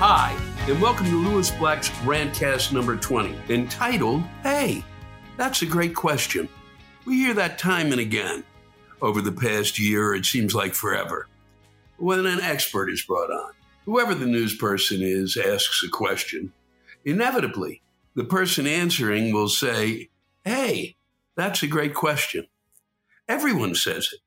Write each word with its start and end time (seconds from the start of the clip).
Hi, 0.00 0.38
and 0.68 0.80
welcome 0.80 1.06
to 1.06 1.28
Lewis 1.28 1.50
Black's 1.50 1.88
Rantcast 2.04 2.72
number 2.72 2.96
20, 2.96 3.34
entitled, 3.48 4.22
Hey, 4.44 4.84
that's 5.36 5.62
a 5.62 5.66
great 5.66 5.92
question. 5.92 6.48
We 7.04 7.16
hear 7.16 7.34
that 7.34 7.58
time 7.58 7.90
and 7.90 8.00
again. 8.00 8.44
Over 9.02 9.20
the 9.20 9.32
past 9.32 9.76
year, 9.76 10.14
it 10.14 10.24
seems 10.24 10.54
like 10.54 10.72
forever. 10.72 11.26
When 11.96 12.26
an 12.26 12.40
expert 12.40 12.90
is 12.90 13.02
brought 13.02 13.32
on, 13.32 13.54
whoever 13.86 14.14
the 14.14 14.26
news 14.26 14.56
person 14.56 15.02
is 15.02 15.36
asks 15.36 15.82
a 15.82 15.88
question, 15.88 16.52
inevitably, 17.04 17.82
the 18.14 18.22
person 18.22 18.68
answering 18.68 19.32
will 19.32 19.48
say, 19.48 20.10
Hey, 20.44 20.94
that's 21.36 21.64
a 21.64 21.66
great 21.66 21.94
question. 21.94 22.46
Everyone 23.28 23.74
says 23.74 24.10
it. 24.12 24.20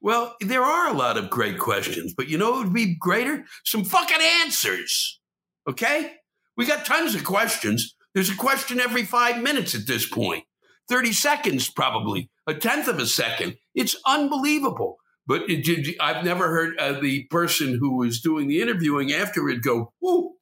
Well, 0.00 0.34
there 0.40 0.62
are 0.62 0.88
a 0.88 0.96
lot 0.96 1.18
of 1.18 1.30
great 1.30 1.58
questions, 1.58 2.14
but 2.14 2.28
you 2.28 2.38
know 2.38 2.52
what 2.52 2.64
would 2.64 2.74
be 2.74 2.96
greater? 2.98 3.44
Some 3.64 3.84
fucking 3.84 4.22
answers. 4.42 5.20
Okay? 5.68 6.12
We 6.56 6.66
got 6.66 6.86
tons 6.86 7.14
of 7.14 7.24
questions. 7.24 7.94
There's 8.14 8.30
a 8.30 8.36
question 8.36 8.80
every 8.80 9.04
five 9.04 9.42
minutes 9.42 9.74
at 9.74 9.86
this 9.86 10.08
point. 10.08 10.44
30 10.88 11.12
seconds, 11.12 11.70
probably, 11.70 12.30
a 12.46 12.54
tenth 12.54 12.88
of 12.88 12.98
a 12.98 13.06
second. 13.06 13.56
It's 13.74 13.94
unbelievable. 14.06 14.96
But 15.26 15.42
it, 15.48 15.96
I've 16.00 16.24
never 16.24 16.48
heard 16.48 16.76
uh, 16.78 16.98
the 16.98 17.24
person 17.24 17.78
who 17.78 17.98
was 17.98 18.20
doing 18.20 18.48
the 18.48 18.60
interviewing 18.60 19.12
afterward 19.12 19.62
go, 19.62 19.92
whoo, 20.00 20.32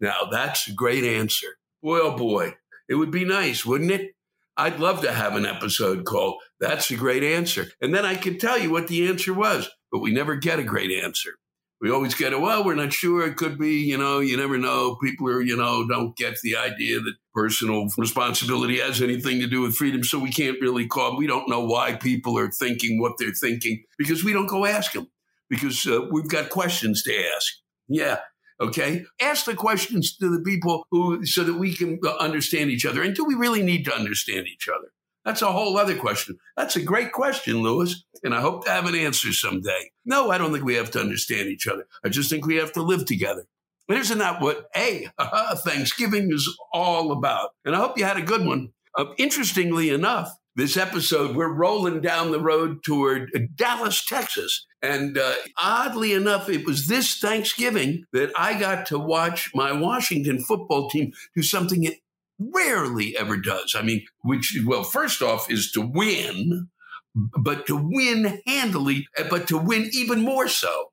now 0.00 0.28
that's 0.30 0.68
a 0.68 0.72
great 0.72 1.04
answer. 1.04 1.46
Boy, 1.82 2.00
oh 2.00 2.16
boy, 2.16 2.54
it 2.88 2.96
would 2.96 3.10
be 3.10 3.24
nice, 3.24 3.64
wouldn't 3.64 3.90
it? 3.90 4.14
I'd 4.56 4.78
love 4.78 5.00
to 5.02 5.12
have 5.12 5.34
an 5.34 5.46
episode 5.46 6.04
called 6.04 6.40
That's 6.60 6.90
a 6.90 6.96
Great 6.96 7.24
Answer. 7.24 7.66
And 7.80 7.94
then 7.94 8.04
I 8.04 8.14
could 8.14 8.38
tell 8.38 8.58
you 8.58 8.70
what 8.70 8.88
the 8.88 9.08
answer 9.08 9.34
was, 9.34 9.68
but 9.90 9.98
we 9.98 10.12
never 10.12 10.36
get 10.36 10.58
a 10.58 10.64
great 10.64 10.90
answer. 10.90 11.32
We 11.80 11.90
always 11.90 12.14
get 12.14 12.32
a, 12.32 12.38
well, 12.38 12.64
we're 12.64 12.76
not 12.76 12.92
sure. 12.92 13.26
It 13.26 13.36
could 13.36 13.58
be, 13.58 13.80
you 13.80 13.98
know, 13.98 14.20
you 14.20 14.36
never 14.36 14.56
know. 14.56 14.96
People 15.02 15.28
are, 15.28 15.42
you 15.42 15.56
know, 15.56 15.86
don't 15.86 16.16
get 16.16 16.38
the 16.42 16.56
idea 16.56 17.00
that 17.00 17.14
personal 17.34 17.88
responsibility 17.98 18.78
has 18.78 19.02
anything 19.02 19.40
to 19.40 19.46
do 19.46 19.60
with 19.60 19.74
freedom. 19.74 20.02
So 20.02 20.18
we 20.18 20.30
can't 20.30 20.60
really 20.60 20.86
call, 20.86 21.16
we 21.16 21.26
don't 21.26 21.48
know 21.48 21.64
why 21.64 21.94
people 21.96 22.38
are 22.38 22.50
thinking 22.50 23.00
what 23.00 23.14
they're 23.18 23.34
thinking 23.34 23.82
because 23.98 24.24
we 24.24 24.32
don't 24.32 24.46
go 24.46 24.64
ask 24.64 24.92
them 24.92 25.08
because 25.50 25.86
uh, 25.86 26.06
we've 26.10 26.28
got 26.28 26.48
questions 26.48 27.02
to 27.02 27.12
ask. 27.36 27.52
Yeah. 27.88 28.20
Okay. 28.60 29.04
Ask 29.20 29.46
the 29.46 29.54
questions 29.54 30.16
to 30.16 30.28
the 30.28 30.42
people 30.42 30.86
who, 30.90 31.24
so 31.26 31.44
that 31.44 31.54
we 31.54 31.74
can 31.74 31.98
uh, 32.04 32.16
understand 32.16 32.70
each 32.70 32.86
other. 32.86 33.02
And 33.02 33.14
do 33.14 33.24
we 33.24 33.34
really 33.34 33.62
need 33.62 33.84
to 33.86 33.94
understand 33.94 34.46
each 34.46 34.68
other? 34.68 34.88
That's 35.24 35.42
a 35.42 35.52
whole 35.52 35.76
other 35.78 35.96
question. 35.96 36.38
That's 36.56 36.76
a 36.76 36.82
great 36.82 37.12
question, 37.12 37.62
Lewis. 37.62 38.04
And 38.22 38.34
I 38.34 38.40
hope 38.40 38.64
to 38.64 38.70
have 38.70 38.86
an 38.86 38.94
answer 38.94 39.32
someday. 39.32 39.90
No, 40.04 40.30
I 40.30 40.38
don't 40.38 40.52
think 40.52 40.64
we 40.64 40.74
have 40.74 40.90
to 40.92 41.00
understand 41.00 41.48
each 41.48 41.66
other. 41.66 41.86
I 42.04 42.10
just 42.10 42.30
think 42.30 42.46
we 42.46 42.56
have 42.56 42.72
to 42.72 42.82
live 42.82 43.06
together. 43.06 43.46
But 43.88 43.98
isn't 43.98 44.18
that 44.18 44.40
what, 44.40 44.66
hey, 44.74 45.08
Thanksgiving 45.58 46.30
is 46.32 46.48
all 46.72 47.12
about? 47.12 47.50
And 47.64 47.74
I 47.74 47.78
hope 47.78 47.98
you 47.98 48.04
had 48.04 48.16
a 48.16 48.22
good 48.22 48.46
one. 48.46 48.72
Uh, 48.96 49.06
interestingly 49.18 49.90
enough, 49.90 50.30
this 50.56 50.76
episode, 50.76 51.34
we're 51.34 51.52
rolling 51.52 52.00
down 52.00 52.30
the 52.30 52.40
road 52.40 52.84
toward 52.84 53.30
Dallas, 53.56 54.04
Texas. 54.04 54.66
And 54.84 55.16
uh, 55.16 55.34
oddly 55.58 56.12
enough, 56.12 56.48
it 56.48 56.66
was 56.66 56.86
this 56.86 57.18
Thanksgiving 57.18 58.04
that 58.12 58.30
I 58.36 58.58
got 58.58 58.86
to 58.86 58.98
watch 58.98 59.50
my 59.54 59.72
Washington 59.72 60.40
football 60.40 60.90
team 60.90 61.12
do 61.34 61.42
something 61.42 61.84
it 61.84 62.00
rarely 62.38 63.16
ever 63.16 63.36
does. 63.38 63.74
I 63.76 63.82
mean, 63.82 64.04
which, 64.22 64.58
well, 64.66 64.84
first 64.84 65.22
off, 65.22 65.50
is 65.50 65.70
to 65.72 65.80
win, 65.80 66.68
but 67.14 67.66
to 67.66 67.76
win 67.76 68.42
handily, 68.46 69.06
but 69.30 69.48
to 69.48 69.56
win 69.56 69.88
even 69.92 70.20
more 70.20 70.48
so 70.48 70.90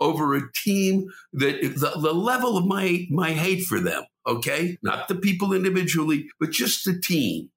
over 0.00 0.34
a 0.34 0.52
team 0.64 1.08
that 1.32 1.60
the, 1.60 2.00
the 2.00 2.14
level 2.14 2.56
of 2.56 2.66
my, 2.66 3.06
my 3.10 3.32
hate 3.32 3.64
for 3.64 3.80
them, 3.80 4.04
okay? 4.26 4.78
Not 4.82 5.08
the 5.08 5.14
people 5.14 5.52
individually, 5.52 6.28
but 6.40 6.52
just 6.52 6.84
the 6.84 6.98
team 6.98 7.50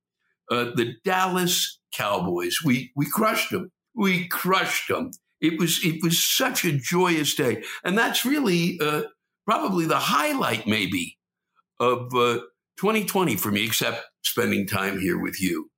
uh, 0.49 0.71
the 0.75 0.95
Dallas 1.03 1.79
Cowboys. 1.93 2.57
We 2.63 2.91
we 2.95 3.09
crushed 3.09 3.51
them. 3.51 3.71
We 3.95 4.27
crushed 4.27 4.87
them. 4.87 5.11
It 5.41 5.59
was 5.59 5.79
it 5.83 6.03
was 6.03 6.23
such 6.23 6.65
a 6.65 6.77
joyous 6.77 7.33
day, 7.35 7.63
and 7.83 7.97
that's 7.97 8.25
really 8.25 8.79
uh, 8.81 9.03
probably 9.45 9.85
the 9.85 9.99
highlight, 9.99 10.67
maybe, 10.67 11.17
of 11.79 12.13
uh, 12.13 12.39
2020 12.79 13.35
for 13.37 13.51
me. 13.51 13.65
Except 13.65 14.03
spending 14.23 14.67
time 14.67 14.99
here 14.99 15.17
with 15.19 15.41
you 15.41 15.69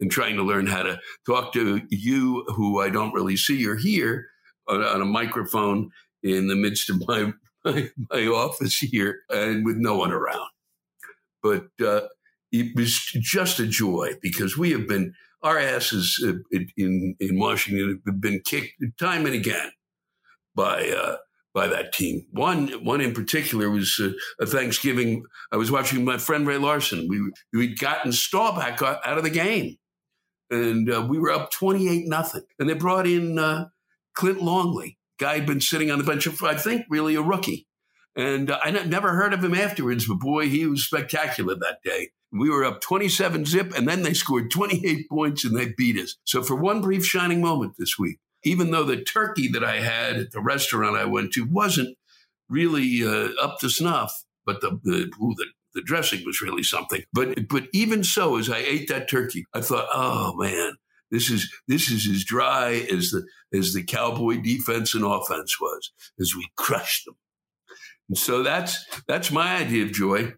and 0.00 0.10
trying 0.10 0.36
to 0.36 0.42
learn 0.42 0.66
how 0.66 0.82
to 0.82 0.98
talk 1.26 1.52
to 1.52 1.82
you, 1.90 2.44
who 2.48 2.80
I 2.80 2.88
don't 2.88 3.12
really 3.12 3.36
see 3.36 3.66
or 3.66 3.76
hear 3.76 4.26
on, 4.66 4.82
on 4.82 5.02
a 5.02 5.06
microphone 5.06 5.90
in 6.22 6.48
the 6.48 6.56
midst 6.56 6.90
of 6.90 7.02
my, 7.06 7.32
my, 7.64 7.90
my 8.10 8.26
office 8.26 8.78
here 8.78 9.20
and 9.28 9.64
with 9.64 9.76
no 9.76 9.96
one 9.96 10.12
around. 10.12 10.48
But 11.42 11.68
uh, 11.84 12.02
it 12.52 12.74
was 12.74 12.98
just 13.20 13.60
a 13.60 13.66
joy 13.66 14.12
because 14.20 14.56
we 14.56 14.72
have 14.72 14.88
been, 14.88 15.14
our 15.42 15.58
asses 15.58 16.24
in, 16.76 17.16
in 17.18 17.38
Washington 17.38 18.00
have 18.06 18.20
been 18.20 18.40
kicked 18.44 18.82
time 18.98 19.26
and 19.26 19.34
again 19.34 19.70
by, 20.54 20.88
uh, 20.90 21.16
by 21.52 21.66
that 21.66 21.92
team. 21.92 22.26
One, 22.30 22.68
one 22.84 23.00
in 23.00 23.12
particular 23.12 23.70
was 23.70 24.00
uh, 24.00 24.10
a 24.40 24.46
Thanksgiving. 24.46 25.24
I 25.50 25.56
was 25.56 25.70
watching 25.70 26.04
my 26.04 26.18
friend 26.18 26.46
Ray 26.46 26.58
Larson. 26.58 27.08
We 27.08 27.32
we'd 27.52 27.78
gotten 27.78 28.12
Staubach 28.12 28.80
out 28.82 29.18
of 29.18 29.24
the 29.24 29.30
game, 29.30 29.76
and 30.50 30.88
uh, 30.88 31.06
we 31.08 31.18
were 31.18 31.32
up 31.32 31.50
twenty 31.50 31.88
eight 31.88 32.06
nothing. 32.06 32.42
And 32.58 32.68
they 32.68 32.74
brought 32.74 33.06
in 33.06 33.38
uh, 33.38 33.66
Clint 34.14 34.42
Longley, 34.42 34.98
guy 35.18 35.34
had 35.38 35.46
been 35.46 35.60
sitting 35.60 35.90
on 35.90 35.98
the 35.98 36.04
bench. 36.04 36.28
I 36.42 36.54
think 36.54 36.86
really 36.88 37.16
a 37.16 37.22
rookie, 37.22 37.66
and 38.16 38.50
uh, 38.50 38.58
I 38.62 38.70
never 38.70 39.14
heard 39.14 39.32
of 39.32 39.44
him 39.44 39.54
afterwards. 39.54 40.06
But 40.06 40.18
boy, 40.18 40.48
he 40.48 40.66
was 40.66 40.84
spectacular 40.84 41.54
that 41.54 41.78
day. 41.84 42.10
We 42.32 42.50
were 42.50 42.64
up 42.64 42.80
27 42.80 43.44
zip, 43.44 43.72
and 43.76 43.88
then 43.88 44.02
they 44.02 44.14
scored 44.14 44.50
28 44.50 45.08
points 45.08 45.44
and 45.44 45.56
they 45.56 45.72
beat 45.76 45.96
us. 45.96 46.16
So 46.24 46.42
for 46.42 46.54
one 46.54 46.80
brief 46.80 47.04
shining 47.04 47.40
moment 47.40 47.74
this 47.78 47.98
week, 47.98 48.18
even 48.44 48.70
though 48.70 48.84
the 48.84 49.02
turkey 49.02 49.48
that 49.48 49.64
I 49.64 49.80
had 49.80 50.16
at 50.16 50.30
the 50.30 50.40
restaurant 50.40 50.96
I 50.96 51.04
went 51.04 51.32
to 51.32 51.44
wasn't 51.44 51.96
really 52.48 53.04
uh, 53.04 53.30
up 53.42 53.58
to 53.60 53.68
snuff, 53.68 54.24
but 54.46 54.60
the 54.60 54.78
the, 54.82 55.12
ooh, 55.20 55.34
the 55.36 55.46
the 55.74 55.82
dressing 55.82 56.24
was 56.24 56.40
really 56.40 56.62
something. 56.62 57.02
But 57.12 57.48
but 57.48 57.64
even 57.72 58.04
so, 58.04 58.36
as 58.36 58.50
I 58.50 58.58
ate 58.58 58.88
that 58.88 59.08
turkey, 59.08 59.44
I 59.54 59.60
thought, 59.60 59.88
oh 59.92 60.34
man, 60.36 60.74
this 61.10 61.30
is 61.30 61.52
this 61.68 61.90
is 61.90 62.08
as 62.08 62.24
dry 62.24 62.86
as 62.92 63.10
the 63.10 63.26
as 63.56 63.72
the 63.72 63.82
cowboy 63.82 64.40
defense 64.40 64.94
and 64.94 65.04
offense 65.04 65.60
was 65.60 65.92
as 66.20 66.34
we 66.36 66.48
crushed 66.56 67.06
them. 67.06 67.16
And 68.10 68.18
so 68.18 68.42
that's 68.42 68.84
that's 69.08 69.30
my 69.30 69.56
idea 69.56 69.84
of 69.84 69.92
joy. 69.92 70.34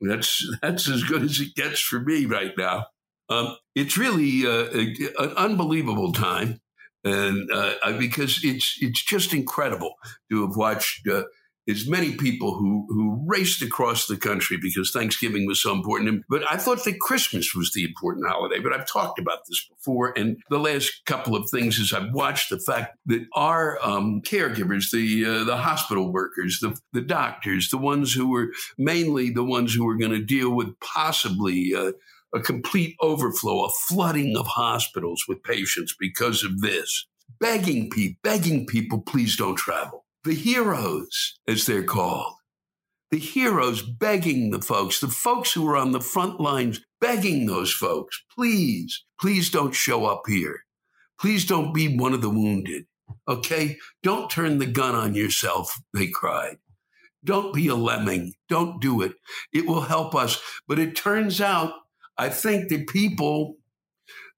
That's 0.00 0.48
that's 0.62 0.88
as 0.88 1.02
good 1.04 1.22
as 1.22 1.40
it 1.40 1.54
gets 1.54 1.80
for 1.80 2.00
me 2.00 2.24
right 2.24 2.52
now. 2.56 2.86
Um, 3.28 3.56
it's 3.74 3.98
really 3.98 4.46
uh, 4.46 4.70
a, 4.72 5.24
an 5.24 5.30
unbelievable 5.36 6.12
time 6.12 6.60
and 7.06 7.50
uh, 7.52 7.74
because 7.98 8.40
it's 8.42 8.76
it's 8.80 9.02
just 9.04 9.32
incredible 9.32 9.94
to 10.30 10.46
have 10.46 10.56
watched 10.56 11.06
uh, 11.08 11.22
as 11.68 11.88
many 11.88 12.16
people 12.16 12.54
who 12.54 12.86
who 12.88 13.22
raced 13.26 13.62
across 13.62 14.06
the 14.06 14.16
country 14.16 14.56
because 14.60 14.90
Thanksgiving 14.90 15.46
was 15.46 15.60
so 15.60 15.72
important. 15.72 16.24
But 16.28 16.42
I 16.50 16.56
thought 16.56 16.84
that 16.84 17.00
Christmas 17.00 17.54
was 17.54 17.72
the 17.72 17.84
important 17.84 18.26
holiday. 18.28 18.60
But 18.60 18.72
I've 18.72 18.90
talked 18.90 19.18
about 19.18 19.46
this 19.48 19.66
before, 19.68 20.12
and 20.16 20.38
the 20.50 20.58
last 20.58 21.04
couple 21.06 21.34
of 21.34 21.50
things 21.50 21.78
is 21.78 21.92
I've 21.92 22.12
watched 22.12 22.50
the 22.50 22.58
fact 22.58 22.96
that 23.06 23.26
our 23.34 23.78
um, 23.82 24.22
caregivers, 24.22 24.90
the 24.90 25.24
uh, 25.24 25.44
the 25.44 25.56
hospital 25.56 26.12
workers, 26.12 26.58
the 26.60 26.78
the 26.92 27.02
doctors, 27.02 27.70
the 27.70 27.78
ones 27.78 28.14
who 28.14 28.30
were 28.30 28.52
mainly 28.78 29.30
the 29.30 29.44
ones 29.44 29.74
who 29.74 29.84
were 29.84 29.96
going 29.96 30.12
to 30.12 30.22
deal 30.22 30.54
with 30.54 30.78
possibly 30.80 31.74
uh, 31.74 31.92
a 32.34 32.40
complete 32.40 32.96
overflow, 33.00 33.64
a 33.64 33.70
flooding 33.88 34.36
of 34.36 34.46
hospitals 34.46 35.24
with 35.26 35.42
patients 35.42 35.94
because 35.98 36.44
of 36.44 36.60
this. 36.60 37.06
Begging 37.40 37.90
people, 37.90 38.18
begging 38.22 38.66
people, 38.66 39.00
please 39.00 39.36
don't 39.36 39.56
travel. 39.56 40.05
The 40.26 40.34
heroes, 40.34 41.38
as 41.46 41.66
they're 41.66 41.84
called, 41.84 42.34
the 43.12 43.18
heroes 43.18 43.80
begging 43.80 44.50
the 44.50 44.60
folks, 44.60 44.98
the 44.98 45.06
folks 45.06 45.52
who 45.52 45.64
are 45.68 45.76
on 45.76 45.92
the 45.92 46.00
front 46.00 46.40
lines, 46.40 46.80
begging 47.00 47.46
those 47.46 47.72
folks, 47.72 48.24
please, 48.34 49.04
please 49.20 49.50
don't 49.50 49.72
show 49.72 50.04
up 50.04 50.22
here. 50.26 50.64
Please 51.20 51.46
don't 51.46 51.72
be 51.72 51.96
one 51.96 52.12
of 52.12 52.22
the 52.22 52.28
wounded. 52.28 52.86
Okay? 53.28 53.78
Don't 54.02 54.28
turn 54.28 54.58
the 54.58 54.66
gun 54.66 54.96
on 54.96 55.14
yourself, 55.14 55.80
they 55.94 56.08
cried. 56.08 56.56
Don't 57.22 57.54
be 57.54 57.68
a 57.68 57.76
lemming. 57.76 58.32
Don't 58.48 58.82
do 58.82 59.02
it. 59.02 59.12
It 59.52 59.68
will 59.68 59.82
help 59.82 60.16
us. 60.16 60.42
But 60.66 60.80
it 60.80 60.96
turns 60.96 61.40
out 61.40 61.72
I 62.18 62.30
think 62.30 62.68
that 62.70 62.88
people 62.88 63.58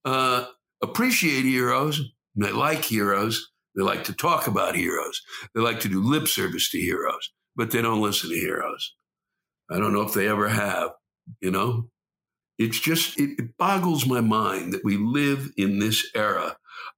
uh, 0.05 0.44
appreciate 0.82 1.46
heroes. 1.46 1.99
They 2.37 2.52
like 2.52 2.85
heroes. 2.85 3.50
They 3.79 3.85
like 3.85 4.05
to 4.05 4.13
talk 4.13 4.49
about 4.49 4.75
heroes. 4.75 5.23
They 5.55 5.61
like 5.61 5.79
to 5.81 5.89
do 5.89 6.03
lip 6.03 6.27
service 6.27 6.69
to 6.71 6.81
heroes, 6.81 7.31
but 7.55 7.71
they 7.71 7.81
don't 7.81 8.03
listen 8.03 8.31
to 8.31 8.37
heroes. 8.37 8.97
I 9.71 9.79
don't 9.79 9.93
know 9.93 10.03
if 10.03 10.15
they 10.15 10.27
ever 10.27 10.49
have, 10.49 10.91
you 11.41 11.53
know? 11.53 11.89
It's 12.59 12.81
just, 12.81 13.19
it, 13.21 13.39
it 13.39 13.57
boggles 13.57 14.05
my 14.05 14.21
mind 14.21 14.73
that 14.73 14.85
we 14.85 14.97
live 14.97 15.53
in 15.57 15.79
this 15.79 16.05
era 16.13 16.57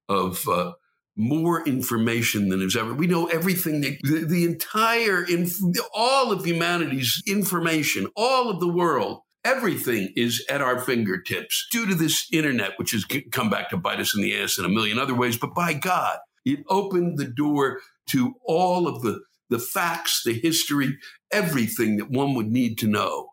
of 0.09 0.47
uh, 0.47 0.73
more 1.15 1.63
information 1.67 2.49
than 2.49 2.63
is 2.63 2.75
ever. 2.75 2.95
We 2.95 3.05
know 3.05 3.27
everything, 3.27 3.81
that, 3.81 3.99
the, 4.01 4.25
the 4.25 4.45
entire, 4.45 5.23
inf- 5.23 5.59
all 5.93 6.31
of 6.31 6.47
humanity's 6.47 7.21
information, 7.27 8.07
all 8.15 8.49
of 8.49 8.59
the 8.59 8.67
world 8.67 9.21
Everything 9.43 10.13
is 10.15 10.45
at 10.51 10.61
our 10.61 10.79
fingertips 10.79 11.67
due 11.71 11.87
to 11.87 11.95
this 11.95 12.27
internet, 12.31 12.77
which 12.77 12.91
has 12.91 13.05
come 13.31 13.49
back 13.49 13.71
to 13.71 13.77
bite 13.77 13.99
us 13.99 14.15
in 14.15 14.21
the 14.21 14.39
ass 14.39 14.59
in 14.59 14.65
a 14.65 14.69
million 14.69 14.99
other 14.99 15.15
ways. 15.15 15.35
But 15.35 15.55
by 15.55 15.73
God, 15.73 16.19
it 16.45 16.63
opened 16.69 17.17
the 17.17 17.27
door 17.27 17.81
to 18.09 18.35
all 18.45 18.87
of 18.87 19.01
the, 19.01 19.21
the 19.49 19.59
facts, 19.59 20.21
the 20.25 20.33
history, 20.33 20.97
everything 21.31 21.97
that 21.97 22.09
one 22.09 22.33
would 22.35 22.47
need 22.47 22.77
to 22.79 22.87
know. 22.87 23.29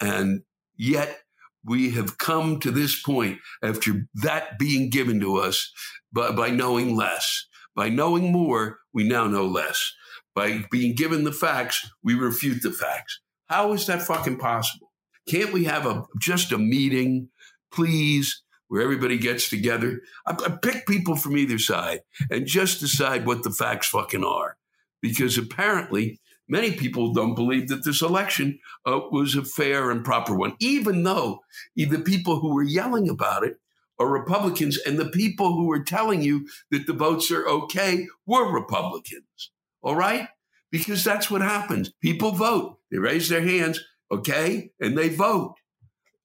And 0.00 0.42
yet 0.76 1.20
we 1.64 1.90
have 1.90 2.18
come 2.18 2.60
to 2.60 2.70
this 2.70 3.00
point 3.00 3.38
after 3.62 4.08
that 4.14 4.58
being 4.58 4.90
given 4.90 5.20
to 5.20 5.36
us 5.36 5.72
by, 6.12 6.30
by 6.32 6.50
knowing 6.50 6.96
less. 6.96 7.46
By 7.74 7.88
knowing 7.88 8.32
more, 8.32 8.78
we 8.92 9.04
now 9.04 9.26
know 9.26 9.46
less. 9.46 9.92
By 10.34 10.64
being 10.70 10.94
given 10.94 11.24
the 11.24 11.32
facts, 11.32 11.88
we 12.02 12.14
refute 12.14 12.62
the 12.62 12.72
facts. 12.72 13.20
How 13.46 13.72
is 13.72 13.86
that 13.86 14.02
fucking 14.02 14.38
possible? 14.38 14.92
Can't 15.28 15.52
we 15.52 15.64
have 15.64 15.86
a 15.86 16.04
just 16.20 16.52
a 16.52 16.58
meeting, 16.58 17.28
please, 17.72 18.42
where 18.68 18.82
everybody 18.82 19.18
gets 19.18 19.50
together? 19.50 20.00
I, 20.26 20.36
I 20.46 20.50
pick 20.62 20.86
people 20.86 21.16
from 21.16 21.36
either 21.36 21.58
side 21.58 22.00
and 22.30 22.46
just 22.46 22.80
decide 22.80 23.26
what 23.26 23.42
the 23.42 23.50
facts 23.50 23.88
fucking 23.88 24.24
are, 24.24 24.56
because 25.02 25.36
apparently 25.36 26.20
many 26.48 26.72
people 26.72 27.12
don't 27.12 27.34
believe 27.34 27.68
that 27.68 27.84
this 27.84 28.00
election 28.00 28.58
uh, 28.86 29.00
was 29.10 29.34
a 29.34 29.42
fair 29.42 29.90
and 29.90 30.04
proper 30.04 30.34
one, 30.34 30.54
even 30.60 31.02
though 31.02 31.40
the 31.76 31.98
people 31.98 32.40
who 32.40 32.54
were 32.54 32.62
yelling 32.62 33.08
about 33.08 33.44
it 33.44 33.58
are 33.98 34.08
Republicans, 34.08 34.78
and 34.78 34.96
the 34.96 35.10
people 35.10 35.54
who 35.54 35.66
were 35.66 35.82
telling 35.82 36.22
you 36.22 36.46
that 36.70 36.86
the 36.86 36.92
votes 36.92 37.32
are 37.32 37.46
okay 37.48 38.06
were 38.26 38.52
Republicans. 38.52 39.50
All 39.82 39.96
right? 39.96 40.28
Because 40.70 41.02
that's 41.02 41.30
what 41.30 41.40
happens. 41.40 41.92
People 42.00 42.30
vote, 42.32 42.78
they 42.90 42.98
raise 42.98 43.28
their 43.28 43.42
hands, 43.42 43.80
okay? 44.10 44.70
And 44.80 44.96
they 44.96 45.08
vote. 45.08 45.54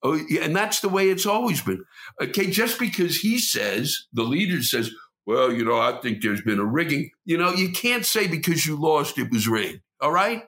Oh, 0.05 0.19
and 0.41 0.53
that's 0.53 0.81
the 0.81 0.89
way 0.89 1.09
it's 1.09 1.25
always 1.25 1.61
been. 1.61 1.85
Okay, 2.21 2.49
just 2.49 2.77
because 2.77 3.17
he 3.17 3.39
says, 3.39 4.07
the 4.11 4.23
leader 4.23 4.61
says, 4.61 4.91
well, 5.25 5.51
you 5.51 5.63
know, 5.63 5.79
I 5.79 5.99
think 6.01 6.21
there's 6.21 6.41
been 6.41 6.59
a 6.59 6.65
rigging. 6.65 7.11
You 7.23 7.37
know, 7.37 7.53
you 7.53 7.71
can't 7.71 8.05
say 8.05 8.27
because 8.27 8.65
you 8.65 8.75
lost 8.75 9.17
it 9.17 9.31
was 9.31 9.47
rigged. 9.47 9.79
All 10.01 10.11
right? 10.11 10.43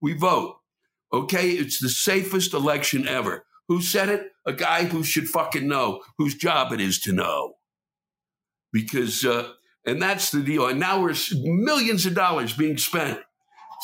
We 0.00 0.14
vote. 0.14 0.56
Okay, 1.12 1.50
it's 1.50 1.80
the 1.80 1.88
safest 1.88 2.52
election 2.52 3.06
ever. 3.06 3.46
Who 3.68 3.80
said 3.80 4.08
it? 4.08 4.32
A 4.44 4.52
guy 4.52 4.84
who 4.84 5.04
should 5.04 5.28
fucking 5.28 5.68
know, 5.68 6.02
whose 6.18 6.34
job 6.34 6.72
it 6.72 6.80
is 6.80 6.98
to 7.00 7.12
know. 7.12 7.54
Because, 8.72 9.24
uh, 9.24 9.52
and 9.86 10.02
that's 10.02 10.30
the 10.30 10.42
deal. 10.42 10.66
And 10.66 10.80
now 10.80 11.00
we're 11.00 11.14
millions 11.42 12.06
of 12.06 12.14
dollars 12.14 12.52
being 12.52 12.76
spent 12.76 13.20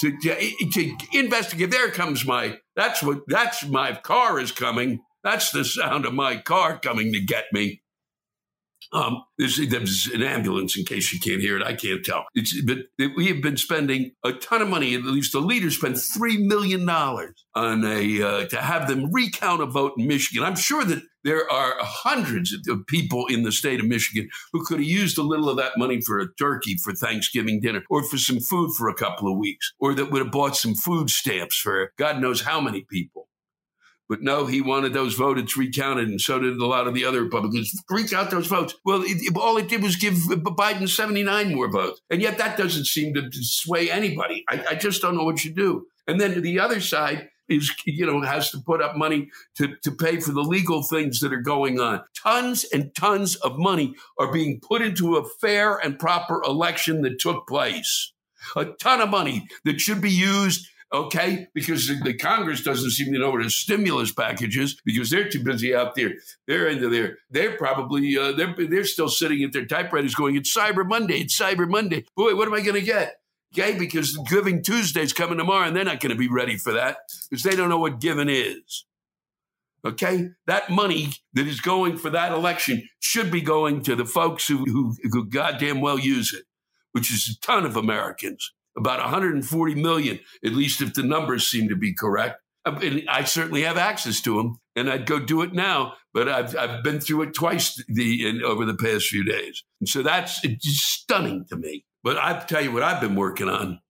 to, 0.01 0.19
to, 0.19 0.71
to 0.73 0.97
investigate. 1.13 1.71
There 1.71 1.91
comes 1.93 2.27
my, 2.27 2.59
that's 2.75 3.03
what, 3.05 3.21
that's 3.29 3.65
my 3.65 3.95
car 3.95 4.41
is 4.41 4.51
coming. 4.51 5.01
That's 5.25 5.51
the 5.51 5.65
sound 5.65 6.07
of 6.07 6.15
my 6.15 6.37
car 6.39 6.79
coming 6.79 7.13
to 7.13 7.21
get 7.21 7.45
me. 7.53 7.83
Um, 8.93 9.23
there's, 9.39 9.59
an 9.59 10.23
ambulance 10.23 10.77
in 10.77 10.85
case 10.85 11.13
you 11.13 11.21
can't 11.21 11.41
hear 11.41 11.57
it. 11.57 11.63
I 11.63 11.75
can't 11.75 12.05
tell. 12.05 12.27
It's, 12.35 12.61
but 12.63 12.79
we 13.17 13.29
have 13.29 13.41
been 13.41 13.57
spending 13.57 14.13
a 14.25 14.33
ton 14.33 14.61
of 14.61 14.69
money. 14.69 14.95
At 14.95 15.05
least 15.05 15.33
the 15.33 15.41
leaders 15.41 15.77
spent 15.77 15.99
three 15.99 16.37
million 16.37 16.85
dollars 16.85 17.45
on 17.55 17.85
a 17.85 18.23
uh, 18.23 18.47
to 18.49 18.57
have 18.61 18.89
them 18.89 19.11
recount 19.11 19.63
a 19.63 19.67
vote 19.67 19.93
in 19.97 20.07
Michigan. 20.07 20.45
I'm 20.45 20.57
sure 20.57 20.85
that 20.85 21.03
there 21.25 21.51
are 21.51 21.75
hundreds 21.79 22.53
of 22.69 22.87
people 22.87 23.27
in 23.29 23.45
the 23.45 23.53
state 23.53 23.81
of 23.81 23.87
Michigan 23.87 24.29
who 24.53 24.65
could 24.65 24.79
have 24.79 24.89
used 24.89 25.17
a 25.17 25.23
little 25.23 25.49
of 25.49 25.57
that 25.57 25.79
money 25.79 26.01
for 26.01 26.19
a 26.19 26.27
turkey 26.35 26.77
for 26.83 26.93
Thanksgiving 26.93 27.61
dinner, 27.61 27.83
or 27.89 28.03
for 28.03 28.19
some 28.19 28.41
food 28.41 28.73
for 28.77 28.89
a 28.89 28.95
couple 28.95 29.31
of 29.31 29.39
weeks, 29.39 29.73
or 29.79 29.95
that 29.95 30.11
would 30.11 30.23
have 30.23 30.33
bought 30.33 30.57
some 30.57 30.75
food 30.75 31.09
stamps 31.09 31.57
for 31.57 31.93
God 31.97 32.21
knows 32.21 32.43
how 32.43 32.61
many 32.61 32.85
people. 32.91 33.29
But 34.09 34.23
no, 34.23 34.47
he 34.47 34.61
wanted 34.61 34.93
those 34.93 35.15
votes 35.15 35.57
recounted, 35.57 36.09
and 36.09 36.21
so 36.21 36.39
did 36.39 36.59
a 36.59 36.67
lot 36.67 36.87
of 36.87 36.95
the 36.95 37.05
other 37.05 37.23
Republicans. 37.23 37.73
Recount 37.89 38.31
those 38.31 38.47
votes. 38.47 38.75
Well, 38.85 39.03
it, 39.05 39.35
all 39.37 39.57
it 39.57 39.69
did 39.69 39.83
was 39.83 39.97
give 39.97 40.15
Biden 40.15 40.89
79 40.89 41.55
more 41.55 41.71
votes. 41.71 42.01
And 42.11 42.21
yet 42.21 42.39
that 42.39 42.59
doesn't 42.59 42.87
seem 42.87 43.15
to 43.15 43.31
sway 43.33 43.91
anybody. 43.91 44.45
I, 44.49 44.65
I 44.71 44.75
just 44.75 45.01
don't 45.01 45.17
know 45.17 45.25
what 45.25 45.45
you 45.45 45.55
do. 45.55 45.87
And 46.07 46.21
then 46.21 46.43
the 46.43 46.61
other 46.61 46.81
side, 46.81 47.29
is 47.49 47.73
you 47.87 48.07
know 48.07 48.21
has 48.23 48.51
to 48.51 48.59
put 48.61 48.81
up 48.81 48.97
money 48.97 49.29
to, 49.57 49.75
to 49.83 49.91
pay 49.91 50.21
for 50.21 50.33
the 50.33 50.43
legal 50.43 50.83
things 50.83 51.21
that 51.21 51.33
are 51.33 51.41
going 51.41 51.81
on 51.81 52.03
tons 52.21 52.65
and 52.73 52.95
tons 52.95 53.37
of 53.37 53.59
money 53.59 53.95
are 54.19 54.33
being 54.33 54.61
put 54.61 54.83
into 54.83 55.17
a 55.17 55.25
fair 55.41 55.77
and 55.77 55.99
proper 55.99 56.43
election 56.45 57.03
that 57.03 57.19
took 57.19 57.47
place 57.47 58.13
A 58.57 58.65
ton 58.65 59.01
of 59.01 59.11
money 59.11 59.47
that 59.65 59.81
should 59.81 60.01
be 60.01 60.11
used 60.11 60.69
okay? 60.93 61.49
Because 61.55 61.89
the 62.03 62.15
Congress 62.15 62.63
doesn't 62.63 62.91
seem 62.91 63.13
to 63.13 63.19
know 63.19 63.31
what 63.31 63.45
a 63.45 63.51
stimulus 63.51 64.13
package 64.13 64.57
is 64.57 64.81
because 64.85 65.11
they're 65.11 65.29
too 65.29 65.43
busy 65.43 65.75
out 65.75 65.95
there. 65.95 66.13
They're 66.47 66.69
into 66.69 66.89
there. 66.89 67.19
they're 67.31 67.57
probably, 67.57 68.17
uh, 68.19 68.33
they're, 68.33 68.55
they're 68.59 68.85
still 68.85 69.09
sitting 69.09 69.43
at 69.43 69.53
their 69.53 69.65
typewriters 69.65 70.15
going, 70.15 70.37
it's 70.37 70.55
Cyber 70.55 70.87
Monday, 70.87 71.21
it's 71.21 71.39
Cyber 71.39 71.69
Monday. 71.69 72.05
Boy, 72.17 72.37
what 72.37 72.49
am 72.49 72.55
I 72.55 72.61
going 72.61 72.79
to 72.79 72.87
get? 72.87 73.17
Okay, 73.55 73.79
because 73.79 74.17
Giving 74.31 74.63
Tuesday's 74.63 75.13
coming 75.13 75.37
tomorrow 75.37 75.67
and 75.67 75.77
they're 75.77 75.85
not 75.85 76.01
going 76.01 76.13
to 76.13 76.17
be 76.17 76.29
ready 76.29 76.57
for 76.57 76.73
that 76.73 76.99
because 77.29 77.43
they 77.43 77.55
don't 77.55 77.69
know 77.69 77.79
what 77.79 78.01
giving 78.01 78.31
is. 78.31 78.87
Okay, 79.85 80.29
that 80.47 80.71
money 80.71 81.11
that 81.35 81.47
is 81.47 81.61
going 81.61 81.99
for 81.99 82.09
that 82.11 82.33
election 82.33 82.89
should 83.01 83.31
be 83.31 83.41
going 83.41 83.83
to 83.83 83.97
the 83.97 84.05
folks 84.05 84.47
who, 84.47 84.65
who, 84.65 84.95
who 85.11 85.29
goddamn 85.29 85.81
well 85.81 85.99
use 85.99 86.33
it, 86.33 86.45
which 86.93 87.13
is 87.13 87.29
a 87.29 87.47
ton 87.47 87.67
of 87.67 87.77
Americans 87.77 88.53
about 88.77 89.01
140 89.01 89.75
million, 89.75 90.19
at 90.45 90.53
least 90.53 90.81
if 90.81 90.95
the 90.95 91.03
numbers 91.03 91.47
seem 91.47 91.69
to 91.69 91.77
be 91.77 91.95
correct. 91.95 92.41
And 92.65 93.05
I 93.09 93.25
certainly 93.25 93.63
have 93.63 93.77
access 93.77 94.21
to 94.23 94.37
them, 94.37 94.57
and 94.77 94.89
I'd 94.89 95.07
go 95.07 95.19
do 95.19 95.43
it 95.43 95.53
now. 95.53 95.95
But 96.15 96.29
I've 96.29 96.57
I've 96.57 96.85
been 96.85 97.01
through 97.01 97.23
it 97.23 97.35
twice 97.35 97.83
the 97.89 98.29
in, 98.29 98.43
over 98.43 98.65
the 98.65 98.77
past 98.77 99.07
few 99.07 99.25
days, 99.25 99.65
and 99.81 99.89
so 99.89 100.03
that's 100.03 100.41
stunning 100.61 101.45
to 101.49 101.57
me. 101.57 101.85
But 102.05 102.19
I 102.19 102.39
tell 102.41 102.63
you 102.63 102.73
what 102.73 102.83
I've 102.83 103.01
been 103.01 103.17
working 103.17 103.49
on. 103.49 103.81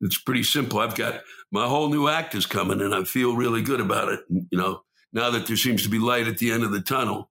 It's 0.00 0.20
pretty 0.20 0.42
simple. 0.42 0.80
I've 0.80 0.94
got 0.94 1.22
my 1.52 1.66
whole 1.66 1.88
new 1.88 2.08
act 2.08 2.34
is 2.34 2.46
coming, 2.46 2.80
and 2.80 2.94
I 2.94 3.04
feel 3.04 3.36
really 3.36 3.62
good 3.62 3.80
about 3.80 4.08
it. 4.08 4.20
You 4.28 4.58
know, 4.58 4.82
now 5.12 5.30
that 5.30 5.46
there 5.46 5.56
seems 5.56 5.82
to 5.84 5.88
be 5.88 5.98
light 5.98 6.26
at 6.26 6.38
the 6.38 6.50
end 6.50 6.64
of 6.64 6.72
the 6.72 6.80
tunnel, 6.80 7.30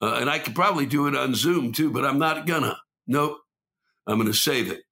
uh, 0.00 0.18
and 0.20 0.30
I 0.30 0.38
could 0.38 0.54
probably 0.54 0.86
do 0.86 1.08
it 1.08 1.16
on 1.16 1.34
Zoom 1.34 1.72
too, 1.72 1.90
but 1.90 2.04
I'm 2.04 2.18
not 2.18 2.46
gonna. 2.46 2.78
Nope, 3.06 3.38
I'm 4.06 4.18
gonna 4.18 4.32
save 4.32 4.70
it. 4.70 4.82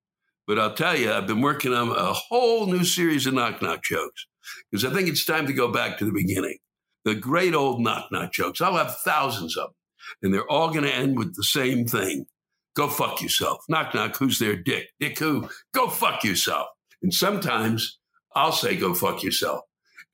But 0.48 0.58
I'll 0.58 0.74
tell 0.74 0.96
you, 0.96 1.12
I've 1.12 1.26
been 1.26 1.42
working 1.42 1.74
on 1.74 1.90
a 1.90 2.12
whole 2.14 2.66
new 2.66 2.82
series 2.82 3.26
of 3.26 3.34
knock 3.34 3.60
knock 3.60 3.84
jokes 3.84 4.26
because 4.70 4.84
I 4.84 4.92
think 4.92 5.08
it's 5.08 5.26
time 5.26 5.46
to 5.46 5.52
go 5.52 5.70
back 5.70 5.98
to 5.98 6.06
the 6.06 6.12
beginning. 6.12 6.56
The 7.04 7.14
great 7.14 7.54
old 7.54 7.80
knock 7.80 8.06
knock 8.10 8.32
jokes. 8.32 8.62
I'll 8.62 8.76
have 8.76 8.96
thousands 9.04 9.58
of 9.58 9.68
them, 9.68 9.74
and 10.22 10.34
they're 10.34 10.50
all 10.50 10.70
going 10.70 10.84
to 10.84 10.94
end 10.94 11.18
with 11.18 11.36
the 11.36 11.44
same 11.44 11.86
thing 11.86 12.26
go 12.74 12.88
fuck 12.88 13.20
yourself. 13.20 13.58
Knock 13.68 13.92
knock, 13.92 14.16
who's 14.16 14.38
there? 14.38 14.56
Dick. 14.56 14.88
Dick 15.00 15.18
who? 15.18 15.48
Go 15.74 15.88
fuck 15.88 16.24
yourself. 16.24 16.68
And 17.02 17.12
sometimes 17.12 17.98
I'll 18.34 18.52
say 18.52 18.76
go 18.76 18.94
fuck 18.94 19.22
yourself. 19.22 19.62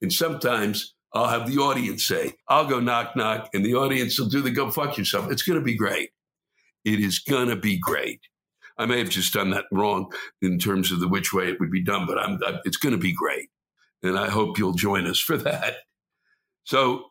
And 0.03 0.12
sometimes 0.12 0.95
I'll 1.12 1.29
have 1.29 1.47
the 1.47 1.59
audience 1.59 2.07
say, 2.07 2.33
I'll 2.49 2.67
go 2.67 2.81
knock 2.81 3.14
knock, 3.17 3.50
and 3.55 3.64
the 3.64 3.75
audience 3.75 4.19
will 4.19 4.29
do 4.29 4.41
the 4.41 4.50
go 4.50 4.71
fuck 4.71 4.99
yourself. 4.99 5.31
It's 5.31 5.43
going 5.43 5.59
to 5.59 5.64
be 5.64 5.76
great. 5.76 6.11
It 6.85 7.00
is 7.00 7.19
going 7.21 7.49
to 7.49 7.57
be 7.57 7.79
great. 7.79 8.21
I 8.76 8.87
may 8.87 8.99
have 8.99 9.11
just 9.11 9.33
done 9.33 9.50
that 9.50 9.66
wrong 9.71 10.12
in 10.43 10.59
terms 10.59 10.90
of 10.90 11.00
the 11.00 11.09
which 11.09 11.33
way 11.33 11.49
it 11.49 11.61
would 11.61 11.71
be 11.71 11.83
done, 11.83 12.07
but 12.07 12.19
I'm, 12.19 12.38
I, 12.45 12.59
it's 12.64 12.76
going 12.76 12.95
to 12.95 13.00
be 13.00 13.14
great. 13.14 13.49
And 14.02 14.19
I 14.19 14.28
hope 14.28 14.59
you'll 14.59 14.73
join 14.75 15.07
us 15.07 15.19
for 15.19 15.37
that. 15.38 15.76
So 16.64 17.07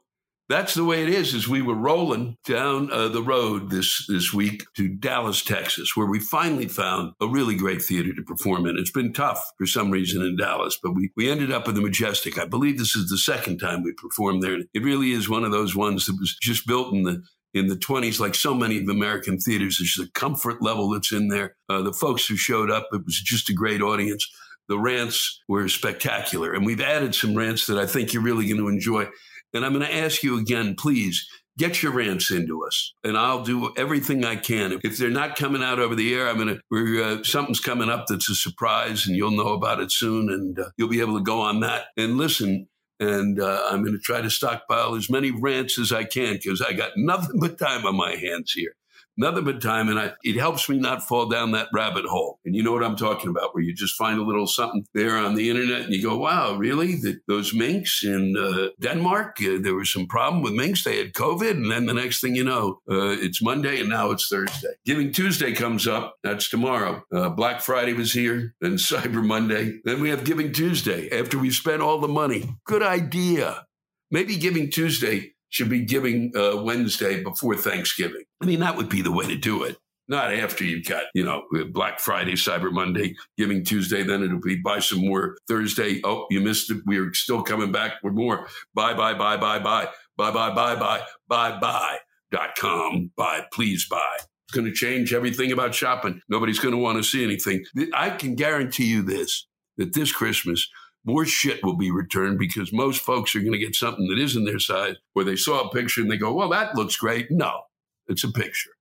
that's 0.50 0.74
the 0.74 0.84
way 0.84 1.02
it 1.04 1.10
is 1.10 1.34
as 1.34 1.48
we 1.48 1.62
were 1.62 1.76
rolling 1.76 2.38
down 2.46 2.92
uh, 2.92 3.08
the 3.08 3.24
road 3.24 3.70
this 3.70 4.06
this 4.08 4.34
week 4.34 4.64
to 4.76 4.90
Dallas, 4.90 5.42
Texas, 5.42 5.96
where 5.96 6.08
we 6.08 6.20
finally 6.20 6.68
found 6.68 7.14
a 7.22 7.28
really 7.28 7.56
great 7.56 7.82
theater 7.82 8.14
to 8.14 8.24
perform 8.24 8.68
in. 8.68 8.78
It's 8.78 8.92
been 8.92 9.14
tough 9.14 9.44
for 9.58 9.66
some 9.66 9.90
reason 9.90 10.22
in 10.22 10.36
Dallas, 10.36 10.78
but 10.84 10.96
we, 10.96 11.12
we 11.16 11.32
ended 11.32 11.52
up 11.52 11.68
in 11.68 11.76
the 11.76 11.82
Majestic. 11.82 12.38
I 12.38 12.46
believe 12.46 12.78
this 12.78 12.96
is 12.96 13.10
the 13.10 13.18
second 13.18 13.60
time 13.60 13.84
we 13.84 13.94
performed 13.94 14.44
there. 14.44 14.60
It 14.74 14.84
really 14.84 15.12
is 15.12 15.30
one 15.30 15.46
of 15.46 15.52
those 15.52 15.76
ones 15.76 16.06
that 16.08 16.20
was 16.20 16.36
just 16.42 16.68
built 16.68 16.94
in 16.94 17.04
the 17.04 17.24
in 17.54 17.68
the 17.68 17.76
20s, 17.76 18.20
like 18.20 18.36
so 18.36 18.54
many 18.54 18.82
of 18.82 18.90
American 18.90 19.38
theaters. 19.38 19.78
There's 19.80 20.08
a 20.08 20.12
comfort 20.12 20.62
level 20.62 20.90
that's 20.90 21.12
in 21.12 21.28
there. 21.28 21.56
Uh, 21.70 21.82
the 21.82 21.94
folks 21.94 22.26
who 22.26 22.36
showed 22.36 22.72
up, 22.72 22.88
it 22.92 23.06
was 23.06 23.20
just 23.22 23.50
a 23.50 23.54
great 23.54 23.82
audience. 23.82 24.28
The 24.70 24.80
rants 24.80 25.42
were 25.48 25.68
spectacular. 25.68 26.54
And 26.54 26.66
we've 26.66 26.82
added 26.82 27.14
some 27.14 27.36
rants 27.36 27.68
that 27.68 27.78
I 27.78 27.86
think 27.86 28.14
you're 28.14 28.24
really 28.24 28.48
going 28.48 28.62
to 28.62 28.70
enjoy. 28.70 29.08
And 29.54 29.66
I'm 29.66 29.74
going 29.74 29.86
to 29.86 29.96
ask 29.96 30.24
you 30.24 30.40
again, 30.40 30.76
please 30.76 31.28
get 31.58 31.84
your 31.84 31.92
rants 31.92 32.32
into 32.32 32.66
us 32.66 32.94
and 33.04 33.16
I'll 33.18 33.44
do 33.44 33.72
everything 33.78 34.26
I 34.26 34.36
can. 34.36 34.80
If 34.84 34.98
they're 34.98 35.10
not 35.10 35.36
coming 35.36 35.64
out 35.64 35.80
over 35.80 35.94
the 35.94 36.14
air, 36.14 36.28
I'm 36.28 36.38
going 36.38 36.60
to, 36.60 37.04
uh, 37.04 37.24
something's 37.24 37.60
coming 37.60 37.90
up 37.90 38.06
that's 38.08 38.30
a 38.30 38.36
surprise 38.36 39.06
and 39.06 39.16
you'll 39.16 39.32
know 39.32 39.54
about 39.54 39.80
it 39.80 39.92
soon 39.92 40.32
and 40.32 40.58
uh, 40.58 40.70
you'll 40.78 40.90
be 40.90 41.02
able 41.02 41.18
to 41.18 41.24
go 41.24 41.42
on 41.42 41.60
that 41.60 41.86
and 41.96 42.18
listen 42.18 42.68
and 43.04 43.40
uh, 43.40 43.68
I'm 43.70 43.84
going 43.84 43.94
to 43.94 44.00
try 44.00 44.22
to 44.22 44.30
stockpile 44.30 44.96
as 44.96 45.10
many 45.10 45.32
rants 45.32 45.78
as 45.78 45.92
I 45.92 46.04
can 46.04 46.34
because 46.34 46.62
I 46.62 46.74
got 46.74 46.92
nothing 46.96 47.40
but 47.40 47.58
time 47.58 47.86
on 47.86 47.96
my 47.96 48.16
hands 48.16 48.52
here 48.52 48.76
nothing 49.18 49.44
but 49.44 49.62
time. 49.62 49.90
And 49.90 50.00
I, 50.00 50.14
it 50.24 50.38
helps 50.38 50.70
me 50.70 50.78
not 50.78 51.04
fall 51.04 51.28
down 51.28 51.52
that 51.52 51.68
rabbit 51.74 52.06
hole. 52.06 52.40
And 52.46 52.56
you 52.56 52.64
know 52.64 52.72
what 52.72 52.84
I'm 52.84 52.96
talking 52.96 53.30
about, 53.30 53.54
where 53.54 53.64
you 53.64 53.74
just 53.74 53.96
find 53.96 54.20
a 54.20 54.24
little 54.24 54.48
something 54.48 54.86
there 54.94 55.18
on 55.18 55.36
the 55.36 55.50
internet 55.50 55.82
and 55.82 55.94
you 55.94 56.02
go, 56.02 56.18
wow, 56.18 56.56
really? 56.56 56.96
The, 56.96 57.20
those 57.28 57.54
minks 57.54 58.04
in 58.04 58.36
uh, 58.38 58.70
Denmark, 58.80 59.38
uh, 59.42 59.58
there 59.62 59.76
was 59.76 59.92
some 59.92 60.08
problem 60.08 60.42
with 60.42 60.54
minks. 60.54 60.84
They 60.84 60.98
had 60.98 61.14
COVID. 61.14 61.52
And 61.52 61.72
then 61.72 61.86
the 61.86 61.94
next 61.94 62.22
thing 62.22 62.36
you 62.36 62.44
know, 62.44 62.80
uh, 62.90 63.16
it's 63.20 63.42
Monday 63.42 63.80
and 63.80 63.90
now 63.90 64.12
it's 64.12 64.28
Thursday. 64.28 64.74
Giving 64.86 65.12
Tuesday 65.12 65.54
comes 65.54 65.88
up. 65.88 66.16
That's 66.24 66.50
tomorrow. 66.50 67.04
Uh, 67.14 67.30
Black 67.30 67.62
Friday 67.62 67.94
was 67.94 68.14
here, 68.14 68.56
then 68.62 68.74
Cyber 68.78 69.26
Monday. 69.26 69.80
Then 69.84 70.02
we 70.02 70.10
have 70.10 70.24
Giving 70.24 70.52
Tuesday 70.52 71.10
after 71.10 71.38
we've 71.38 71.54
spent 71.54 71.82
all 71.82 72.00
the 72.00 72.08
money. 72.08 72.56
Good 72.66 72.84
idea. 72.84 73.66
Maybe 74.12 74.38
Giving 74.38 74.70
Tuesday 74.70 75.33
should 75.54 75.70
be 75.70 75.86
giving 75.86 76.32
uh, 76.36 76.64
Wednesday 76.64 77.24
before 77.24 77.56
Thanksgiving. 77.56 78.24
I 78.42 78.46
mean, 78.46 78.60
that 78.62 78.76
would 78.76 78.90
be 78.90 79.04
the 79.04 79.12
way 79.12 79.28
to 79.28 79.38
do 79.38 79.64
it. 79.64 79.78
Not 80.08 80.34
after 80.34 80.64
you've 80.64 80.86
got, 80.86 81.04
you 81.14 81.24
know, 81.24 81.44
Black 81.72 82.00
Friday, 82.00 82.34
Cyber 82.34 82.72
Monday, 82.72 83.16
Giving 83.38 83.64
Tuesday, 83.64 84.02
then 84.04 84.24
it'll 84.24 84.42
be 84.42 84.58
buy 84.58 84.80
some 84.80 85.06
more 85.06 85.38
Thursday. 85.48 86.02
Oh, 86.04 86.26
you 86.32 86.42
missed 86.42 86.72
it. 86.72 86.82
We're 86.86 87.14
still 87.14 87.44
coming 87.44 87.72
back 87.72 87.94
with 88.04 88.14
more. 88.14 88.48
Bye, 88.74 88.96
bye, 88.96 89.14
bye, 89.14 89.38
bye, 89.38 89.60
bye, 89.60 89.88
bye, 90.18 90.32
bye, 90.32 90.54
bye, 90.54 90.76
bye, 90.76 91.02
bye, 91.30 91.60
bye, 91.60 91.98
dot 92.32 92.56
com. 92.58 93.12
Buy, 93.16 93.46
please 93.54 93.88
buy. 93.88 94.16
It's 94.18 94.54
going 94.54 94.66
to 94.66 94.74
change 94.74 95.14
everything 95.14 95.52
about 95.52 95.76
shopping. 95.76 96.20
Nobody's 96.28 96.60
going 96.60 96.76
to 96.76 96.82
want 96.82 96.98
to 96.98 97.04
see 97.04 97.24
anything. 97.24 97.64
I 97.94 98.10
can 98.10 98.36
guarantee 98.36 98.88
you 98.88 99.04
this 99.04 99.48
that 99.78 99.94
this 99.94 100.12
Christmas, 100.12 100.68
more 101.06 101.26
shit 101.26 101.64
will 101.64 101.76
be 101.76 101.92
returned 101.92 102.40
because 102.40 102.72
most 102.72 103.02
folks 103.02 103.36
are 103.36 103.42
going 103.42 103.54
to 103.54 103.58
get 103.58 103.76
something 103.76 104.08
that 104.08 104.20
isn't 104.20 104.46
their 104.46 104.60
size 104.60 104.96
where 105.14 105.26
they 105.26 105.36
saw 105.36 105.62
a 105.62 105.72
picture 105.72 106.02
and 106.02 106.10
they 106.10 106.18
go, 106.18 106.34
well, 106.34 106.50
that 106.50 106.76
looks 106.76 106.96
great. 106.96 107.30
No, 107.30 107.62
it's 108.08 108.24
a 108.24 108.32
picture. 108.32 108.72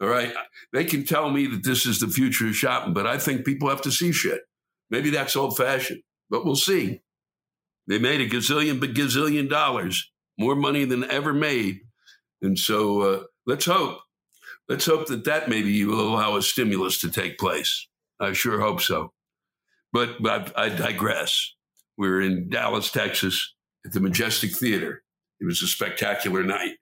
All 0.00 0.08
right. 0.08 0.32
They 0.72 0.84
can 0.84 1.04
tell 1.04 1.30
me 1.30 1.46
that 1.46 1.64
this 1.64 1.86
is 1.86 2.00
the 2.00 2.08
future 2.08 2.48
of 2.48 2.56
shopping, 2.56 2.92
but 2.92 3.06
I 3.06 3.18
think 3.18 3.46
people 3.46 3.68
have 3.68 3.82
to 3.82 3.92
see 3.92 4.12
shit. 4.12 4.42
Maybe 4.90 5.10
that's 5.10 5.36
old 5.36 5.56
fashioned, 5.56 6.02
but 6.28 6.44
we'll 6.44 6.56
see. 6.56 7.00
They 7.86 7.98
made 7.98 8.20
a 8.20 8.28
gazillion, 8.28 8.80
but 8.80 8.94
gazillion 8.94 9.48
dollars, 9.48 10.10
more 10.38 10.56
money 10.56 10.84
than 10.84 11.08
ever 11.10 11.32
made. 11.32 11.80
And 12.42 12.58
so 12.58 13.00
uh, 13.00 13.22
let's 13.46 13.64
hope. 13.66 13.98
Let's 14.68 14.86
hope 14.86 15.06
that 15.06 15.24
that 15.24 15.48
maybe 15.48 15.84
will 15.84 16.00
allow 16.00 16.36
a 16.36 16.42
stimulus 16.42 17.00
to 17.00 17.10
take 17.10 17.38
place. 17.38 17.86
I 18.18 18.32
sure 18.32 18.60
hope 18.60 18.80
so. 18.80 19.12
But, 19.92 20.22
but 20.22 20.52
I, 20.58 20.64
I 20.64 20.68
digress. 20.68 21.54
We 21.96 22.08
were 22.08 22.20
in 22.20 22.50
Dallas, 22.50 22.90
Texas 22.90 23.54
at 23.84 23.92
the 23.92 24.00
Majestic 24.00 24.52
Theater. 24.52 25.02
It 25.40 25.44
was 25.44 25.62
a 25.62 25.66
spectacular 25.66 26.42
night. 26.42 26.76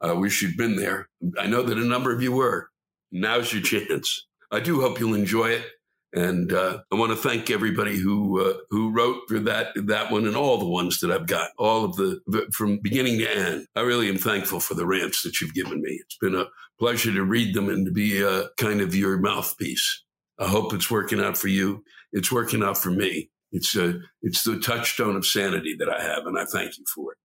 I 0.00 0.12
wish 0.12 0.42
you'd 0.42 0.56
been 0.56 0.76
there. 0.76 1.08
I 1.38 1.46
know 1.46 1.62
that 1.62 1.78
a 1.78 1.84
number 1.84 2.14
of 2.14 2.22
you 2.22 2.32
were. 2.32 2.70
Now's 3.12 3.52
your 3.52 3.62
chance. 3.62 4.26
I 4.50 4.60
do 4.60 4.80
hope 4.80 4.98
you'll 4.98 5.14
enjoy 5.14 5.50
it. 5.50 5.66
And 6.12 6.52
uh, 6.52 6.78
I 6.90 6.96
want 6.96 7.12
to 7.12 7.16
thank 7.16 7.50
everybody 7.50 7.96
who 7.96 8.40
uh, 8.40 8.54
who 8.70 8.90
wrote 8.90 9.20
for 9.28 9.38
that 9.40 9.68
that 9.76 10.10
one 10.10 10.26
and 10.26 10.34
all 10.34 10.58
the 10.58 10.66
ones 10.66 10.98
that 11.00 11.10
I've 11.12 11.28
got, 11.28 11.50
all 11.56 11.84
of 11.84 11.94
the 11.94 12.20
from 12.52 12.78
beginning 12.78 13.18
to 13.20 13.30
end. 13.30 13.66
I 13.76 13.82
really 13.82 14.08
am 14.08 14.18
thankful 14.18 14.58
for 14.58 14.74
the 14.74 14.86
rants 14.86 15.22
that 15.22 15.40
you've 15.40 15.54
given 15.54 15.80
me. 15.80 16.00
It's 16.02 16.18
been 16.20 16.34
a 16.34 16.46
pleasure 16.80 17.12
to 17.12 17.22
read 17.22 17.54
them 17.54 17.68
and 17.68 17.86
to 17.86 17.92
be 17.92 18.24
uh, 18.24 18.46
kind 18.58 18.80
of 18.80 18.92
your 18.92 19.18
mouthpiece. 19.18 20.02
I 20.40 20.48
hope 20.48 20.72
it's 20.72 20.90
working 20.90 21.20
out 21.20 21.36
for 21.36 21.48
you 21.48 21.84
it's 22.12 22.32
working 22.32 22.62
out 22.62 22.78
for 22.78 22.90
me. 22.90 23.30
It's 23.52 23.74
a, 23.76 24.00
it's 24.22 24.44
the 24.44 24.60
touchstone 24.60 25.16
of 25.16 25.26
sanity 25.26 25.74
that 25.78 25.88
I 25.88 26.02
have, 26.02 26.26
and 26.26 26.38
I 26.38 26.44
thank 26.44 26.78
you 26.78 26.84
for 26.94 27.12
it. 27.12 27.18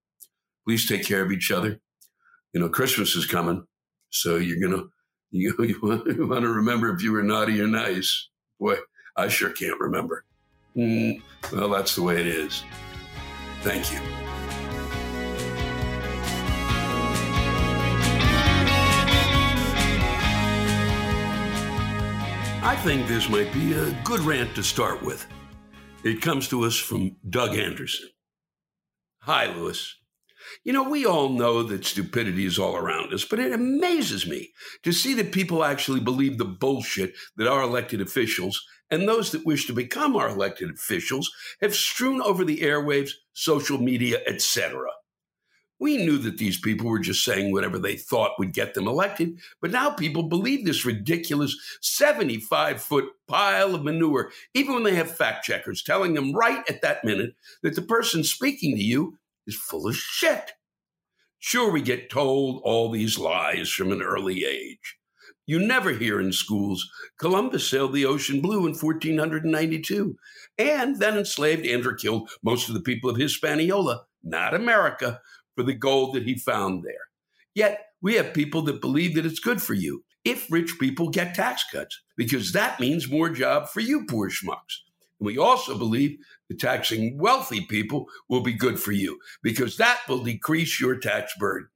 Please 0.66 0.88
take 0.88 1.04
care 1.04 1.22
of 1.22 1.30
each 1.30 1.50
other. 1.50 1.80
You 2.52 2.60
know, 2.60 2.68
Christmas 2.68 3.14
is 3.14 3.26
coming, 3.26 3.64
so 4.10 4.36
you're 4.36 4.60
gonna 4.60 4.84
you, 5.30 5.54
you 5.60 5.78
want, 5.82 6.06
you 6.06 6.26
want 6.26 6.42
to 6.42 6.48
remember 6.48 6.94
if 6.94 7.02
you 7.02 7.12
were 7.12 7.22
naughty 7.22 7.60
or 7.60 7.66
nice. 7.66 8.28
Boy, 8.58 8.76
I 9.16 9.28
sure 9.28 9.50
can't 9.50 9.78
remember. 9.78 10.24
Mm, 10.76 11.20
well, 11.52 11.68
that's 11.70 11.94
the 11.94 12.02
way 12.02 12.20
it 12.20 12.26
is. 12.26 12.64
Thank 13.62 13.92
you. 13.92 14.25
I 22.66 22.74
think 22.74 23.06
this 23.06 23.28
might 23.28 23.52
be 23.52 23.74
a 23.74 23.92
good 24.02 24.18
rant 24.18 24.56
to 24.56 24.62
start 24.64 25.00
with. 25.00 25.24
It 26.02 26.20
comes 26.20 26.48
to 26.48 26.64
us 26.64 26.76
from 26.76 27.14
Doug 27.30 27.56
Anderson. 27.56 28.08
Hi, 29.20 29.46
Lewis. 29.46 29.94
You 30.64 30.72
know, 30.72 30.82
we 30.82 31.06
all 31.06 31.28
know 31.28 31.62
that 31.62 31.84
stupidity 31.84 32.44
is 32.44 32.58
all 32.58 32.74
around 32.74 33.14
us, 33.14 33.24
but 33.24 33.38
it 33.38 33.52
amazes 33.52 34.26
me 34.26 34.50
to 34.82 34.90
see 34.90 35.14
that 35.14 35.30
people 35.30 35.62
actually 35.62 36.00
believe 36.00 36.38
the 36.38 36.44
bullshit 36.44 37.14
that 37.36 37.46
our 37.46 37.62
elected 37.62 38.00
officials 38.00 38.60
and 38.90 39.06
those 39.08 39.30
that 39.30 39.46
wish 39.46 39.68
to 39.68 39.72
become 39.72 40.16
our 40.16 40.30
elected 40.30 40.68
officials 40.68 41.30
have 41.60 41.72
strewn 41.72 42.20
over 42.20 42.44
the 42.44 42.62
airwaves, 42.62 43.12
social 43.32 43.78
media, 43.78 44.18
etc. 44.26 44.88
We 45.78 45.98
knew 45.98 46.16
that 46.18 46.38
these 46.38 46.58
people 46.58 46.88
were 46.88 46.98
just 46.98 47.24
saying 47.24 47.52
whatever 47.52 47.78
they 47.78 47.96
thought 47.96 48.38
would 48.38 48.52
get 48.52 48.72
them 48.72 48.88
elected, 48.88 49.38
but 49.60 49.70
now 49.70 49.90
people 49.90 50.22
believe 50.22 50.64
this 50.64 50.86
ridiculous 50.86 51.54
75 51.82 52.80
foot 52.80 53.04
pile 53.28 53.74
of 53.74 53.84
manure, 53.84 54.30
even 54.54 54.74
when 54.74 54.84
they 54.84 54.94
have 54.94 55.10
fact 55.10 55.44
checkers 55.44 55.82
telling 55.82 56.14
them 56.14 56.32
right 56.32 56.64
at 56.70 56.80
that 56.80 57.04
minute 57.04 57.34
that 57.62 57.74
the 57.74 57.82
person 57.82 58.24
speaking 58.24 58.74
to 58.76 58.82
you 58.82 59.18
is 59.46 59.54
full 59.54 59.86
of 59.86 59.96
shit. 59.96 60.52
Sure, 61.38 61.70
we 61.70 61.82
get 61.82 62.10
told 62.10 62.62
all 62.64 62.90
these 62.90 63.18
lies 63.18 63.68
from 63.68 63.92
an 63.92 64.02
early 64.02 64.44
age. 64.44 64.96
You 65.46 65.60
never 65.60 65.92
hear 65.92 66.20
in 66.20 66.32
schools 66.32 66.90
Columbus 67.18 67.68
sailed 67.68 67.92
the 67.92 68.06
ocean 68.06 68.40
blue 68.40 68.66
in 68.66 68.74
1492 68.74 70.16
and 70.58 70.98
then 70.98 71.16
enslaved 71.16 71.64
and 71.64 71.86
or 71.86 71.94
killed 71.94 72.30
most 72.42 72.68
of 72.68 72.74
the 72.74 72.80
people 72.80 73.10
of 73.10 73.16
Hispaniola, 73.16 74.06
not 74.24 74.54
America, 74.54 75.20
for 75.56 75.64
the 75.64 75.74
gold 75.74 76.14
that 76.14 76.22
he 76.22 76.38
found 76.38 76.84
there. 76.84 77.08
Yet 77.54 77.86
we 78.00 78.14
have 78.14 78.34
people 78.34 78.62
that 78.62 78.80
believe 78.80 79.16
that 79.16 79.26
it's 79.26 79.40
good 79.40 79.60
for 79.60 79.74
you 79.74 80.04
if 80.24 80.50
rich 80.50 80.78
people 80.78 81.08
get 81.08 81.34
tax 81.34 81.64
cuts, 81.72 82.00
because 82.16 82.52
that 82.52 82.78
means 82.78 83.10
more 83.10 83.30
job 83.30 83.68
for 83.68 83.80
you 83.80 84.04
poor 84.06 84.28
schmucks. 84.28 84.82
And 85.18 85.26
we 85.26 85.38
also 85.38 85.78
believe 85.78 86.18
that 86.48 86.60
taxing 86.60 87.16
wealthy 87.18 87.62
people 87.62 88.06
will 88.28 88.42
be 88.42 88.52
good 88.52 88.78
for 88.78 88.92
you, 88.92 89.18
because 89.42 89.76
that 89.78 90.00
will 90.08 90.22
decrease 90.22 90.80
your 90.80 90.98
tax 90.98 91.32
burden. 91.38 91.68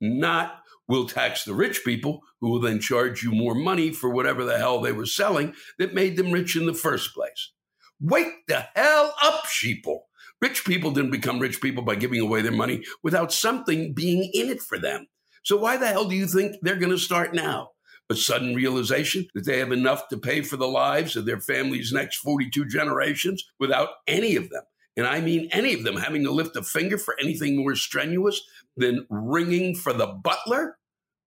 Not 0.00 0.60
will 0.86 1.08
tax 1.08 1.44
the 1.44 1.54
rich 1.54 1.84
people, 1.84 2.20
who 2.40 2.50
will 2.50 2.60
then 2.60 2.80
charge 2.80 3.22
you 3.22 3.32
more 3.32 3.54
money 3.54 3.90
for 3.90 4.10
whatever 4.10 4.44
the 4.44 4.58
hell 4.58 4.80
they 4.80 4.92
were 4.92 5.06
selling 5.06 5.54
that 5.78 5.94
made 5.94 6.16
them 6.16 6.30
rich 6.30 6.56
in 6.56 6.66
the 6.66 6.74
first 6.74 7.14
place. 7.14 7.52
Wake 8.00 8.46
the 8.48 8.66
hell 8.74 9.14
up, 9.22 9.44
sheeple. 9.46 10.00
Rich 10.42 10.64
people 10.64 10.90
didn't 10.90 11.12
become 11.12 11.38
rich 11.38 11.60
people 11.60 11.84
by 11.84 11.94
giving 11.94 12.20
away 12.20 12.42
their 12.42 12.52
money 12.52 12.84
without 13.02 13.32
something 13.32 13.94
being 13.94 14.28
in 14.34 14.50
it 14.50 14.60
for 14.60 14.76
them. 14.76 15.06
So 15.44 15.56
why 15.56 15.76
the 15.76 15.86
hell 15.86 16.08
do 16.08 16.16
you 16.16 16.26
think 16.26 16.56
they're 16.62 16.76
going 16.76 16.90
to 16.90 16.98
start 16.98 17.32
now? 17.32 17.70
A 18.10 18.16
sudden 18.16 18.54
realization 18.54 19.28
that 19.34 19.46
they 19.46 19.58
have 19.60 19.72
enough 19.72 20.08
to 20.08 20.18
pay 20.18 20.42
for 20.42 20.56
the 20.56 20.66
lives 20.66 21.16
of 21.16 21.24
their 21.24 21.40
family's 21.40 21.92
next 21.92 22.16
42 22.16 22.66
generations 22.66 23.42
without 23.58 23.88
any 24.06 24.36
of 24.36 24.50
them, 24.50 24.62
and 24.96 25.06
I 25.06 25.20
mean 25.20 25.48
any 25.52 25.72
of 25.72 25.84
them, 25.84 25.96
having 25.96 26.24
to 26.24 26.30
lift 26.30 26.56
a 26.56 26.62
finger 26.62 26.98
for 26.98 27.16
anything 27.20 27.56
more 27.56 27.74
strenuous 27.74 28.42
than 28.76 29.06
ringing 29.08 29.74
for 29.74 29.92
the 29.92 30.06
butler? 30.06 30.76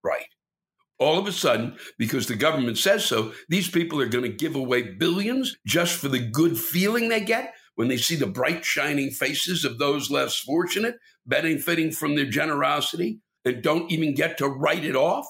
Right. 0.04 0.28
All 1.00 1.18
of 1.18 1.28
a 1.28 1.32
sudden, 1.32 1.76
because 1.98 2.28
the 2.28 2.36
government 2.36 2.78
says 2.78 3.04
so, 3.04 3.34
these 3.50 3.70
people 3.70 4.00
are 4.00 4.08
going 4.08 4.24
to 4.24 4.30
give 4.30 4.56
away 4.56 4.84
billions 4.84 5.58
just 5.66 5.98
for 5.98 6.08
the 6.08 6.20
good 6.20 6.58
feeling 6.58 7.10
they 7.10 7.22
get 7.22 7.54
when 7.76 7.88
they 7.88 7.98
see 7.98 8.16
the 8.16 8.28
bright, 8.28 8.66
shining 8.66 9.12
faces 9.12 9.64
of 9.64 9.78
those 9.78 10.10
less 10.10 10.38
fortunate, 10.38 10.96
benefiting 11.26 11.92
from 11.92 12.16
their 12.16 12.26
generosity, 12.26 13.20
and 13.44 13.62
don't 13.62 13.92
even 13.92 14.16
get 14.16 14.38
to 14.38 14.48
write 14.48 14.84
it 14.84 14.96
off? 14.96 15.28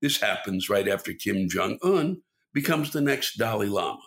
This 0.00 0.20
happens 0.20 0.68
right 0.68 0.88
after 0.88 1.12
Kim 1.12 1.48
Jong 1.48 1.78
un 1.82 2.22
becomes 2.52 2.90
the 2.90 3.00
next 3.00 3.36
Dalai 3.38 3.68
Lama. 3.68 3.98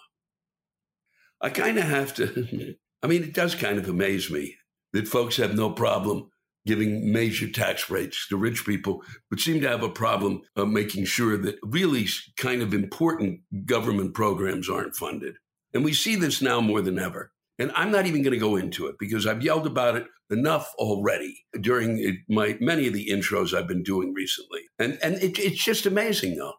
I 1.42 1.50
kind 1.50 1.78
of 1.78 1.86
have 1.86 2.14
to, 2.16 2.76
I 3.04 3.08
mean, 3.08 3.24
it 3.24 3.34
does 3.34 3.56
kind 3.56 3.78
of 3.78 3.88
amaze 3.88 4.30
me 4.30 4.56
that 4.94 5.08
folks 5.08 5.38
have 5.38 5.56
no 5.56 5.72
problem 5.72 6.30
giving 6.66 7.12
major 7.12 7.48
tax 7.48 7.90
rates 7.90 8.28
to 8.28 8.38
rich 8.38 8.66
people, 8.66 9.04
but 9.30 9.40
seem 9.40 9.62
to 9.62 9.70
have 9.70 9.84
a 9.84 9.90
problem 9.90 10.42
of 10.56 10.68
making 10.68 11.06
sure 11.06 11.38
that 11.38 11.58
really 11.62 12.08
kind 12.38 12.62
of 12.62 12.74
important 12.74 13.40
government 13.66 14.14
programs 14.14 14.70
aren't 14.70 14.96
funded. 14.96 15.36
And 15.76 15.84
we 15.84 15.94
see 15.94 16.16
this 16.16 16.42
now 16.42 16.62
more 16.62 16.82
than 16.82 16.98
ever. 16.98 17.34
And 17.60 17.72
I'm 17.76 17.92
not 17.92 18.06
even 18.06 18.24
going 18.24 18.34
to 18.34 18.40
go 18.40 18.56
into 18.56 18.88
it 18.88 18.96
because 18.98 19.28
I've 19.28 19.44
yelled 19.44 19.68
about 19.68 19.96
it 19.96 20.08
enough 20.30 20.72
already 20.78 21.38
during 21.62 22.00
eh, 22.00 22.12
my 22.28 22.58
many 22.60 22.88
of 22.88 22.94
the 22.94 23.08
intros 23.08 23.54
I've 23.54 23.68
been 23.68 23.84
doing 23.84 24.14
recently. 24.14 24.62
And 24.80 24.98
and 25.04 25.16
it, 25.16 25.38
it's 25.38 25.64
just 25.64 25.86
amazing 25.86 26.38
though. 26.38 26.54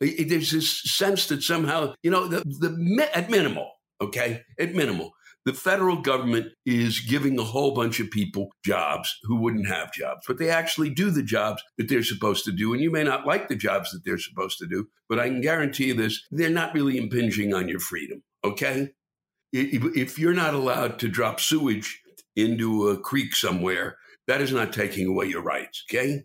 It, 0.00 0.28
there's 0.28 0.50
this 0.50 0.82
sense 0.84 1.26
that 1.26 1.42
somehow, 1.42 1.94
you 2.02 2.10
know, 2.10 2.26
the, 2.26 2.40
the 2.40 3.08
at 3.14 3.30
minimal, 3.30 3.70
okay, 4.00 4.42
at 4.58 4.74
minimal, 4.74 5.12
the 5.44 5.54
federal 5.54 6.00
government 6.00 6.46
is 6.64 7.00
giving 7.00 7.38
a 7.38 7.44
whole 7.44 7.74
bunch 7.74 8.00
of 8.00 8.10
people 8.10 8.50
jobs 8.64 9.16
who 9.24 9.36
wouldn't 9.36 9.68
have 9.68 9.92
jobs, 9.92 10.24
but 10.26 10.38
they 10.38 10.50
actually 10.50 10.90
do 10.90 11.10
the 11.10 11.22
jobs 11.22 11.62
that 11.78 11.88
they're 11.88 12.02
supposed 12.02 12.44
to 12.44 12.52
do. 12.52 12.72
And 12.72 12.82
you 12.82 12.90
may 12.90 13.02
not 13.02 13.26
like 13.26 13.48
the 13.48 13.56
jobs 13.56 13.90
that 13.90 14.04
they're 14.04 14.18
supposed 14.18 14.58
to 14.58 14.66
do, 14.66 14.88
but 15.08 15.18
I 15.18 15.28
can 15.28 15.40
guarantee 15.40 15.86
you 15.86 15.94
this 15.94 16.24
they're 16.30 16.50
not 16.50 16.74
really 16.74 16.96
impinging 16.96 17.54
on 17.54 17.68
your 17.68 17.80
freedom. 17.80 18.22
Okay. 18.44 18.90
If 19.52 20.18
you're 20.18 20.34
not 20.34 20.54
allowed 20.54 20.98
to 21.00 21.08
drop 21.08 21.40
sewage 21.40 22.00
into 22.36 22.88
a 22.88 22.98
creek 22.98 23.34
somewhere, 23.36 23.98
that 24.26 24.40
is 24.40 24.52
not 24.52 24.72
taking 24.72 25.06
away 25.08 25.26
your 25.26 25.42
rights. 25.42 25.84
Okay. 25.90 26.22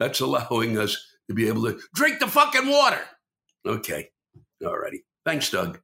That's 0.00 0.20
allowing 0.20 0.78
us 0.78 1.00
to 1.28 1.34
be 1.34 1.48
able 1.48 1.62
to 1.64 1.78
drink 1.94 2.18
the 2.18 2.26
fucking 2.26 2.68
water. 2.68 3.00
Okay. 3.66 4.10
All 4.64 4.76
righty. 4.76 5.04
Thanks, 5.24 5.50
Doug. 5.50 5.80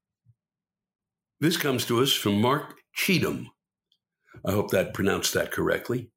This 1.40 1.56
comes 1.56 1.86
to 1.86 2.02
us 2.02 2.12
from 2.12 2.40
Mark 2.40 2.74
Cheatham. 2.92 3.50
I 4.44 4.52
hope 4.52 4.70
that 4.70 4.94
pronounced 4.94 5.32
that 5.34 5.52
correctly. 5.52 6.10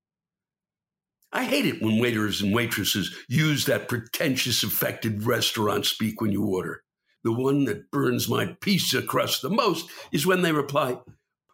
I 1.31 1.45
hate 1.45 1.65
it 1.65 1.81
when 1.81 1.99
waiters 1.99 2.41
and 2.41 2.53
waitresses 2.53 3.15
use 3.27 3.65
that 3.65 3.87
pretentious, 3.87 4.63
affected 4.63 5.23
restaurant 5.23 5.85
speak 5.85 6.21
when 6.21 6.31
you 6.31 6.45
order. 6.45 6.83
The 7.23 7.31
one 7.31 7.65
that 7.65 7.89
burns 7.89 8.27
my 8.27 8.57
pizza 8.59 9.01
crust 9.01 9.41
the 9.41 9.49
most 9.49 9.89
is 10.11 10.25
when 10.25 10.41
they 10.41 10.51
reply, 10.51 10.99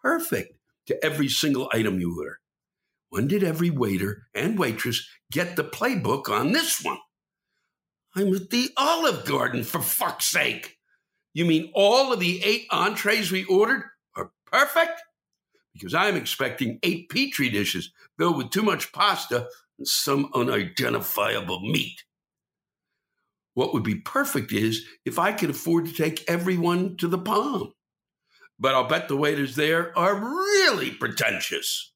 perfect, 0.01 0.53
to 0.87 1.05
every 1.05 1.29
single 1.29 1.69
item 1.71 1.99
you 1.99 2.17
order. 2.17 2.39
When 3.09 3.27
did 3.27 3.43
every 3.43 3.69
waiter 3.69 4.27
and 4.33 4.57
waitress 4.57 5.07
get 5.31 5.55
the 5.55 5.63
playbook 5.63 6.29
on 6.29 6.51
this 6.51 6.83
one? 6.83 6.99
I'm 8.15 8.33
at 8.33 8.49
the 8.49 8.71
Olive 8.77 9.25
Garden, 9.25 9.63
for 9.63 9.81
fuck's 9.81 10.25
sake. 10.25 10.77
You 11.33 11.45
mean 11.45 11.71
all 11.75 12.11
of 12.11 12.19
the 12.19 12.43
eight 12.43 12.65
entrees 12.71 13.31
we 13.31 13.45
ordered 13.45 13.83
are 14.15 14.31
perfect? 14.45 15.01
Because 15.73 15.93
I'm 15.93 16.15
expecting 16.15 16.79
eight 16.81 17.09
petri 17.09 17.49
dishes 17.49 17.91
filled 18.17 18.37
with 18.37 18.49
too 18.49 18.63
much 18.63 18.91
pasta 18.91 19.47
and 19.77 19.87
some 19.87 20.31
unidentifiable 20.33 21.61
meat. 21.61 22.03
What 23.59 23.73
would 23.73 23.83
be 23.83 23.95
perfect 23.95 24.53
is 24.53 24.85
if 25.03 25.19
I 25.19 25.33
could 25.33 25.49
afford 25.49 25.87
to 25.87 25.91
take 25.91 26.23
everyone 26.29 26.95
to 26.95 27.09
the 27.09 27.17
palm. 27.17 27.73
But 28.57 28.73
I'll 28.73 28.87
bet 28.87 29.09
the 29.09 29.17
waiters 29.17 29.57
there 29.57 29.91
are 29.99 30.15
really 30.15 30.91
pretentious. 30.91 31.91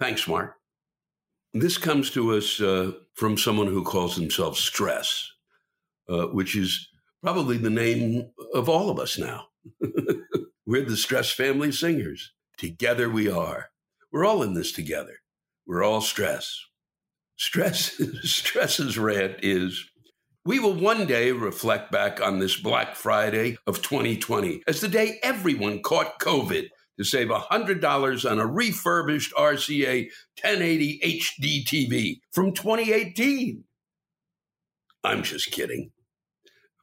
Thanks, 0.00 0.26
Mark. 0.26 0.56
This 1.54 1.78
comes 1.78 2.10
to 2.10 2.36
us 2.36 2.60
uh, 2.60 2.90
from 3.14 3.38
someone 3.38 3.68
who 3.68 3.84
calls 3.84 4.16
himself 4.16 4.56
Stress, 4.56 5.30
uh, 6.08 6.26
which 6.26 6.56
is 6.56 6.88
probably 7.22 7.56
the 7.56 7.70
name 7.70 8.32
of 8.52 8.68
all 8.68 8.90
of 8.90 8.98
us 8.98 9.16
now. 9.16 9.44
We're 10.66 10.86
the 10.86 10.96
Stress 10.96 11.30
Family 11.30 11.70
Singers. 11.70 12.32
Together 12.58 13.08
we 13.08 13.30
are. 13.30 13.70
We're 14.10 14.24
all 14.26 14.42
in 14.42 14.54
this 14.54 14.72
together. 14.72 15.18
We're 15.68 15.84
all 15.84 16.00
stress. 16.00 16.66
Stress, 17.36 17.98
stress's 18.22 18.98
rant 18.98 19.36
is 19.42 19.89
we 20.50 20.58
will 20.58 20.74
one 20.74 21.06
day 21.06 21.30
reflect 21.30 21.92
back 21.92 22.20
on 22.20 22.40
this 22.40 22.56
Black 22.56 22.96
Friday 22.96 23.56
of 23.68 23.82
2020 23.82 24.64
as 24.66 24.80
the 24.80 24.88
day 24.88 25.20
everyone 25.22 25.80
caught 25.80 26.18
COVID 26.18 26.66
to 26.98 27.04
save 27.04 27.28
$100 27.28 28.28
on 28.28 28.40
a 28.40 28.46
refurbished 28.46 29.32
RCA 29.34 30.08
1080 30.42 31.00
HD 31.04 31.64
TV 31.64 32.16
from 32.32 32.52
2018. 32.52 33.62
I'm 35.04 35.22
just 35.22 35.52
kidding. 35.52 35.92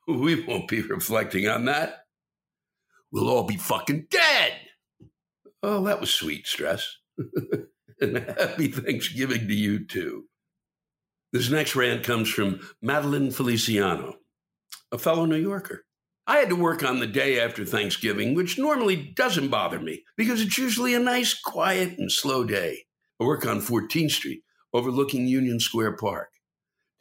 We 0.08 0.46
won't 0.46 0.70
be 0.70 0.82
reflecting 0.82 1.50
on 1.50 1.66
that. 1.66 2.06
We'll 3.12 3.28
all 3.28 3.44
be 3.44 3.58
fucking 3.58 4.08
dead. 4.10 4.54
Oh, 5.62 5.84
that 5.84 6.00
was 6.00 6.14
sweet, 6.14 6.48
Stress. 6.48 6.88
and 8.00 8.16
happy 8.16 8.70
Thanksgiving 8.70 9.46
to 9.50 9.54
you, 9.54 9.86
too. 9.86 10.24
This 11.34 11.50
next 11.50 11.76
rant 11.76 12.04
comes 12.04 12.30
from 12.30 12.62
Madeline 12.82 13.32
Feliciano, 13.32 14.16
a 14.92 14.98
fellow 14.98 15.26
New 15.26 15.36
Yorker. 15.36 15.84
I 16.26 16.38
had 16.38 16.50
to 16.50 16.56
work 16.56 16.84
on 16.84 17.00
the 17.00 17.08
day 17.08 17.40
after 17.40 17.66
Thanksgiving, 17.66 18.34
which 18.34 18.58
normally 18.58 18.96
doesn't 18.96 19.50
bother 19.50 19.80
me 19.80 20.04
because 20.16 20.42
it's 20.42 20.58
usually 20.58 20.94
a 20.94 21.00
nice, 21.00 21.34
quiet, 21.34 21.98
and 21.98 22.12
slow 22.12 22.46
day. 22.46 22.86
I 23.20 23.26
work 23.26 23.46
on 23.46 23.62
14th 23.62 24.12
Street, 24.12 24.44
overlooking 24.74 25.28
Union 25.28 25.60
Square 25.60 25.98
Park. 25.98 26.30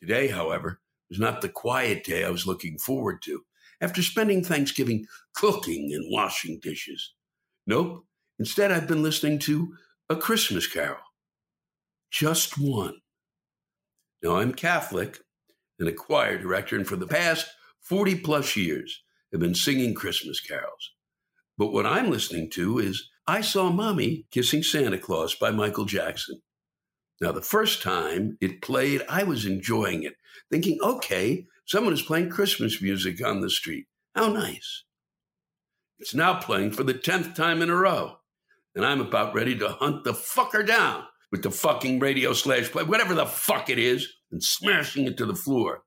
Today, 0.00 0.28
however, 0.28 0.80
was 1.08 1.20
not 1.20 1.40
the 1.40 1.48
quiet 1.48 2.02
day 2.02 2.24
I 2.24 2.30
was 2.30 2.46
looking 2.46 2.78
forward 2.78 3.22
to 3.22 3.42
after 3.80 4.02
spending 4.02 4.42
Thanksgiving 4.42 5.06
cooking 5.34 5.92
and 5.92 6.04
washing 6.10 6.58
dishes. 6.60 7.12
Nope. 7.66 8.06
Instead, 8.38 8.72
I've 8.72 8.88
been 8.88 9.02
listening 9.02 9.38
to 9.40 9.74
A 10.08 10.16
Christmas 10.16 10.66
Carol. 10.66 10.98
Just 12.10 12.58
one. 12.58 13.00
Now, 14.26 14.38
I'm 14.38 14.54
Catholic 14.54 15.20
and 15.78 15.88
a 15.88 15.92
choir 15.92 16.36
director, 16.36 16.74
and 16.74 16.84
for 16.84 16.96
the 16.96 17.06
past 17.06 17.46
40 17.82 18.16
plus 18.16 18.56
years, 18.56 19.04
have 19.30 19.40
been 19.40 19.54
singing 19.54 19.94
Christmas 19.94 20.40
carols. 20.40 20.94
But 21.56 21.72
what 21.72 21.86
I'm 21.86 22.10
listening 22.10 22.50
to 22.50 22.80
is 22.80 23.08
I 23.28 23.40
Saw 23.40 23.70
Mommy 23.70 24.26
Kissing 24.32 24.64
Santa 24.64 24.98
Claus 24.98 25.36
by 25.36 25.52
Michael 25.52 25.84
Jackson. 25.84 26.42
Now, 27.20 27.30
the 27.30 27.40
first 27.40 27.82
time 27.82 28.36
it 28.40 28.62
played, 28.62 29.02
I 29.08 29.22
was 29.22 29.46
enjoying 29.46 30.02
it, 30.02 30.14
thinking, 30.50 30.80
okay, 30.82 31.46
someone 31.64 31.92
is 31.92 32.02
playing 32.02 32.30
Christmas 32.30 32.82
music 32.82 33.24
on 33.24 33.42
the 33.42 33.50
street. 33.50 33.86
How 34.16 34.26
nice. 34.26 34.82
It's 36.00 36.16
now 36.16 36.40
playing 36.40 36.72
for 36.72 36.82
the 36.82 36.94
10th 36.94 37.36
time 37.36 37.62
in 37.62 37.70
a 37.70 37.76
row. 37.76 38.16
And 38.74 38.84
I'm 38.84 39.00
about 39.00 39.34
ready 39.34 39.56
to 39.58 39.68
hunt 39.68 40.02
the 40.02 40.14
fucker 40.14 40.66
down 40.66 41.04
with 41.30 41.42
the 41.42 41.50
fucking 41.50 41.98
radio 41.98 42.32
slash 42.32 42.70
play, 42.70 42.82
whatever 42.82 43.14
the 43.14 43.26
fuck 43.26 43.70
it 43.70 43.78
is, 43.78 44.15
and 44.30 44.42
smashing 44.42 45.06
it 45.06 45.16
to 45.18 45.26
the 45.26 45.34
floor. 45.34 45.82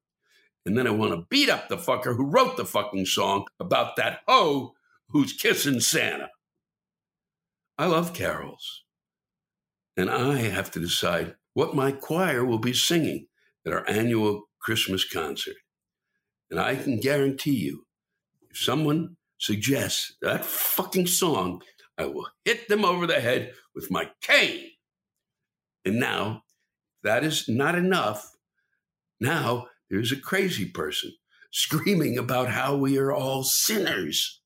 And 0.65 0.77
then 0.77 0.87
I 0.87 0.91
want 0.91 1.13
to 1.13 1.25
beat 1.29 1.49
up 1.49 1.69
the 1.69 1.77
fucker 1.77 2.15
who 2.15 2.29
wrote 2.29 2.57
the 2.57 2.65
fucking 2.65 3.05
song 3.05 3.45
about 3.59 3.95
that 3.95 4.19
hoe 4.27 4.73
who's 5.09 5.33
kissing 5.33 5.79
Santa. 5.79 6.29
I 7.77 7.87
love 7.87 8.13
carols. 8.13 8.83
And 9.97 10.09
I 10.09 10.37
have 10.37 10.71
to 10.71 10.79
decide 10.79 11.35
what 11.53 11.75
my 11.75 11.91
choir 11.91 12.45
will 12.45 12.59
be 12.59 12.73
singing 12.73 13.27
at 13.65 13.73
our 13.73 13.89
annual 13.89 14.43
Christmas 14.59 15.03
concert. 15.03 15.55
And 16.51 16.59
I 16.59 16.75
can 16.75 16.99
guarantee 16.99 17.55
you, 17.55 17.85
if 18.49 18.57
someone 18.57 19.17
suggests 19.37 20.15
that 20.21 20.45
fucking 20.45 21.07
song, 21.07 21.61
I 21.97 22.05
will 22.05 22.27
hit 22.45 22.67
them 22.67 22.85
over 22.85 23.07
the 23.07 23.19
head 23.19 23.53
with 23.75 23.91
my 23.91 24.09
cane. 24.21 24.69
And 25.85 25.99
now, 25.99 26.43
that 27.03 27.23
is 27.23 27.47
not 27.47 27.75
enough. 27.75 28.35
Now, 29.19 29.67
there's 29.89 30.11
a 30.11 30.19
crazy 30.19 30.65
person 30.65 31.13
screaming 31.51 32.17
about 32.17 32.49
how 32.49 32.75
we 32.75 32.97
are 32.97 33.11
all 33.11 33.43
sinners. 33.43 34.41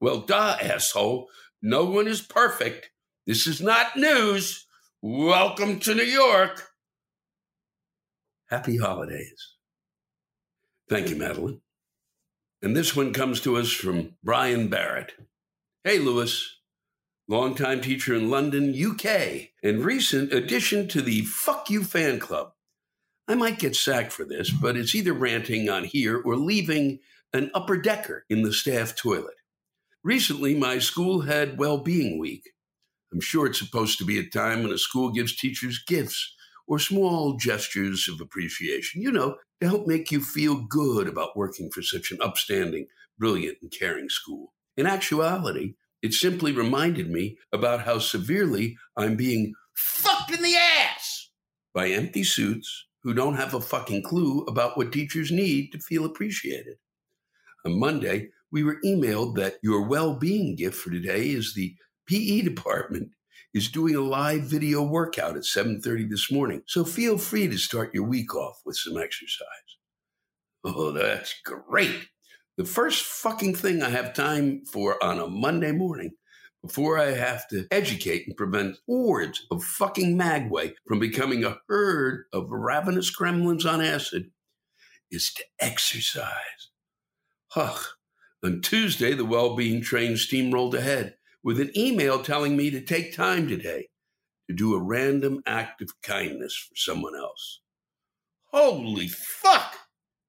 Well, 0.00 0.20
duh, 0.20 0.56
asshole. 0.60 1.28
No 1.62 1.84
one 1.84 2.06
is 2.06 2.20
perfect. 2.20 2.90
This 3.26 3.46
is 3.46 3.60
not 3.60 3.96
news. 3.96 4.66
Welcome 5.02 5.80
to 5.80 5.94
New 5.94 6.04
York. 6.04 6.68
Happy 8.48 8.76
holidays. 8.76 9.54
Thank 10.88 11.10
you, 11.10 11.16
Madeline. 11.16 11.60
And 12.62 12.76
this 12.76 12.94
one 12.94 13.12
comes 13.12 13.40
to 13.40 13.56
us 13.56 13.72
from 13.72 14.14
Brian 14.22 14.68
Barrett. 14.68 15.12
Hey, 15.82 15.98
Lewis, 15.98 16.55
longtime 17.28 17.80
teacher 17.80 18.14
in 18.14 18.30
London, 18.30 18.74
UK, 18.74 19.48
and 19.62 19.84
recent 19.84 20.32
addition 20.32 20.86
to 20.88 21.02
the 21.02 21.22
Fuck 21.22 21.70
You 21.70 21.82
fan 21.82 22.18
club. 22.18 22.52
I 23.28 23.34
might 23.34 23.58
get 23.58 23.74
sacked 23.74 24.12
for 24.12 24.24
this, 24.24 24.50
but 24.50 24.76
it's 24.76 24.94
either 24.94 25.12
ranting 25.12 25.68
on 25.68 25.84
here 25.84 26.20
or 26.24 26.36
leaving 26.36 27.00
an 27.32 27.50
upper 27.54 27.76
decker 27.76 28.24
in 28.30 28.42
the 28.42 28.52
staff 28.52 28.94
toilet. 28.94 29.34
Recently, 30.04 30.54
my 30.54 30.78
school 30.78 31.22
had 31.22 31.58
Well 31.58 31.78
Being 31.78 32.20
Week. 32.20 32.50
I'm 33.12 33.20
sure 33.20 33.46
it's 33.46 33.58
supposed 33.58 33.98
to 33.98 34.04
be 34.04 34.18
a 34.18 34.28
time 34.28 34.62
when 34.62 34.72
a 34.72 34.78
school 34.78 35.10
gives 35.10 35.36
teachers 35.36 35.82
gifts 35.84 36.34
or 36.68 36.78
small 36.78 37.36
gestures 37.36 38.08
of 38.08 38.20
appreciation, 38.20 39.02
you 39.02 39.10
know, 39.10 39.36
to 39.60 39.66
help 39.66 39.86
make 39.86 40.12
you 40.12 40.20
feel 40.20 40.62
good 40.68 41.08
about 41.08 41.36
working 41.36 41.70
for 41.70 41.82
such 41.82 42.12
an 42.12 42.18
upstanding, 42.20 42.86
brilliant, 43.18 43.58
and 43.62 43.72
caring 43.72 44.08
school. 44.08 44.52
In 44.76 44.86
actuality, 44.86 45.74
it 46.06 46.14
simply 46.14 46.52
reminded 46.52 47.10
me 47.10 47.36
about 47.52 47.80
how 47.80 47.98
severely 47.98 48.76
I'm 48.96 49.16
being 49.16 49.54
fucked 49.74 50.30
in 50.30 50.40
the 50.40 50.54
ass 50.54 51.30
by 51.74 51.88
empty 51.88 52.22
suits 52.22 52.86
who 53.02 53.12
don't 53.12 53.34
have 53.34 53.54
a 53.54 53.60
fucking 53.60 54.04
clue 54.04 54.44
about 54.44 54.76
what 54.76 54.92
teachers 54.92 55.32
need 55.32 55.72
to 55.72 55.80
feel 55.80 56.04
appreciated. 56.04 56.76
On 57.64 57.76
Monday, 57.80 58.28
we 58.52 58.62
were 58.62 58.78
emailed 58.84 59.34
that 59.34 59.56
your 59.64 59.82
well-being 59.82 60.54
gift 60.54 60.78
for 60.78 60.90
today 60.90 61.30
is 61.30 61.54
the 61.54 61.74
PE 62.08 62.42
department 62.42 63.10
is 63.52 63.68
doing 63.68 63.96
a 63.96 64.00
live 64.00 64.42
video 64.42 64.84
workout 64.84 65.36
at 65.36 65.44
7:30 65.44 66.08
this 66.08 66.30
morning. 66.30 66.62
So 66.68 66.84
feel 66.84 67.18
free 67.18 67.48
to 67.48 67.58
start 67.58 67.92
your 67.92 68.04
week 68.04 68.32
off 68.32 68.60
with 68.64 68.76
some 68.76 68.96
exercise. 68.96 69.48
Oh, 70.62 70.92
that's 70.92 71.34
great. 71.44 72.10
The 72.56 72.64
first 72.64 73.04
fucking 73.04 73.54
thing 73.54 73.82
I 73.82 73.90
have 73.90 74.14
time 74.14 74.64
for 74.64 75.02
on 75.04 75.18
a 75.18 75.28
Monday 75.28 75.72
morning 75.72 76.12
before 76.62 76.98
I 76.98 77.10
have 77.10 77.46
to 77.48 77.66
educate 77.70 78.26
and 78.26 78.34
prevent 78.34 78.78
hordes 78.86 79.46
of 79.50 79.62
fucking 79.62 80.16
magway 80.16 80.72
from 80.88 80.98
becoming 80.98 81.44
a 81.44 81.58
herd 81.68 82.24
of 82.32 82.50
ravenous 82.50 83.14
gremlins 83.14 83.70
on 83.70 83.82
acid 83.82 84.30
is 85.10 85.34
to 85.34 85.44
exercise. 85.60 86.70
Huh. 87.48 87.76
On 88.42 88.62
Tuesday, 88.62 89.12
the 89.12 89.26
well-being 89.26 89.82
train 89.82 90.12
steamrolled 90.12 90.74
ahead 90.74 91.16
with 91.44 91.60
an 91.60 91.70
email 91.76 92.22
telling 92.22 92.56
me 92.56 92.70
to 92.70 92.80
take 92.80 93.14
time 93.14 93.48
today 93.48 93.88
to 94.48 94.56
do 94.56 94.74
a 94.74 94.82
random 94.82 95.42
act 95.44 95.82
of 95.82 95.90
kindness 96.02 96.56
for 96.56 96.74
someone 96.74 97.14
else. 97.14 97.60
Holy 98.50 99.08
fuck! 99.08 99.76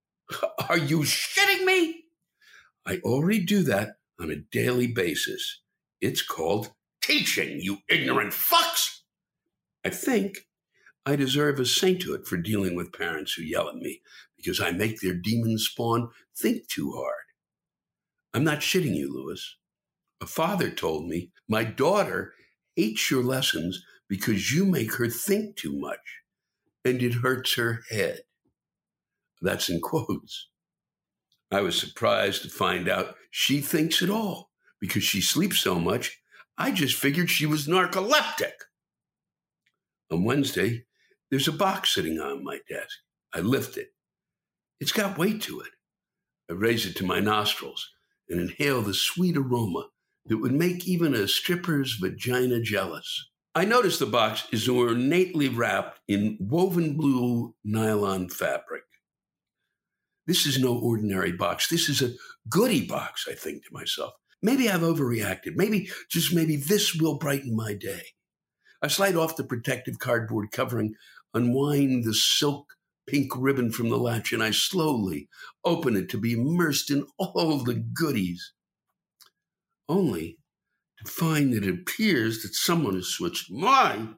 Are 0.70 0.78
you 0.78 1.00
shitting 1.00 1.64
me? 1.64 2.04
I 2.88 3.00
already 3.04 3.44
do 3.44 3.64
that 3.64 3.98
on 4.18 4.32
a 4.32 4.38
daily 4.38 4.88
basis. 4.88 5.62
It's 6.00 6.22
called 6.22 6.72
teaching, 7.02 7.60
you 7.60 7.80
ignorant 7.90 8.32
fucks. 8.32 9.02
I 9.84 9.90
think 9.90 10.48
I 11.06 11.18
deserve 11.18 11.60
a 11.60 11.66
sainthood 11.66 12.26
for 12.26 12.38
dealing 12.38 12.76
with 12.76 12.94
parents 12.94 13.34
who 13.34 13.44
yell 13.44 13.68
at 13.68 13.76
me 13.76 14.02
because 14.38 14.62
I 14.62 14.72
make 14.72 15.02
their 15.02 15.14
demon 15.14 15.58
spawn 15.58 16.10
think 16.38 16.68
too 16.70 16.94
hard. 16.94 17.14
I'm 18.34 18.46
not 18.46 18.60
shitting 18.60 18.96
you, 18.96 19.14
Lewis. 19.14 19.58
A 20.22 20.26
father 20.26 20.70
told 20.70 21.08
me, 21.08 21.32
My 21.50 21.66
daughter 21.66 22.34
hates 22.76 23.12
your 23.12 23.24
lessons 23.24 23.84
because 24.08 24.54
you 24.54 24.66
make 24.66 24.94
her 24.96 25.10
think 25.10 25.58
too 25.58 25.78
much 25.78 26.22
and 26.86 27.04
it 27.04 27.16
hurts 27.16 27.56
her 27.56 27.82
head. 27.90 28.22
That's 29.42 29.70
in 29.70 29.82
quotes. 29.82 30.48
I 31.52 31.62
was 31.62 31.80
surprised 31.80 32.44
to 32.44 32.50
find 32.50 32.90
out 32.90 33.16
she 33.32 33.62
thinks 33.62 34.02
it 34.02 34.10
all 34.10 34.52
because 34.80 35.04
she 35.04 35.22
sleeps 35.22 35.62
so 35.62 35.80
much. 35.80 36.20
I 36.58 36.72
just 36.72 36.96
figured 36.96 37.30
she 37.30 37.46
was 37.46 37.68
narcoleptic. 37.68 38.54
On 40.12 40.24
Wednesday, 40.24 40.86
there's 41.30 41.48
a 41.48 41.54
box 41.54 41.94
sitting 41.94 42.20
on 42.20 42.44
my 42.44 42.60
desk. 42.70 42.98
I 43.34 43.40
lift 43.40 43.78
it. 43.78 43.90
It's 44.80 44.92
got 44.92 45.18
weight 45.18 45.42
to 45.44 45.60
it. 45.62 45.72
I 46.50 46.54
raise 46.54 46.86
it 46.86 46.96
to 46.98 47.06
my 47.06 47.20
nostrils 47.20 47.90
and 48.30 48.40
inhale 48.40 48.82
the 48.82 48.94
sweet 48.94 49.38
aroma 49.38 49.88
that 50.26 50.38
would 50.38 50.54
make 50.54 50.88
even 50.88 51.14
a 51.14 51.28
stripper's 51.28 51.96
vagina 51.96 52.62
jealous. 52.62 53.30
I 53.56 53.66
notice 53.66 53.98
the 53.98 54.06
box 54.06 54.48
is 54.52 54.70
ornately 54.70 55.50
wrapped 55.50 56.00
in 56.08 56.38
woven 56.40 56.96
blue 56.96 57.56
nylon 57.64 58.30
fabric. 58.30 58.84
This 60.28 60.46
is 60.46 60.60
no 60.60 60.78
ordinary 60.78 61.32
box. 61.32 61.70
This 61.70 61.88
is 61.88 62.02
a 62.02 62.14
goodie 62.50 62.86
box, 62.86 63.26
I 63.30 63.34
think 63.34 63.64
to 63.64 63.74
myself. 63.74 64.14
Maybe 64.42 64.70
I've 64.70 64.82
overreacted. 64.82 65.56
Maybe, 65.56 65.90
just 66.12 66.34
maybe, 66.34 66.58
this 66.58 66.94
will 66.94 67.18
brighten 67.18 67.56
my 67.56 67.74
day. 67.74 68.04
I 68.82 68.88
slide 68.88 69.16
off 69.16 69.38
the 69.38 69.44
protective 69.44 70.00
cardboard 70.00 70.52
covering, 70.52 70.96
unwind 71.34 72.04
the 72.04 72.14
silk 72.14 72.68
pink 73.08 73.32
ribbon 73.36 73.72
from 73.72 73.90
the 73.90 73.98
latch, 73.98 74.34
and 74.34 74.44
I 74.44 74.52
slowly 74.52 75.30
open 75.64 75.96
it 75.96 76.10
to 76.10 76.20
be 76.20 76.34
immersed 76.34 76.92
in 76.92 77.08
all 77.18 77.58
the 77.64 77.74
goodies. 77.74 78.52
Only 79.90 80.38
to 81.04 81.10
find 81.10 81.54
that 81.54 81.64
it 81.64 81.74
appears 81.74 82.42
that 82.42 82.54
someone 82.54 82.96
has 82.96 83.08
switched 83.08 83.50
my 83.50 84.10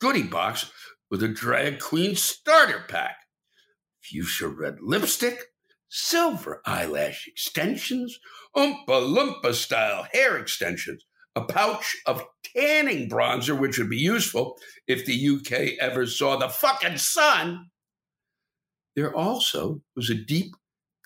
goodie 0.00 0.22
box 0.22 0.70
with 1.10 1.22
a 1.22 1.28
drag 1.28 1.80
queen 1.80 2.14
starter 2.14 2.84
pack 2.88 3.16
fuchsia 4.10 4.48
red 4.48 4.76
lipstick, 4.80 5.46
silver 5.88 6.60
eyelash 6.66 7.26
extensions, 7.26 8.18
Oompa 8.56 8.86
Loompa 8.86 9.54
style 9.54 10.06
hair 10.12 10.36
extensions, 10.36 11.04
a 11.34 11.42
pouch 11.42 11.96
of 12.06 12.24
tanning 12.56 13.08
bronzer, 13.08 13.58
which 13.58 13.78
would 13.78 13.90
be 13.90 13.98
useful 13.98 14.56
if 14.86 15.04
the 15.04 15.28
UK 15.28 15.78
ever 15.80 16.06
saw 16.06 16.36
the 16.36 16.48
fucking 16.48 16.98
sun. 16.98 17.70
There 18.96 19.14
also 19.14 19.82
was 19.94 20.10
a 20.10 20.14
deep 20.14 20.54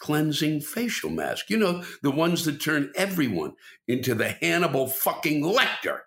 cleansing 0.00 0.60
facial 0.60 1.10
mask. 1.10 1.50
You 1.50 1.58
know, 1.58 1.84
the 2.02 2.10
ones 2.10 2.44
that 2.44 2.60
turn 2.60 2.92
everyone 2.96 3.52
into 3.86 4.14
the 4.14 4.30
Hannibal 4.30 4.88
fucking 4.88 5.42
Lecter. 5.42 6.00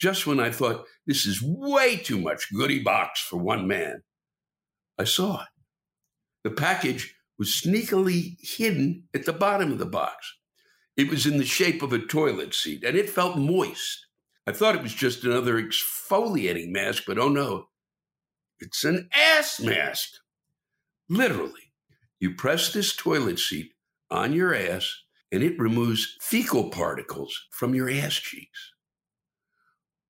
Just 0.00 0.26
when 0.26 0.40
I 0.40 0.50
thought 0.50 0.86
this 1.06 1.26
is 1.26 1.42
way 1.42 1.96
too 1.96 2.18
much 2.18 2.52
goodie 2.54 2.82
box 2.82 3.20
for 3.20 3.36
one 3.36 3.66
man, 3.66 4.02
I 4.98 5.04
saw 5.04 5.42
it. 5.42 5.48
The 6.44 6.50
package 6.50 7.14
was 7.38 7.48
sneakily 7.48 8.36
hidden 8.40 9.04
at 9.14 9.24
the 9.26 9.32
bottom 9.32 9.72
of 9.72 9.78
the 9.78 9.86
box. 9.86 10.36
It 10.96 11.10
was 11.10 11.26
in 11.26 11.38
the 11.38 11.44
shape 11.44 11.82
of 11.82 11.92
a 11.92 11.98
toilet 11.98 12.54
seat 12.54 12.84
and 12.84 12.96
it 12.96 13.08
felt 13.08 13.38
moist. 13.38 14.06
I 14.46 14.52
thought 14.52 14.74
it 14.74 14.82
was 14.82 14.94
just 14.94 15.24
another 15.24 15.60
exfoliating 15.60 16.70
mask, 16.70 17.04
but 17.06 17.18
oh 17.18 17.28
no, 17.28 17.68
it's 18.58 18.84
an 18.84 19.08
ass 19.14 19.60
mask. 19.60 20.10
Literally, 21.08 21.72
you 22.18 22.34
press 22.34 22.72
this 22.72 22.94
toilet 22.94 23.38
seat 23.38 23.72
on 24.10 24.32
your 24.32 24.54
ass 24.54 24.90
and 25.32 25.42
it 25.42 25.58
removes 25.58 26.16
fecal 26.20 26.70
particles 26.70 27.46
from 27.50 27.74
your 27.74 27.88
ass 27.88 28.14
cheeks. 28.14 28.72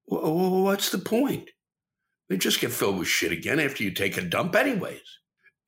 What's 0.07 0.91
the 0.91 0.99
point? 0.99 1.51
They 2.29 2.37
just 2.37 2.61
get 2.61 2.73
filled 2.73 2.99
with 2.99 3.09
shit 3.09 3.33
again 3.33 3.61
after 3.61 3.85
you 3.85 3.93
take 3.93 4.17
a 4.17 4.23
dump, 4.23 4.57
anyways. 4.57 5.20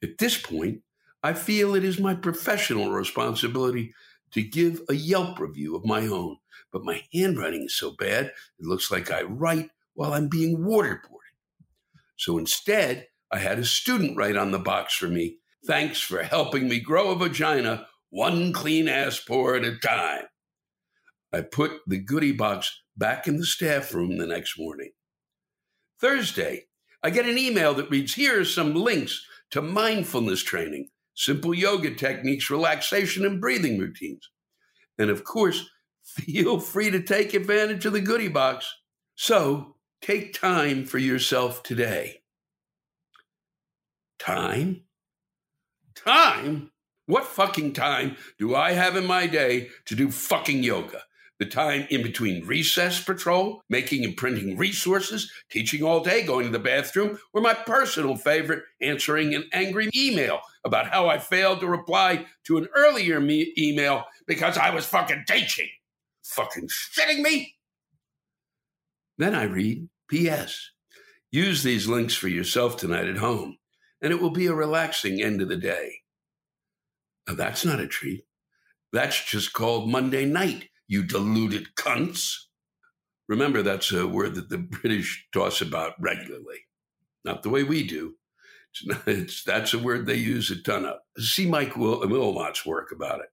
At 0.03 0.19
this 0.19 0.37
point, 0.37 0.83
I 1.23 1.33
feel 1.35 1.75
it 1.75 1.85
is 1.85 1.99
my 1.99 2.15
professional 2.15 2.91
responsibility 2.91 3.95
to 4.33 4.43
give 4.43 4.81
a 4.89 4.95
Yelp 4.95 5.39
review 5.39 5.77
of 5.77 5.85
my 5.85 6.07
own, 6.07 6.39
but 6.73 6.85
my 6.85 7.03
handwriting 7.13 7.65
is 7.65 7.77
so 7.77 7.93
bad, 7.93 8.27
it 8.27 8.67
looks 8.67 8.91
like 8.91 9.11
I 9.11 9.23
write 9.23 9.71
while 9.95 10.15
I'm 10.15 10.29
being 10.29 10.59
waterboarded. 10.59 11.37
So 12.17 12.39
instead, 12.39 13.09
I 13.31 13.39
had 13.39 13.59
a 13.59 13.65
student 13.65 14.17
write 14.17 14.37
on 14.37 14.51
the 14.51 14.59
box 14.59 14.95
for 14.95 15.09
me 15.09 15.39
Thanks 15.65 16.01
for 16.01 16.25
helping 16.25 16.69
me 16.69 16.81
grow 16.81 17.11
a 17.11 17.17
vagina 17.17 17.87
one 18.11 18.53
clean 18.53 18.89
ass 18.89 19.21
pour 19.21 19.55
at 19.55 19.65
a 19.65 19.79
time. 19.79 20.25
I 21.33 21.43
put 21.43 21.81
the 21.87 21.99
goodie 21.99 22.33
box 22.33 22.83
back 22.97 23.29
in 23.29 23.37
the 23.39 23.47
staff 23.47 23.95
room 23.95 24.19
the 24.19 24.27
next 24.27 24.59
morning. 24.59 24.91
Thursday, 26.01 26.67
I 27.03 27.11
get 27.11 27.27
an 27.27 27.39
email 27.39 27.75
that 27.75 27.91
reads 27.91 28.15
Here 28.15 28.41
are 28.41 28.45
some 28.45 28.75
links 28.75 29.25
to 29.53 29.63
mindfulness 29.63 30.43
training, 30.43 30.89
simple 31.15 31.55
yoga 31.55 31.95
techniques, 31.95 32.51
relaxation, 32.51 33.25
and 33.25 33.41
breathing 33.41 33.79
routines. 33.79 34.29
And 34.99 35.11
of 35.11 35.25
course, 35.25 35.69
feel 36.05 36.59
free 36.59 36.91
to 36.91 37.03
take 37.03 37.35
advantage 37.35 37.87
of 37.87 37.93
the 37.93 38.01
goodie 38.01 38.29
box. 38.29 38.73
So 39.15 39.77
take 40.01 40.35
time 40.35 40.85
for 40.85 40.99
yourself 40.99 41.63
today. 41.63 42.23
Time? 44.19 44.83
Time? 45.95 46.71
What 47.07 47.25
fucking 47.25 47.75
time 47.75 48.17
do 48.39 48.55
I 48.55 48.73
have 48.73 48.97
in 48.97 49.07
my 49.07 49.27
day 49.27 49.69
to 49.87 49.95
do 49.95 50.11
fucking 50.11 50.63
yoga? 50.63 51.03
The 51.43 51.49
time 51.49 51.89
in 51.91 52.05
between 52.05 52.47
recess 52.47 53.03
patrol, 53.03 53.65
making 53.69 54.05
and 54.05 54.17
printing 54.17 54.57
resources, 54.57 55.29
teaching 55.51 55.83
all 55.83 55.99
day, 55.99 56.23
going 56.23 56.47
to 56.47 56.53
the 56.53 56.61
bathroom, 56.61 57.19
or 57.33 57.41
my 57.41 57.53
personal 57.53 58.15
favorite, 58.15 58.63
answering 58.81 59.35
an 59.35 59.47
angry 59.53 59.91
email 59.93 60.39
about 60.65 60.87
how 60.87 61.09
I 61.09 61.19
failed 61.19 61.59
to 61.59 61.67
reply 61.67 62.27
to 62.45 62.59
an 62.59 62.69
earlier 62.77 63.19
me- 63.19 63.53
email 63.59 64.05
because 64.29 64.57
I 64.57 64.71
was 64.71 64.87
fucking 64.87 65.25
teaching. 65.27 65.67
Fucking 66.23 66.69
shitting 66.69 67.23
me? 67.23 67.57
Then 69.19 69.35
I 69.35 69.43
read 69.43 69.89
P.S. 70.07 70.71
Use 71.33 71.65
these 71.65 71.89
links 71.89 72.15
for 72.15 72.29
yourself 72.29 72.77
tonight 72.77 73.09
at 73.09 73.17
home 73.17 73.59
and 74.01 74.13
it 74.13 74.23
will 74.23 74.31
be 74.31 74.47
a 74.47 74.55
relaxing 74.55 75.21
end 75.21 75.43
of 75.43 75.49
the 75.49 75.57
day. 75.57 76.03
Now, 77.27 77.35
that's 77.35 77.65
not 77.65 77.81
a 77.81 77.89
treat. 77.89 78.27
That's 78.93 79.25
just 79.25 79.53
called 79.53 79.91
Monday 79.91 80.25
night, 80.25 80.69
you 80.89 81.03
deluded 81.03 81.75
cunts. 81.77 82.35
Remember, 83.29 83.63
that's 83.63 83.93
a 83.93 84.07
word 84.07 84.35
that 84.35 84.49
the 84.49 84.59
British 84.83 85.27
toss 85.33 85.61
about 85.61 85.95
regularly, 86.01 86.61
not 87.25 87.43
the 87.43 87.51
way 87.51 87.63
we 87.63 87.87
do. 87.87 88.15
It's, 88.73 88.87
not, 88.87 89.09
it's 89.09 89.45
that's 89.45 89.75
a 89.75 89.79
word 89.79 90.07
they 90.07 90.15
use 90.15 90.51
a 90.51 90.61
ton 90.61 90.87
of. 90.87 90.97
See 91.19 91.47
Mike 91.47 91.77
Will, 91.77 92.01
Wilmot's 92.01 92.65
work 92.65 92.91
about 92.93 93.21
it. 93.21 93.31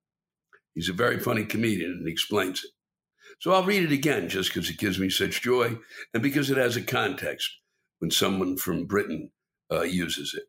He's 0.74 0.90
a 0.90 0.94
very 0.94 1.20
funny 1.20 1.46
comedian 1.46 1.92
and 1.92 2.08
he 2.08 2.12
explains 2.12 2.64
it. 2.64 2.72
So 3.40 3.52
I'll 3.52 3.64
read 3.64 3.84
it 3.84 3.92
again 3.92 4.28
just 4.28 4.54
because 4.54 4.70
it 4.70 4.78
gives 4.78 5.00
me 5.00 5.10
such 5.10 5.42
joy 5.42 5.78
and 6.14 6.22
because 6.22 6.50
it 6.50 6.58
has 6.58 6.76
a 6.76 6.82
context 6.82 7.50
when 8.00 8.12
someone 8.12 8.58
from 8.58 8.86
Britain 8.86 9.32
uh, 9.72 9.82
uses 9.82 10.34
it 10.34 10.44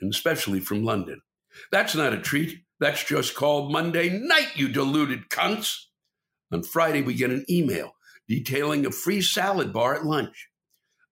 and 0.00 0.12
especially 0.12 0.60
from 0.60 0.84
London. 0.84 1.20
That's 1.70 1.94
not 1.94 2.12
a 2.12 2.20
treat. 2.20 2.58
That's 2.80 3.04
just 3.04 3.34
called 3.34 3.72
Monday 3.72 4.10
night, 4.10 4.52
you 4.56 4.68
deluded 4.68 5.28
cunts. 5.30 5.76
On 6.54 6.62
Friday, 6.62 7.02
we 7.02 7.14
get 7.14 7.32
an 7.32 7.44
email 7.50 7.96
detailing 8.28 8.86
a 8.86 8.92
free 8.92 9.20
salad 9.20 9.72
bar 9.72 9.96
at 9.96 10.06
lunch. 10.06 10.50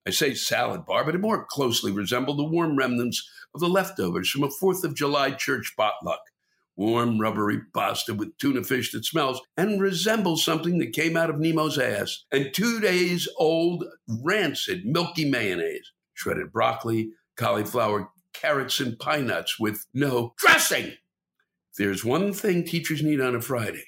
I 0.06 0.10
say 0.10 0.34
salad 0.34 0.86
bar, 0.86 1.04
but 1.04 1.16
it 1.16 1.20
more 1.20 1.44
closely 1.44 1.90
resembled 1.90 2.38
the 2.38 2.44
warm 2.44 2.76
remnants 2.76 3.28
of 3.52 3.60
the 3.60 3.68
leftovers 3.68 4.30
from 4.30 4.44
a 4.44 4.48
4th 4.48 4.84
of 4.84 4.94
July 4.94 5.32
church 5.32 5.74
potluck. 5.76 6.20
Warm, 6.76 7.20
rubbery 7.20 7.58
pasta 7.74 8.14
with 8.14 8.38
tuna 8.38 8.62
fish 8.62 8.92
that 8.92 9.04
smells 9.04 9.40
and 9.56 9.80
resembles 9.80 10.44
something 10.44 10.78
that 10.78 10.92
came 10.92 11.16
out 11.16 11.28
of 11.28 11.40
Nemo's 11.40 11.76
ass, 11.76 12.24
and 12.30 12.54
two 12.54 12.78
days 12.78 13.26
old 13.36 13.84
rancid 14.06 14.86
milky 14.86 15.28
mayonnaise, 15.28 15.90
shredded 16.14 16.52
broccoli, 16.52 17.10
cauliflower 17.36 18.10
carrots 18.32 18.78
and 18.78 18.96
pine 18.96 19.26
nuts 19.26 19.58
with 19.58 19.86
no 19.92 20.34
dressing. 20.38 20.92
There's 21.78 22.04
one 22.04 22.32
thing 22.32 22.62
teachers 22.62 23.02
need 23.02 23.20
on 23.20 23.34
a 23.34 23.40
Friday 23.40 23.86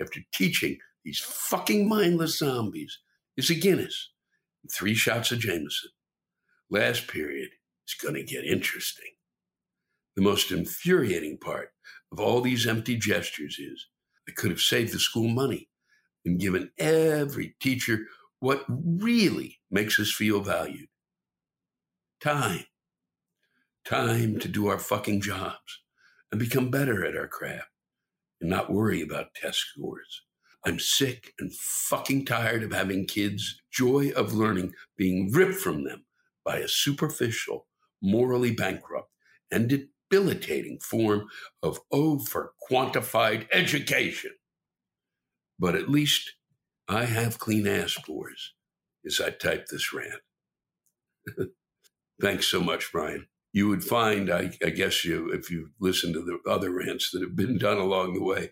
after 0.00 0.20
teaching 0.32 0.78
these 1.04 1.20
fucking 1.20 1.88
mindless 1.88 2.38
zombies, 2.38 2.98
is 3.36 3.50
a 3.50 3.54
Guinness 3.54 4.10
three 4.70 4.94
shots 4.94 5.32
of 5.32 5.40
Jameson. 5.40 5.90
Last 6.70 7.08
period 7.08 7.50
is 7.86 7.94
going 7.94 8.14
to 8.14 8.22
get 8.22 8.44
interesting. 8.44 9.10
The 10.14 10.22
most 10.22 10.52
infuriating 10.52 11.38
part 11.38 11.70
of 12.12 12.20
all 12.20 12.40
these 12.40 12.66
empty 12.66 12.96
gestures 12.96 13.58
is 13.58 13.86
I 14.28 14.32
could 14.32 14.50
have 14.50 14.60
saved 14.60 14.92
the 14.92 14.98
school 14.98 15.28
money 15.28 15.68
and 16.24 16.38
given 16.38 16.70
every 16.78 17.56
teacher 17.60 18.06
what 18.38 18.64
really 18.68 19.58
makes 19.70 19.98
us 19.98 20.12
feel 20.12 20.40
valued 20.40 20.88
time 22.20 22.64
time 23.84 24.38
to 24.38 24.46
do 24.46 24.68
our 24.68 24.78
fucking 24.78 25.20
jobs 25.20 25.82
and 26.30 26.38
become 26.38 26.70
better 26.70 27.04
at 27.04 27.16
our 27.16 27.26
craft 27.26 27.68
and 28.40 28.48
not 28.48 28.70
worry 28.70 29.02
about 29.02 29.34
test 29.34 29.58
scores. 29.58 30.22
I'm 30.64 30.78
sick 30.78 31.34
and 31.38 31.52
fucking 31.54 32.24
tired 32.24 32.62
of 32.62 32.72
having 32.72 33.06
kids' 33.06 33.60
joy 33.70 34.12
of 34.14 34.32
learning 34.32 34.74
being 34.96 35.30
ripped 35.32 35.56
from 35.58 35.84
them 35.84 36.04
by 36.44 36.58
a 36.58 36.68
superficial, 36.68 37.66
morally 38.00 38.52
bankrupt, 38.52 39.10
and 39.50 39.68
debilitating 39.68 40.78
form 40.80 41.26
of 41.62 41.80
over 41.90 42.54
quantified 42.70 43.46
education. 43.52 44.32
But 45.58 45.74
at 45.74 45.88
least 45.88 46.32
I 46.88 47.04
have 47.04 47.38
clean 47.38 47.66
ass 47.66 47.94
pores 47.94 48.54
as 49.04 49.20
I 49.20 49.30
type 49.30 49.66
this 49.66 49.92
rant. 49.92 50.22
Thanks 52.20 52.46
so 52.46 52.60
much, 52.60 52.92
Brian 52.92 53.26
you 53.52 53.68
would 53.68 53.84
find, 53.84 54.30
I, 54.30 54.50
I, 54.64 54.70
guess, 54.70 55.04
you 55.04 55.30
if 55.30 55.50
you 55.50 55.70
listen 55.78 56.12
to 56.14 56.22
the 56.22 56.38
other 56.50 56.70
rants 56.70 57.10
that 57.10 57.20
have 57.20 57.36
been 57.36 57.58
done 57.58 57.76
along 57.76 58.14
the 58.14 58.22
way, 58.22 58.50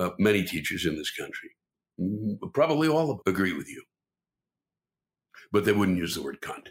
uh, 0.00 0.10
many 0.18 0.42
teachers 0.42 0.86
in 0.86 0.96
this 0.96 1.10
country, 1.10 1.50
mm, 2.00 2.38
probably 2.54 2.88
all 2.88 3.20
agree 3.26 3.52
with 3.52 3.68
you, 3.68 3.82
but 5.52 5.64
they 5.64 5.72
wouldn't 5.72 5.98
use 5.98 6.14
the 6.14 6.22
word 6.22 6.40
cunt. 6.40 6.68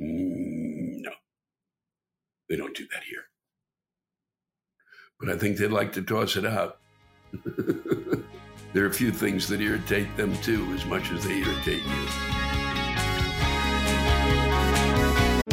Mm, 0.00 1.02
no, 1.02 1.12
they 2.48 2.56
don't 2.56 2.76
do 2.76 2.86
that 2.92 3.04
here. 3.04 3.24
But 5.20 5.30
I 5.30 5.38
think 5.38 5.56
they'd 5.56 5.68
like 5.68 5.92
to 5.92 6.02
toss 6.02 6.36
it 6.36 6.44
out. 6.44 6.78
there 8.72 8.84
are 8.84 8.88
a 8.88 8.92
few 8.92 9.12
things 9.12 9.46
that 9.48 9.60
irritate 9.60 10.14
them 10.16 10.36
too, 10.42 10.64
as 10.72 10.84
much 10.84 11.12
as 11.12 11.24
they 11.24 11.38
irritate 11.38 11.82
you. 11.84 12.41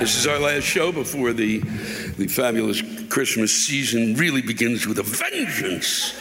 This 0.00 0.14
is 0.14 0.28
our 0.28 0.38
last 0.38 0.62
show 0.62 0.92
before 0.92 1.32
the, 1.32 1.58
the 1.58 2.28
fabulous 2.28 2.80
Christmas 3.08 3.52
season 3.52 4.14
really 4.14 4.42
begins 4.42 4.86
with 4.86 5.00
a 5.00 5.02
vengeance. 5.02 6.14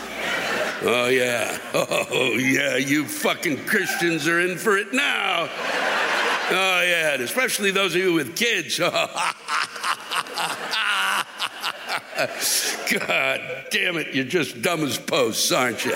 Oh, 0.81 1.09
yeah. 1.09 1.59
Oh, 1.75 2.31
yeah. 2.33 2.77
You 2.77 3.05
fucking 3.05 3.65
Christians 3.65 4.27
are 4.27 4.39
in 4.39 4.57
for 4.57 4.77
it 4.77 4.93
now. 4.93 5.47
Oh, 6.49 6.81
yeah. 6.81 7.13
And 7.13 7.21
especially 7.21 7.69
those 7.69 7.93
of 7.93 8.01
you 8.01 8.13
with 8.13 8.35
kids. 8.35 8.79
God 8.79 9.01
damn 13.69 13.97
it. 13.97 14.15
You're 14.15 14.25
just 14.25 14.63
dumb 14.63 14.83
as 14.83 14.97
posts, 14.97 15.51
aren't 15.51 15.85
you? 15.85 15.95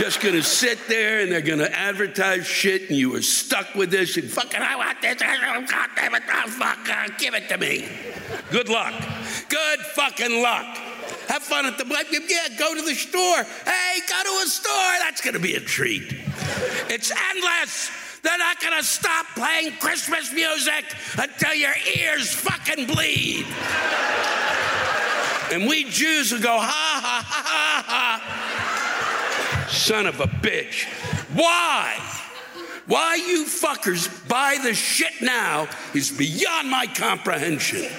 Just 0.00 0.22
gonna 0.22 0.42
sit 0.42 0.78
there 0.88 1.20
and 1.20 1.30
they're 1.30 1.42
gonna 1.42 1.64
advertise 1.64 2.46
shit 2.46 2.88
and 2.88 2.98
you 2.98 3.14
are 3.14 3.20
stuck 3.20 3.74
with 3.74 3.90
this 3.90 4.16
and 4.16 4.30
fucking 4.30 4.62
I 4.62 4.74
want 4.74 5.02
this. 5.02 5.20
God 5.20 5.90
damn 5.94 6.14
it, 6.14 6.22
oh, 6.26 6.48
fuck, 6.48 6.78
uh, 6.88 7.08
give 7.18 7.34
it 7.34 7.50
to 7.50 7.58
me. 7.58 7.86
Good 8.50 8.70
luck. 8.70 8.94
Good 9.50 9.80
fucking 9.94 10.40
luck. 10.40 10.64
Have 11.28 11.42
fun 11.42 11.66
at 11.66 11.76
the 11.76 11.84
yeah. 11.86 12.56
Go 12.58 12.74
to 12.74 12.80
the 12.80 12.94
store. 12.94 13.44
Hey, 13.66 14.00
go 14.08 14.22
to 14.22 14.42
a 14.42 14.48
store. 14.48 14.92
That's 15.00 15.20
gonna 15.20 15.38
be 15.38 15.56
a 15.56 15.60
treat. 15.60 16.16
It's 16.88 17.12
endless. 17.34 17.90
They're 18.22 18.38
not 18.38 18.58
gonna 18.58 18.82
stop 18.82 19.26
playing 19.36 19.72
Christmas 19.80 20.32
music 20.32 20.96
until 21.18 21.52
your 21.52 21.74
ears 21.94 22.32
fucking 22.32 22.86
bleed. 22.86 23.44
And 25.52 25.68
we 25.68 25.84
Jews 25.90 26.32
will 26.32 26.40
go 26.40 26.56
ha 26.58 27.00
ha 27.02 27.24
ha. 27.26 27.39
Son 29.80 30.06
of 30.06 30.20
a 30.20 30.26
bitch. 30.26 30.84
Why? 31.34 31.96
Why 32.86 33.14
you 33.14 33.46
fuckers 33.46 34.28
buy 34.28 34.58
the 34.62 34.74
shit 34.74 35.22
now 35.22 35.68
is 35.94 36.10
beyond 36.10 36.68
my 36.70 36.86
comprehension. 36.86 37.90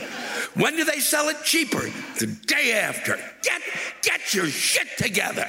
When 0.54 0.76
do 0.76 0.84
they 0.84 1.00
sell 1.00 1.30
it 1.30 1.44
cheaper? 1.44 1.90
The 2.20 2.28
day 2.28 2.74
after. 2.74 3.18
Get, 3.42 3.62
get 4.04 4.34
your 4.34 4.46
shit 4.46 4.96
together. 4.98 5.48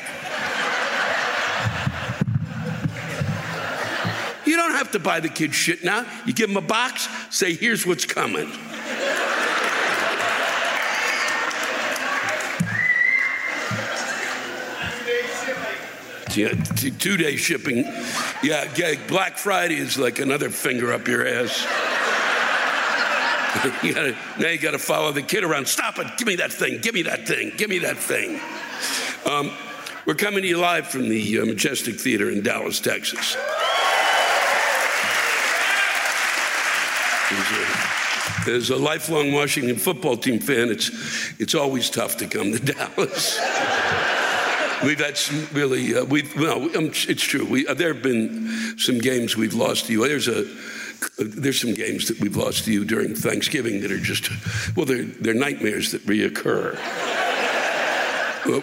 You 4.46 4.56
don't 4.56 4.72
have 4.72 4.90
to 4.92 4.98
buy 4.98 5.20
the 5.20 5.28
kids 5.28 5.54
shit 5.54 5.84
now. 5.84 6.06
You 6.24 6.32
give 6.32 6.48
them 6.48 6.56
a 6.56 6.66
box, 6.66 7.08
say, 7.30 7.54
here's 7.54 7.86
what's 7.86 8.06
coming. 8.06 8.50
Two 16.32 17.16
day 17.16 17.36
shipping. 17.36 17.84
Yeah, 18.42 18.96
Black 19.08 19.36
Friday 19.36 19.76
is 19.76 19.98
like 19.98 20.18
another 20.18 20.50
finger 20.50 20.92
up 20.92 21.06
your 21.06 21.26
ass. 21.26 21.66
you 23.82 23.92
gotta, 23.92 24.16
now 24.38 24.48
you 24.48 24.58
got 24.58 24.70
to 24.70 24.78
follow 24.78 25.12
the 25.12 25.22
kid 25.22 25.44
around. 25.44 25.68
Stop 25.68 25.98
it! 25.98 26.06
Give 26.16 26.26
me 26.26 26.36
that 26.36 26.52
thing! 26.52 26.80
Give 26.80 26.94
me 26.94 27.02
that 27.02 27.28
thing! 27.28 27.52
Give 27.56 27.68
me 27.68 27.80
that 27.80 27.98
thing! 27.98 28.40
Um, 29.30 29.52
we're 30.06 30.14
coming 30.14 30.42
to 30.42 30.48
you 30.48 30.58
live 30.58 30.86
from 30.86 31.08
the 31.08 31.40
uh, 31.40 31.44
Majestic 31.44 32.00
Theater 32.00 32.30
in 32.30 32.42
Dallas, 32.42 32.80
Texas. 32.80 33.36
As 38.46 38.70
a 38.70 38.76
lifelong 38.76 39.32
Washington 39.32 39.76
football 39.76 40.16
team 40.16 40.40
fan, 40.40 40.70
it's, 40.70 40.90
it's 41.38 41.54
always 41.54 41.90
tough 41.90 42.16
to 42.18 42.26
come 42.26 42.52
to 42.52 42.58
Dallas. 42.72 43.38
We've 44.84 44.98
had 44.98 45.16
some 45.16 45.46
really, 45.52 45.94
uh, 45.94 46.04
we've, 46.04 46.34
well, 46.36 46.64
um, 46.76 46.86
it's 46.86 47.22
true. 47.22 47.44
We, 47.44 47.66
uh, 47.66 47.74
there 47.74 47.94
have 47.94 48.02
been 48.02 48.78
some 48.78 48.98
games 48.98 49.36
we've 49.36 49.54
lost 49.54 49.86
to 49.86 49.92
you. 49.92 50.06
There's 50.08 50.26
a, 50.26 50.44
there's 51.18 51.60
some 51.60 51.74
games 51.74 52.08
that 52.08 52.18
we've 52.18 52.36
lost 52.36 52.64
to 52.64 52.72
you 52.72 52.84
during 52.84 53.14
Thanksgiving 53.14 53.80
that 53.82 53.92
are 53.92 53.98
just, 53.98 54.28
well, 54.76 54.84
they're, 54.84 55.04
they're 55.04 55.34
nightmares 55.34 55.92
that 55.92 56.04
reoccur. 56.06 56.76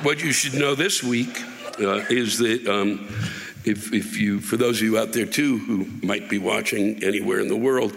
what 0.03 0.21
you 0.21 0.33
should 0.33 0.55
know 0.55 0.75
this 0.75 1.01
week 1.01 1.41
uh, 1.79 2.03
is 2.09 2.37
that 2.39 2.67
um, 2.67 3.07
if, 3.63 3.93
if 3.93 4.17
you, 4.17 4.41
for 4.41 4.57
those 4.57 4.81
of 4.81 4.83
you 4.83 4.97
out 4.97 5.13
there 5.13 5.25
too 5.25 5.57
who 5.57 5.85
might 6.05 6.29
be 6.29 6.37
watching 6.37 7.01
anywhere 7.01 7.39
in 7.39 7.47
the 7.47 7.55
world, 7.55 7.93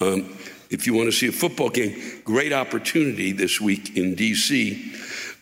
um, 0.00 0.36
if 0.70 0.86
you 0.86 0.94
want 0.94 1.06
to 1.06 1.12
see 1.12 1.28
a 1.28 1.32
football 1.32 1.68
game, 1.68 2.22
great 2.24 2.52
opportunity 2.52 3.30
this 3.30 3.60
week 3.60 3.96
in 3.96 4.16
D.C. 4.16 4.92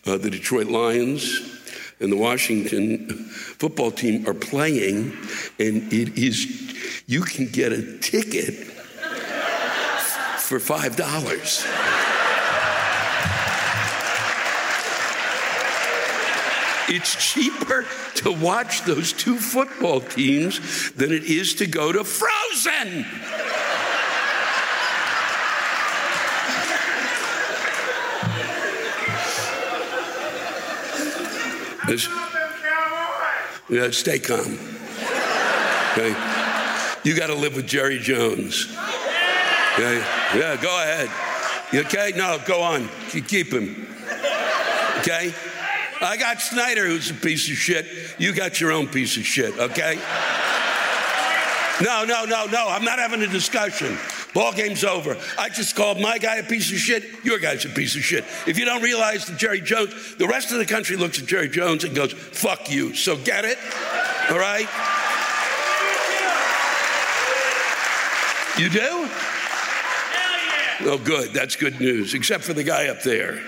Uh, 0.05 0.17
the 0.17 0.29
Detroit 0.29 0.67
Lions 0.67 1.58
and 1.99 2.11
the 2.11 2.17
Washington 2.17 3.07
football 3.09 3.91
team 3.91 4.27
are 4.27 4.33
playing, 4.33 5.17
and 5.59 5.91
it 5.91 6.17
is, 6.17 7.03
you 7.07 7.21
can 7.21 7.47
get 7.47 7.71
a 7.71 7.97
ticket 7.99 8.53
for 10.39 10.59
$5. 10.59 11.65
It's 16.91 17.33
cheaper 17.33 17.85
to 18.15 18.31
watch 18.31 18.81
those 18.83 19.13
two 19.13 19.37
football 19.37 20.01
teams 20.01 20.91
than 20.93 21.11
it 21.11 21.23
is 21.23 21.53
to 21.55 21.67
go 21.67 21.91
to 21.91 22.03
Frozen. 22.03 23.05
Yeah, 33.69 33.89
stay 33.91 34.19
calm. 34.19 34.59
Okay? 35.93 36.15
You 37.03 37.15
got 37.15 37.27
to 37.27 37.35
live 37.35 37.55
with 37.55 37.67
Jerry 37.67 37.99
Jones. 37.99 38.67
Okay? 39.73 39.97
Yeah, 40.35 40.57
go 40.61 40.81
ahead. 40.81 41.09
okay? 41.85 42.13
No, 42.15 42.39
go 42.45 42.61
on. 42.61 42.89
You 43.11 43.21
keep 43.21 43.51
him. 43.51 43.87
Okay? 44.99 45.33
I 46.01 46.17
got 46.17 46.41
Snyder, 46.41 46.85
who's 46.85 47.11
a 47.11 47.13
piece 47.13 47.49
of 47.49 47.55
shit. 47.55 47.85
You 48.17 48.33
got 48.33 48.61
your 48.61 48.71
own 48.71 48.87
piece 48.87 49.17
of 49.17 49.25
shit, 49.25 49.57
okay? 49.57 49.99
No, 51.81 52.03
no, 52.05 52.25
no, 52.25 52.45
no. 52.45 52.67
I'm 52.69 52.83
not 52.83 52.99
having 52.99 53.21
a 53.21 53.27
discussion. 53.27 53.97
Ball 54.33 54.53
game's 54.53 54.83
over. 54.83 55.17
I 55.37 55.49
just 55.49 55.75
called 55.75 55.99
my 55.99 56.17
guy 56.19 56.35
a 56.35 56.43
piece 56.43 56.71
of 56.71 56.77
shit. 56.77 57.03
Your 57.23 57.39
guy's 57.39 57.65
a 57.65 57.69
piece 57.69 57.95
of 57.95 58.03
shit. 58.03 58.23
If 58.45 58.59
you 58.59 58.65
don't 58.65 58.83
realize 58.83 59.25
that 59.25 59.37
Jerry 59.37 59.61
Jones, 59.61 60.15
the 60.15 60.27
rest 60.27 60.51
of 60.51 60.59
the 60.59 60.65
country 60.65 60.97
looks 60.97 61.19
at 61.19 61.25
Jerry 61.25 61.49
Jones 61.49 61.83
and 61.83 61.95
goes, 61.95 62.13
fuck 62.13 62.69
you. 62.69 62.93
So 62.93 63.17
get 63.17 63.43
it? 63.45 63.57
All 64.29 64.37
right? 64.37 64.67
You 68.59 68.69
do? 68.69 69.09
Oh, 70.81 71.01
good. 71.03 71.33
That's 71.33 71.55
good 71.55 71.79
news, 71.79 72.13
except 72.13 72.43
for 72.43 72.53
the 72.53 72.63
guy 72.63 72.87
up 72.87 73.01
there. 73.01 73.41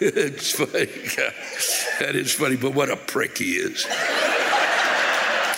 it's 0.00 0.52
funny. 0.52 0.88
That 2.00 2.16
is 2.16 2.32
funny, 2.32 2.56
but 2.56 2.72
what 2.72 2.88
a 2.88 2.96
prick 2.96 3.36
he 3.36 3.56
is. 3.56 3.84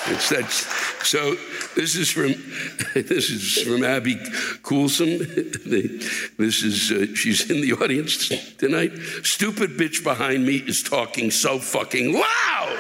It's 0.09 0.29
that 0.31 0.51
So 1.05 1.35
this 1.75 1.97
is 1.97 2.11
from 2.11 2.35
this 2.95 3.31
is 3.31 3.63
from 3.63 3.85
Abby 3.85 4.19
Coulson. 4.63 5.19
This 6.39 6.63
is 6.63 6.91
uh, 6.91 7.15
she's 7.15 7.51
in 7.51 7.61
the 7.61 7.73
audience 7.75 8.29
tonight. 8.59 8.93
Stupid 9.23 9.71
bitch 9.71 10.03
behind 10.03 10.45
me 10.45 10.57
is 10.57 10.83
talking 10.83 11.31
so 11.31 11.59
fucking 11.59 12.13
loud. 12.13 12.79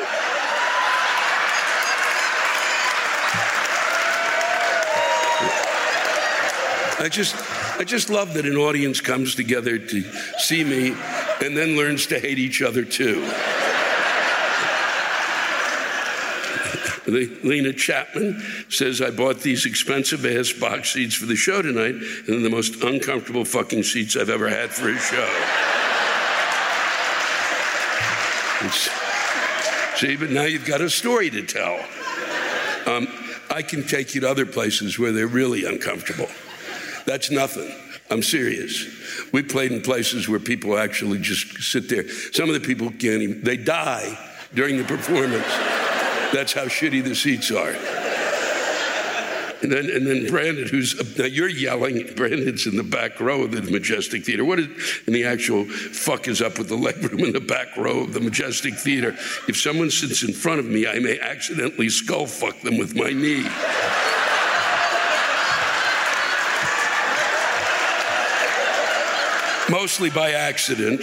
I 6.99 7.09
just 7.11 7.35
I 7.81 7.85
just 7.85 8.11
love 8.11 8.35
that 8.35 8.47
an 8.47 8.57
audience 8.57 9.01
comes 9.01 9.35
together 9.35 9.79
to 9.79 10.03
see 10.39 10.63
me 10.63 10.95
and 11.43 11.57
then 11.57 11.77
learns 11.77 12.07
to 12.07 12.19
hate 12.19 12.39
each 12.39 12.63
other 12.63 12.85
too. 12.85 13.29
Lena 17.13 17.73
Chapman 17.73 18.43
says, 18.69 19.01
I 19.01 19.11
bought 19.11 19.41
these 19.41 19.67
expensive 19.67 20.25
ass 20.25 20.53
box 20.53 20.93
seats 20.93 21.15
for 21.15 21.27
the 21.27 21.37
show 21.37 21.63
tonight, 21.63 21.95
and 21.95 22.27
they're 22.27 22.41
the 22.41 22.51
most 22.51 22.83
uncomfortable 22.83 23.45
fucking 23.45 23.83
seats 23.83 24.17
I've 24.17 24.31
ever 24.31 24.49
had 24.49 24.71
for 24.71 24.89
a 24.89 24.99
show. 24.99 25.29
It's, 28.65 28.91
see, 30.01 30.17
but 30.17 30.31
now 30.31 30.45
you've 30.45 30.67
got 30.67 30.81
a 30.81 30.89
story 30.89 31.31
to 31.31 31.43
tell. 31.43 31.79
Um, 32.87 33.09
I 33.51 33.63
can 33.63 33.87
take 33.87 34.15
you 34.15 34.21
to 34.23 34.31
other 34.31 34.47
places 34.47 34.99
where 34.99 35.13
they're 35.13 35.27
really 35.27 35.65
uncomfortable. 35.65 36.29
That's 37.07 37.31
nothing. 37.31 37.71
I'm 38.11 38.23
serious. 38.23 38.87
We 39.33 39.43
played 39.43 39.73
in 39.73 39.83
places 39.83 40.29
where 40.29 40.39
people 40.39 40.79
actually 40.79 41.19
just 41.19 41.63
sit 41.63 41.89
there. 41.89 42.09
Some 42.33 42.49
of 42.49 42.55
the 42.55 42.61
people 42.61 42.91
can't 42.91 43.23
even, 43.23 43.43
they 43.43 43.57
die 43.57 44.19
during 44.55 44.77
the 44.77 44.85
performance. 44.85 45.47
That's 46.33 46.53
how 46.53 46.65
shitty 46.65 47.05
the 47.05 47.15
seats 47.15 47.51
are. 47.51 47.77
And 49.63 49.71
then, 49.71 49.89
and 49.91 50.05
then 50.05 50.27
Brandon, 50.27 50.67
who's 50.67 51.17
now 51.17 51.25
you're 51.25 51.49
yelling. 51.49 52.13
Brandon's 52.17 52.67
in 52.67 52.77
the 52.77 52.83
back 52.83 53.21
row 53.21 53.43
of 53.43 53.53
the 53.53 53.63
Majestic 53.63 54.25
Theater. 54.25 54.45
What 54.45 54.59
is, 54.59 54.67
in 55.07 55.13
the 55.13 55.25
actual 55.25 55.67
fuck 55.67 56.27
is 56.27 56.43
up 56.43 56.59
with 56.59 56.69
the 56.69 56.77
legroom 56.77 57.25
in 57.25 57.33
the 57.33 57.41
back 57.41 57.77
row 57.77 58.01
of 58.01 58.13
the 58.13 58.21
Majestic 58.21 58.75
Theater? 58.75 59.11
If 59.47 59.57
someone 59.57 59.91
sits 59.91 60.25
in 60.25 60.33
front 60.33 60.59
of 60.59 60.67
me, 60.67 60.89
I 60.89 60.99
may 60.99 61.21
accidentally 61.21 61.91
skull 61.91 62.27
fuck 62.27 62.61
them 62.63 62.77
with 62.77 62.97
my 62.97 63.11
knee. 63.11 63.47
Mostly 69.71 70.11
by 70.11 70.33
accident. 70.33 71.03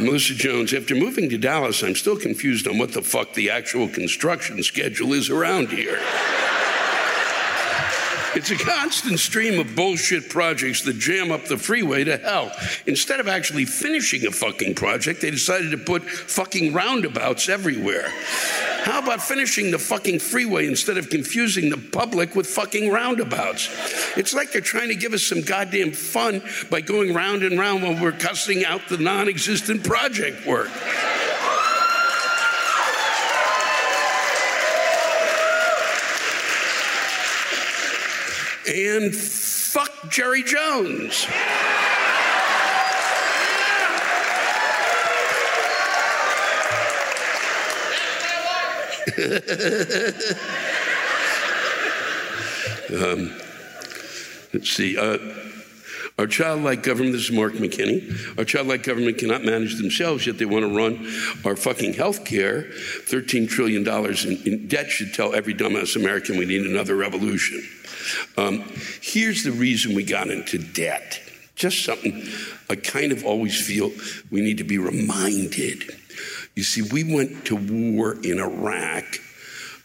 Melissa 0.00 0.34
Jones, 0.34 0.72
after 0.72 0.94
moving 0.94 1.28
to 1.28 1.38
Dallas, 1.38 1.82
I'm 1.82 1.94
still 1.94 2.16
confused 2.16 2.66
on 2.66 2.78
what 2.78 2.92
the 2.92 3.02
fuck 3.02 3.34
the 3.34 3.50
actual 3.50 3.86
construction 3.88 4.62
schedule 4.62 5.12
is 5.12 5.28
around 5.28 5.68
here. 5.68 5.98
It's 8.32 8.50
a 8.50 8.56
constant 8.56 9.18
stream 9.18 9.58
of 9.58 9.74
bullshit 9.74 10.30
projects 10.30 10.82
that 10.82 10.98
jam 10.98 11.32
up 11.32 11.46
the 11.46 11.58
freeway 11.58 12.04
to 12.04 12.16
hell. 12.16 12.52
Instead 12.86 13.18
of 13.18 13.26
actually 13.26 13.64
finishing 13.64 14.24
a 14.26 14.30
fucking 14.30 14.76
project, 14.76 15.20
they 15.20 15.30
decided 15.32 15.72
to 15.72 15.78
put 15.78 16.04
fucking 16.04 16.72
roundabouts 16.72 17.48
everywhere. 17.48 18.08
How 18.90 18.98
about 18.98 19.22
finishing 19.22 19.70
the 19.70 19.78
fucking 19.78 20.18
freeway 20.18 20.66
instead 20.66 20.98
of 20.98 21.10
confusing 21.10 21.70
the 21.70 21.76
public 21.76 22.34
with 22.34 22.48
fucking 22.48 22.90
roundabouts? 22.90 23.68
It's 24.16 24.34
like 24.34 24.50
they're 24.50 24.60
trying 24.60 24.88
to 24.88 24.96
give 24.96 25.12
us 25.12 25.22
some 25.22 25.42
goddamn 25.42 25.92
fun 25.92 26.42
by 26.70 26.80
going 26.80 27.14
round 27.14 27.44
and 27.44 27.56
round 27.56 27.84
while 27.84 28.02
we're 28.02 28.10
cussing 28.10 28.64
out 28.64 28.80
the 28.88 28.98
non 28.98 29.28
existent 29.28 29.84
project 29.84 30.44
work. 30.44 30.70
and 38.66 39.14
fuck 39.14 40.10
Jerry 40.10 40.42
Jones. 40.42 41.26
um, 52.90 53.30
let's 54.54 54.70
see. 54.70 54.96
Uh, 54.96 55.18
our 56.18 56.26
childlike 56.26 56.82
government, 56.82 57.12
this 57.12 57.24
is 57.24 57.32
Mark 57.32 57.54
McKinney, 57.54 58.38
our 58.38 58.44
childlike 58.44 58.82
government 58.82 59.18
cannot 59.18 59.42
manage 59.42 59.76
themselves, 59.76 60.26
yet 60.26 60.38
they 60.38 60.44
want 60.44 60.66
to 60.66 60.76
run 60.76 61.06
our 61.44 61.56
fucking 61.56 61.94
health 61.94 62.24
care. 62.24 62.64
$13 62.64 63.48
trillion 63.48 63.86
in, 63.86 64.42
in 64.46 64.68
debt 64.68 64.90
should 64.90 65.14
tell 65.14 65.34
every 65.34 65.54
dumbass 65.54 65.96
American 65.96 66.38
we 66.38 66.46
need 66.46 66.66
another 66.66 66.96
revolution. 66.96 67.62
Um, 68.36 68.64
here's 69.02 69.44
the 69.44 69.52
reason 69.52 69.94
we 69.94 70.04
got 70.04 70.28
into 70.28 70.58
debt. 70.58 71.20
Just 71.54 71.84
something 71.84 72.26
I 72.68 72.76
kind 72.76 73.12
of 73.12 73.24
always 73.24 73.60
feel 73.60 73.92
we 74.30 74.40
need 74.40 74.58
to 74.58 74.64
be 74.64 74.78
reminded. 74.78 75.99
You 76.60 76.64
see, 76.64 76.82
we 76.82 77.04
went 77.04 77.46
to 77.46 77.56
war 77.56 78.18
in 78.22 78.38
Iraq 78.38 79.18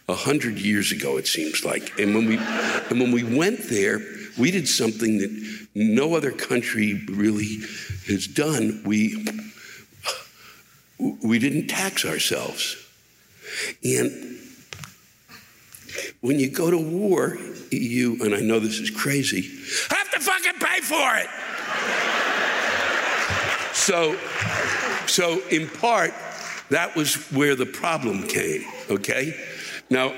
a 0.09 0.13
hundred 0.13 0.59
years 0.59 0.91
ago, 0.91 1.15
it 1.15 1.25
seems 1.25 1.63
like, 1.63 1.97
and 1.97 2.13
when 2.13 2.25
we 2.25 2.35
and 2.37 2.99
when 2.99 3.13
we 3.13 3.23
went 3.23 3.69
there, 3.69 4.01
we 4.37 4.51
did 4.51 4.67
something 4.67 5.19
that 5.19 5.31
no 5.73 6.15
other 6.15 6.33
country 6.33 7.01
really 7.07 7.59
has 8.07 8.27
done. 8.27 8.81
We 8.85 9.25
we 11.23 11.39
didn't 11.39 11.67
tax 11.67 12.03
ourselves, 12.03 12.75
and 13.81 14.37
when 16.19 16.41
you 16.41 16.49
go 16.49 16.69
to 16.69 16.77
war, 16.77 17.37
you, 17.71 18.21
and 18.21 18.35
I 18.35 18.41
know 18.41 18.59
this 18.59 18.79
is 18.79 18.89
crazy, 18.89 19.43
have 19.91 20.11
to 20.11 20.19
fucking 20.19 20.59
pay 20.59 20.81
for 20.81 21.15
it. 21.15 21.29
so, 23.73 24.17
so 25.07 25.41
in 25.47 25.69
part, 25.69 26.13
that 26.69 26.95
was 26.95 27.15
where 27.31 27.55
the 27.55 27.65
problem 27.65 28.27
came, 28.27 28.63
okay? 28.89 29.39
Now, 29.89 30.13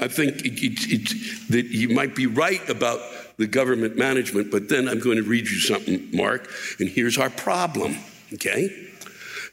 I 0.00 0.08
think 0.08 0.44
it, 0.44 0.62
it, 0.62 0.92
it, 0.92 1.50
that 1.50 1.66
you 1.66 1.90
might 1.90 2.14
be 2.14 2.26
right 2.26 2.66
about 2.68 3.00
the 3.36 3.46
government 3.46 3.96
management, 3.96 4.50
but 4.50 4.68
then 4.68 4.88
I'm 4.88 5.00
going 5.00 5.16
to 5.16 5.22
read 5.22 5.48
you 5.48 5.60
something, 5.60 6.08
Mark, 6.12 6.50
and 6.80 6.88
here's 6.88 7.18
our 7.18 7.30
problem, 7.30 7.96
okay? 8.34 8.88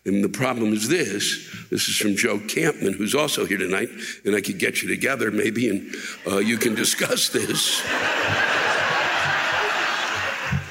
And 0.06 0.24
the 0.24 0.30
problem 0.30 0.74
is 0.74 0.88
this 0.88 1.46
this 1.70 1.88
is 1.88 1.98
from 1.98 2.16
Joe 2.16 2.40
Campman, 2.40 2.96
who's 2.96 3.14
also 3.14 3.46
here 3.46 3.58
tonight, 3.58 3.90
and 4.26 4.36
I 4.36 4.42
could 4.42 4.58
get 4.58 4.82
you 4.82 4.88
together 4.88 5.30
maybe 5.30 5.70
and 5.70 5.94
uh, 6.26 6.38
you 6.38 6.58
can 6.58 6.74
discuss 6.74 7.30
this. 7.30 7.82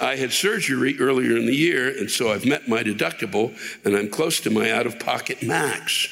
I 0.00 0.16
had 0.16 0.32
surgery 0.32 0.98
earlier 1.00 1.36
in 1.36 1.46
the 1.46 1.54
year, 1.54 1.88
and 1.88 2.10
so 2.10 2.32
I've 2.32 2.46
met 2.46 2.68
my 2.68 2.82
deductible, 2.82 3.56
and 3.84 3.96
I'm 3.96 4.08
close 4.08 4.40
to 4.40 4.50
my 4.50 4.70
out 4.70 4.86
of 4.86 4.98
pocket 4.98 5.42
max. 5.42 6.08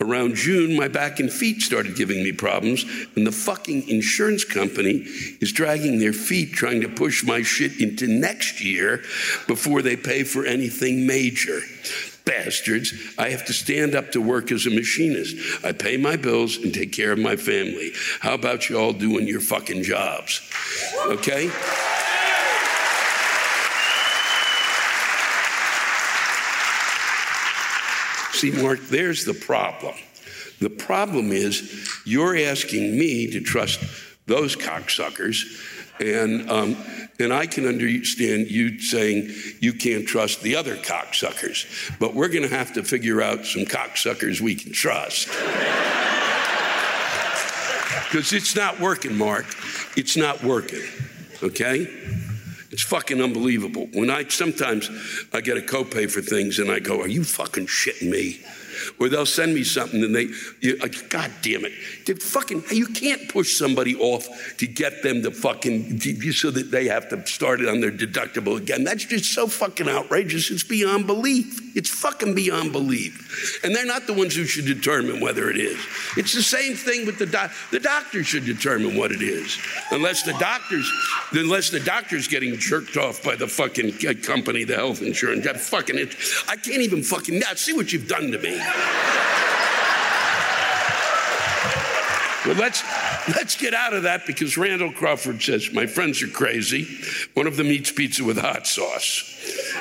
Around 0.00 0.36
June, 0.36 0.74
my 0.76 0.88
back 0.88 1.20
and 1.20 1.30
feet 1.30 1.60
started 1.60 1.94
giving 1.94 2.22
me 2.24 2.32
problems, 2.32 2.84
and 3.16 3.26
the 3.26 3.32
fucking 3.32 3.88
insurance 3.88 4.44
company 4.44 5.04
is 5.40 5.52
dragging 5.52 5.98
their 5.98 6.14
feet 6.14 6.52
trying 6.52 6.80
to 6.80 6.88
push 6.88 7.22
my 7.22 7.42
shit 7.42 7.78
into 7.80 8.06
next 8.06 8.64
year 8.64 9.02
before 9.46 9.82
they 9.82 9.96
pay 9.96 10.24
for 10.24 10.46
anything 10.46 11.06
major 11.06 11.60
bastards. 12.24 12.94
I 13.18 13.28
have 13.30 13.44
to 13.46 13.52
stand 13.52 13.94
up 13.94 14.12
to 14.12 14.20
work 14.22 14.52
as 14.52 14.64
a 14.64 14.70
machinist. 14.70 15.64
I 15.64 15.72
pay 15.72 15.98
my 15.98 16.16
bills 16.16 16.56
and 16.56 16.72
take 16.72 16.92
care 16.92 17.12
of 17.12 17.18
my 17.18 17.36
family. 17.36 17.92
How 18.20 18.34
about 18.34 18.70
you 18.70 18.78
all 18.78 18.92
doing 18.92 19.26
your 19.26 19.40
fucking 19.40 19.82
jobs? 19.82 20.40
Okay? 21.06 21.50
See, 28.40 28.52
Mark, 28.52 28.80
there's 28.88 29.26
the 29.26 29.34
problem. 29.34 29.94
The 30.60 30.70
problem 30.70 31.30
is 31.30 31.86
you're 32.06 32.34
asking 32.38 32.98
me 32.98 33.30
to 33.32 33.40
trust 33.42 33.84
those 34.24 34.56
cocksuckers, 34.56 35.44
and 36.00 36.50
um, 36.50 36.74
and 37.18 37.34
I 37.34 37.44
can 37.44 37.66
understand 37.66 38.50
you 38.50 38.80
saying 38.80 39.28
you 39.60 39.74
can't 39.74 40.06
trust 40.08 40.40
the 40.40 40.56
other 40.56 40.76
cocksuckers, 40.76 41.66
but 41.98 42.14
we're 42.14 42.28
going 42.28 42.48
to 42.48 42.56
have 42.56 42.72
to 42.72 42.82
figure 42.82 43.20
out 43.20 43.44
some 43.44 43.64
cocksuckers 43.66 44.40
we 44.40 44.54
can 44.54 44.72
trust. 44.72 45.28
Because 48.10 48.32
it's 48.32 48.56
not 48.56 48.80
working, 48.80 49.16
Mark. 49.16 49.46
It's 49.96 50.16
not 50.16 50.42
working. 50.42 50.82
Okay? 51.44 51.86
It's 52.80 52.88
fucking 52.88 53.20
unbelievable. 53.20 53.90
When 53.92 54.08
I 54.08 54.26
sometimes 54.28 54.90
I 55.34 55.42
get 55.42 55.58
a 55.58 55.60
copay 55.60 56.10
for 56.10 56.22
things 56.22 56.58
and 56.58 56.70
I 56.70 56.78
go, 56.78 57.02
Are 57.02 57.08
you 57.08 57.24
fucking 57.24 57.66
shitting 57.66 58.08
me? 58.08 58.40
Or 58.98 59.08
they'll 59.08 59.26
send 59.26 59.54
me 59.54 59.64
something 59.64 60.02
and 60.02 60.14
they, 60.14 60.28
you, 60.60 60.76
God 61.08 61.30
damn 61.42 61.64
it. 61.64 61.72
They 62.06 62.14
fucking, 62.14 62.64
you 62.70 62.86
can't 62.86 63.28
push 63.28 63.56
somebody 63.56 63.96
off 63.96 64.28
to 64.58 64.66
get 64.66 65.02
them 65.02 65.22
to 65.22 65.30
fucking, 65.30 66.00
so 66.32 66.50
that 66.50 66.70
they 66.70 66.86
have 66.86 67.08
to 67.10 67.26
start 67.26 67.60
it 67.60 67.68
on 67.68 67.80
their 67.80 67.90
deductible 67.90 68.56
again. 68.56 68.84
That's 68.84 69.04
just 69.04 69.32
so 69.32 69.46
fucking 69.46 69.88
outrageous. 69.88 70.50
It's 70.50 70.64
beyond 70.64 71.06
belief. 71.06 71.76
It's 71.76 71.90
fucking 71.90 72.34
beyond 72.34 72.72
belief. 72.72 73.60
And 73.64 73.74
they're 73.74 73.86
not 73.86 74.06
the 74.06 74.12
ones 74.12 74.34
who 74.34 74.44
should 74.44 74.66
determine 74.66 75.20
whether 75.20 75.50
it 75.50 75.56
is. 75.56 75.78
It's 76.16 76.34
the 76.34 76.42
same 76.42 76.74
thing 76.74 77.06
with 77.06 77.18
the 77.18 77.26
doc. 77.26 77.52
The 77.70 77.80
doctor 77.80 78.24
should 78.24 78.44
determine 78.44 78.96
what 78.96 79.12
it 79.12 79.22
is. 79.22 79.56
Unless 79.90 80.24
the 80.24 80.32
doctors, 80.34 80.90
unless 81.32 81.70
the 81.70 81.80
doctor's 81.80 82.26
getting 82.28 82.56
jerked 82.56 82.96
off 82.96 83.22
by 83.22 83.36
the 83.36 83.46
fucking 83.46 83.94
uh, 84.06 84.14
company, 84.22 84.64
the 84.64 84.74
health 84.74 85.02
insurance. 85.02 85.46
I 85.46 85.52
fucking, 85.54 85.98
it, 85.98 86.16
I 86.48 86.56
can't 86.56 86.82
even 86.82 87.02
fucking, 87.02 87.38
now 87.38 87.54
see 87.54 87.72
what 87.72 87.92
you've 87.92 88.08
done 88.08 88.30
to 88.32 88.38
me. 88.38 88.60
Well, 92.46 92.58
let's 92.58 92.82
let's 93.28 93.56
get 93.56 93.74
out 93.74 93.92
of 93.92 94.04
that 94.04 94.26
because 94.26 94.56
Randall 94.56 94.92
Crawford 94.92 95.42
says 95.42 95.72
my 95.72 95.86
friends 95.86 96.22
are 96.22 96.28
crazy. 96.28 96.88
One 97.34 97.46
of 97.46 97.56
them 97.56 97.66
eats 97.68 97.92
pizza 97.92 98.24
with 98.24 98.38
hot 98.38 98.66
sauce. 98.66 99.26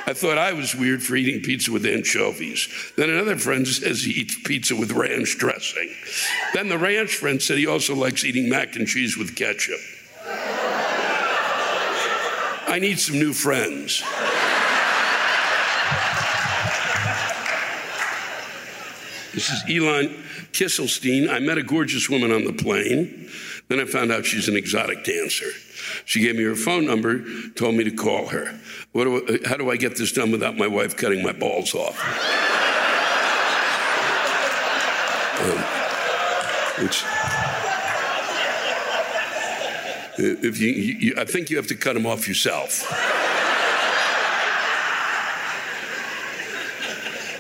I 0.06 0.14
thought 0.14 0.38
I 0.38 0.54
was 0.54 0.76
weird 0.76 1.02
for 1.02 1.16
eating 1.16 1.42
pizza 1.42 1.72
with 1.72 1.86
anchovies. 1.86 2.68
Then 2.98 3.10
another 3.10 3.38
friend 3.38 3.68
says 3.68 4.04
he 4.04 4.12
eats 4.12 4.36
pizza 4.44 4.76
with 4.76 4.92
ranch 4.92 5.38
dressing. 5.38 5.90
Then 6.54 6.68
the 6.68 6.78
ranch 6.78 7.16
friend 7.16 7.42
said 7.42 7.58
he 7.58 7.66
also 7.66 7.96
likes 7.96 8.26
eating 8.26 8.50
mac 8.50 8.76
and 8.76 8.88
cheese 8.88 9.18
with 9.18 9.36
ketchup. 9.36 9.80
I 12.68 12.78
need 12.80 13.00
some 13.00 13.18
new 13.18 13.34
friends. 13.34 14.04
This 19.40 19.52
is 19.52 19.64
Elon 19.70 20.10
Kisselstein. 20.52 21.30
I 21.30 21.40
met 21.40 21.58
a 21.58 21.64
gorgeous 21.64 22.10
woman 22.10 22.30
on 22.30 22.44
the 22.44 22.52
plane. 22.52 23.30
Then 23.70 23.80
I 23.80 23.86
found 23.86 24.12
out 24.12 24.26
she's 24.26 24.50
an 24.50 24.58
exotic 24.58 25.06
dancer. 25.06 25.46
She 26.04 26.20
gave 26.20 26.36
me 26.36 26.44
her 26.44 26.58
phone 26.58 26.86
number, 26.86 27.24
told 27.52 27.76
me 27.76 27.86
to 27.86 27.92
call 27.92 28.28
her. 28.28 28.60
Do 28.94 29.26
I, 29.26 29.48
how 29.48 29.56
do 29.56 29.72
I 29.72 29.78
get 29.78 29.96
this 29.96 30.12
done 30.12 30.34
without 30.34 30.58
my 30.58 30.68
wife 30.68 30.98
cutting 30.98 31.24
my 31.24 31.32
balls 31.32 31.74
off? 31.74 31.98
um, 35.40 35.58
which, 36.84 37.06
if 40.44 40.60
you, 40.60 40.68
you, 40.68 41.14
I 41.18 41.24
think 41.24 41.50
you 41.50 41.56
have 41.56 41.68
to 41.68 41.76
cut 41.76 41.94
them 41.94 42.06
off 42.06 42.28
yourself. 42.28 42.86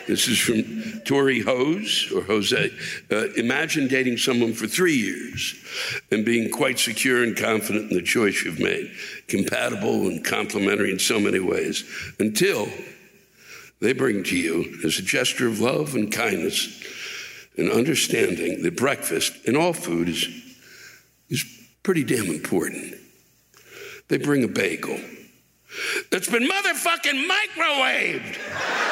This 0.10 0.28
is 0.28 0.39
from 0.39 1.01
Tori 1.01 1.39
Hose 1.41 2.12
or 2.12 2.24
Jose. 2.24 2.72
Uh, 3.12 3.28
imagine 3.34 3.88
dating 3.88 4.18
someone 4.18 4.53
for 4.53 4.66
three 4.66 4.95
years 4.95 5.53
and 6.10 6.26
being 6.26 6.49
quite 6.49 6.80
secure 6.80 7.22
and 7.24 7.38
confident 7.38 7.91
in 7.91 7.95
the 7.95 8.01
choice 8.01 8.43
you've 8.43 8.60
made, 8.60 8.91
compatible 9.28 10.07
and 10.07 10.26
complementary 10.26 10.91
in 10.91 10.97
so 10.97 11.20
many 11.20 11.39
ways, 11.39 11.84
until 12.18 12.68
they 13.82 13.93
bring 13.93 14.24
to 14.24 14.36
you, 14.36 14.80
as 14.84 14.97
a 14.97 15.03
gesture 15.03 15.47
of 15.47 15.60
love 15.60 15.93
and 15.93 16.12
kindness 16.12 16.84
and 17.55 17.70
understanding, 17.70 18.64
that 18.64 18.76
breakfast 18.76 19.34
and 19.45 19.55
all 19.55 19.74
food 19.74 20.10
is, 20.10 20.28
is 21.30 21.45
pretty 21.84 22.03
damn 22.03 22.26
important. 22.26 22.95
They 24.07 24.18
bring 24.18 24.43
a 24.43 24.47
bagel 24.47 24.99
that's 26.10 26.32
been 26.32 26.49
motherfucking 26.49 27.30
microwaved 27.30 28.89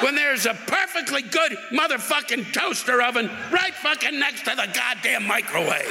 when 0.00 0.14
there's 0.14 0.46
a 0.46 0.54
perfectly 0.54 1.22
good 1.22 1.56
motherfucking 1.72 2.52
toaster 2.52 3.02
oven 3.02 3.30
right 3.50 3.74
fucking 3.74 4.18
next 4.18 4.44
to 4.44 4.54
the 4.54 4.68
goddamn 4.74 5.26
microwave. 5.26 5.88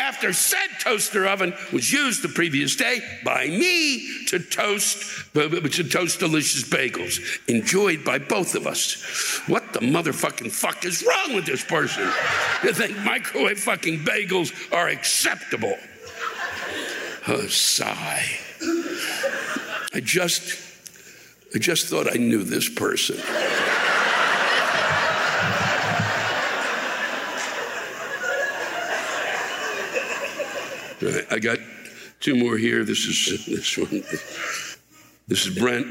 After 0.00 0.32
said 0.32 0.68
toaster 0.78 1.26
oven 1.26 1.52
was 1.72 1.92
used 1.92 2.22
the 2.22 2.28
previous 2.28 2.76
day 2.76 3.00
by 3.24 3.46
me 3.46 4.24
to 4.26 4.38
toast 4.38 5.32
to 5.34 5.84
toast 5.84 6.20
delicious 6.20 6.62
bagels 6.68 7.18
enjoyed 7.48 8.04
by 8.04 8.18
both 8.18 8.54
of 8.54 8.66
us. 8.66 9.40
What 9.48 9.72
the 9.72 9.80
motherfucking 9.80 10.52
fuck 10.52 10.84
is 10.84 11.04
wrong 11.04 11.34
with 11.34 11.46
this 11.46 11.64
person? 11.64 12.04
You 12.62 12.72
think 12.72 12.96
microwave 12.98 13.58
fucking 13.58 14.04
bagels 14.04 14.52
are 14.72 14.88
acceptable? 14.88 15.76
A 17.26 17.48
sigh. 17.48 18.24
I 19.94 20.00
just, 20.00 20.58
I 21.54 21.58
just 21.58 21.86
thought 21.86 22.12
I 22.12 22.16
knew 22.16 22.42
this 22.42 22.68
person. 22.68 23.16
I 31.30 31.38
got 31.38 31.58
two 32.20 32.36
more 32.36 32.56
here. 32.56 32.84
This 32.84 33.06
is 33.06 33.46
this 33.46 33.78
one. 33.78 34.04
This 35.28 35.46
is 35.46 35.58
Brent. 35.58 35.86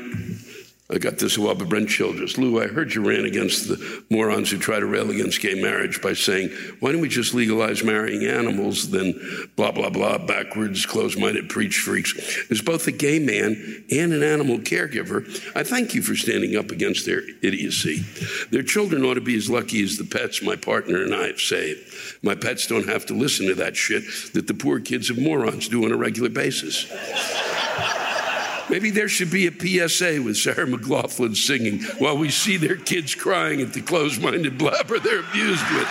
I 0.94 0.98
got 0.98 1.20
this 1.20 1.38
a 1.38 1.42
while, 1.42 1.56
but 1.56 1.70
Brent 1.70 1.88
Childress. 1.88 2.38
Lou, 2.38 2.62
I 2.62 2.68
heard 2.68 2.94
you 2.94 3.08
ran 3.08 3.24
against 3.24 3.70
the 3.70 4.04
morons 4.10 4.52
who 4.52 4.58
try 4.58 4.78
to 4.78 4.86
rail 4.86 5.10
against 5.10 5.42
gay 5.42 5.54
marriage 5.54 6.02
by 6.02 6.14
saying, 6.14 6.50
why 6.82 6.92
don't 6.92 7.00
we 7.00 7.08
just 7.08 7.34
legalize 7.34 7.82
marrying 7.82 8.26
animals? 8.26 8.90
Then 8.90 9.14
blah, 9.56 9.72
blah, 9.72 9.90
blah, 9.90 10.18
backwards, 10.18 10.86
close 10.86 11.16
minded 11.16 11.48
preach 11.48 11.78
freaks. 11.78 12.14
As 12.52 12.62
both 12.62 12.88
a 12.88 12.92
gay 12.92 13.20
man 13.20 13.86
and 13.90 14.12
an 14.12 14.22
animal 14.22 14.58
caregiver, 14.58 15.24
I 15.56 15.64
thank 15.64 15.94
you 15.94 16.02
for 16.02 16.16
standing 16.16 16.58
up 16.58 16.72
against 16.72 17.06
their 17.06 17.22
idiocy. 17.42 18.04
Their 18.50 18.64
children 18.64 19.04
ought 19.04 19.14
to 19.14 19.22
be 19.22 19.38
as 19.38 19.50
lucky 19.50 19.82
as 19.84 19.98
the 19.98 20.04
pets 20.04 20.44
my 20.44 20.58
partner 20.58 21.04
and 21.04 21.16
I 21.16 21.28
have 21.28 21.40
saved. 21.40 21.94
My 22.22 22.36
pets 22.36 22.68
don't 22.68 22.90
have 22.90 23.06
to 23.06 23.14
listen 23.14 23.48
to 23.48 23.56
that 23.56 23.78
shit 23.78 24.04
that 24.34 24.48
the 24.48 24.54
poor 24.54 24.82
kids 24.82 25.10
of 25.10 25.18
morons 25.18 25.70
do 25.70 25.86
on 25.86 25.94
a 25.94 25.98
regular 25.98 26.30
basis. 26.30 26.86
Maybe 28.72 28.90
there 28.90 29.10
should 29.10 29.30
be 29.30 29.48
a 29.48 29.52
PSA 29.52 30.22
with 30.22 30.38
Sarah 30.38 30.66
McLachlan 30.66 31.36
singing 31.36 31.82
while 32.00 32.18
we 32.18 32.30
see 32.30 32.56
their 32.56 32.78
kids 32.78 33.14
crying 33.14 33.60
at 33.60 33.74
the 33.74 33.82
closed 33.82 34.22
minded 34.22 34.58
blabber 34.58 34.98
they're 34.98 35.20
abused 35.20 35.70
with. 35.72 35.90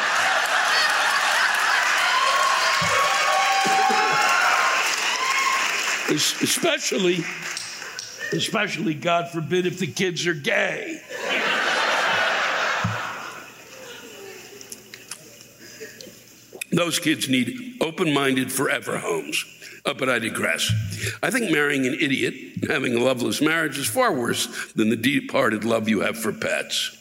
especially, 6.11 7.19
especially, 8.33 8.95
God 8.95 9.29
forbid, 9.29 9.67
if 9.67 9.79
the 9.79 9.87
kids 9.87 10.27
are 10.27 10.33
gay. 10.33 11.03
Those 16.73 16.99
kids 16.99 17.29
need 17.29 17.77
open 17.83 18.15
minded 18.15 18.51
forever 18.51 18.99
homes. 18.99 19.45
Uh, 19.85 19.95
but 19.95 20.09
I 20.09 20.19
digress. 20.19 20.71
I 21.23 21.31
think 21.31 21.51
marrying 21.51 21.87
an 21.87 21.95
idiot, 21.95 22.35
having 22.69 22.95
a 22.95 23.01
loveless 23.01 23.41
marriage, 23.41 23.79
is 23.79 23.87
far 23.87 24.13
worse 24.13 24.73
than 24.73 24.91
the 24.91 24.97
deep 24.97 25.33
hearted 25.33 25.65
love 25.65 25.89
you 25.89 26.01
have 26.01 26.19
for 26.19 26.33
pets. 26.33 26.97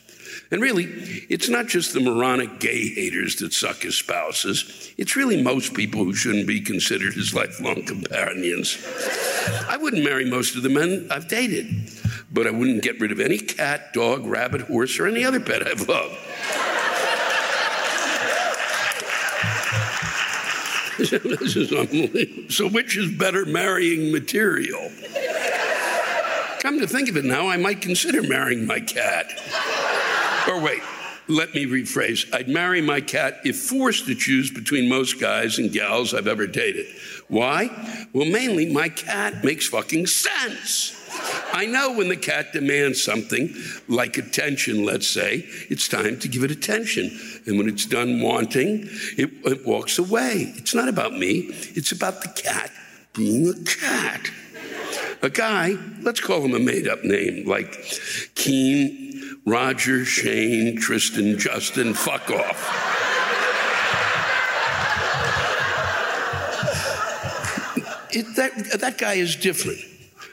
And 0.51 0.61
really, 0.61 0.85
it's 1.29 1.47
not 1.47 1.67
just 1.67 1.93
the 1.93 1.99
moronic 1.99 2.59
gay 2.59 2.89
haters 2.89 3.35
that 3.37 3.53
suck 3.53 3.85
as 3.85 3.95
spouses. 3.95 4.93
It's 4.97 5.15
really 5.15 5.43
most 5.43 5.75
people 5.75 6.03
who 6.03 6.15
shouldn't 6.15 6.47
be 6.47 6.59
considered 6.59 7.15
as 7.17 7.35
lifelong 7.35 7.85
companions. 7.85 8.77
I 9.67 9.77
wouldn't 9.77 10.03
marry 10.03 10.25
most 10.25 10.55
of 10.55 10.63
the 10.63 10.69
men 10.69 11.07
I've 11.11 11.27
dated, 11.27 11.91
but 12.31 12.47
I 12.47 12.51
wouldn't 12.51 12.81
get 12.81 12.99
rid 12.99 13.11
of 13.11 13.19
any 13.19 13.37
cat, 13.37 13.93
dog, 13.93 14.25
rabbit, 14.25 14.61
horse, 14.61 14.97
or 14.99 15.05
any 15.05 15.23
other 15.23 15.39
pet 15.39 15.67
I've 15.67 15.87
loved. 15.87 16.17
so, 22.49 22.67
which 22.67 22.97
is 22.97 23.11
better 23.17 23.45
marrying 23.45 24.11
material? 24.11 24.91
Come 26.59 26.79
to 26.79 26.87
think 26.87 27.09
of 27.09 27.15
it 27.15 27.23
now, 27.23 27.47
I 27.47 27.57
might 27.57 27.81
consider 27.81 28.21
marrying 28.21 28.67
my 28.67 28.81
cat. 28.81 29.27
Or 30.47 30.59
wait, 30.59 30.81
let 31.29 31.53
me 31.53 31.65
rephrase. 31.65 32.31
I'd 32.33 32.49
marry 32.49 32.81
my 32.81 32.99
cat 32.99 33.39
if 33.45 33.57
forced 33.57 34.07
to 34.07 34.15
choose 34.15 34.51
between 34.51 34.89
most 34.89 35.21
guys 35.21 35.57
and 35.57 35.71
gals 35.71 36.13
I've 36.13 36.27
ever 36.27 36.47
dated. 36.47 36.87
Why? 37.27 37.69
Well, 38.13 38.27
mainly 38.27 38.73
my 38.73 38.89
cat 38.89 39.43
makes 39.43 39.67
fucking 39.67 40.07
sense. 40.07 40.98
I 41.53 41.65
know 41.65 41.91
when 41.91 42.09
the 42.09 42.17
cat 42.17 42.53
demands 42.53 43.03
something, 43.03 43.53
like 43.87 44.17
attention, 44.17 44.85
let's 44.85 45.07
say, 45.07 45.45
it's 45.69 45.87
time 45.87 46.19
to 46.19 46.27
give 46.27 46.43
it 46.43 46.51
attention. 46.51 47.11
And 47.45 47.57
when 47.57 47.67
it's 47.67 47.85
done 47.85 48.21
wanting, 48.21 48.87
it, 49.17 49.31
it 49.45 49.65
walks 49.65 49.97
away. 49.99 50.53
It's 50.55 50.73
not 50.73 50.87
about 50.87 51.13
me, 51.13 51.49
it's 51.75 51.91
about 51.91 52.21
the 52.21 52.29
cat 52.29 52.71
being 53.13 53.49
a 53.49 53.63
cat. 53.65 54.31
A 55.21 55.29
guy, 55.29 55.75
let's 56.01 56.21
call 56.21 56.41
him 56.45 56.53
a 56.53 56.59
made 56.59 56.87
up 56.87 57.03
name, 57.03 57.45
like 57.45 57.75
Keen, 58.35 59.39
Roger, 59.45 60.05
Shane, 60.05 60.77
Tristan, 60.79 61.37
Justin, 61.37 61.93
fuck 61.93 62.29
off. 62.29 62.95
It, 68.11 68.35
that, 68.37 68.79
that 68.79 68.97
guy 68.97 69.15
is 69.15 69.35
different. 69.35 69.79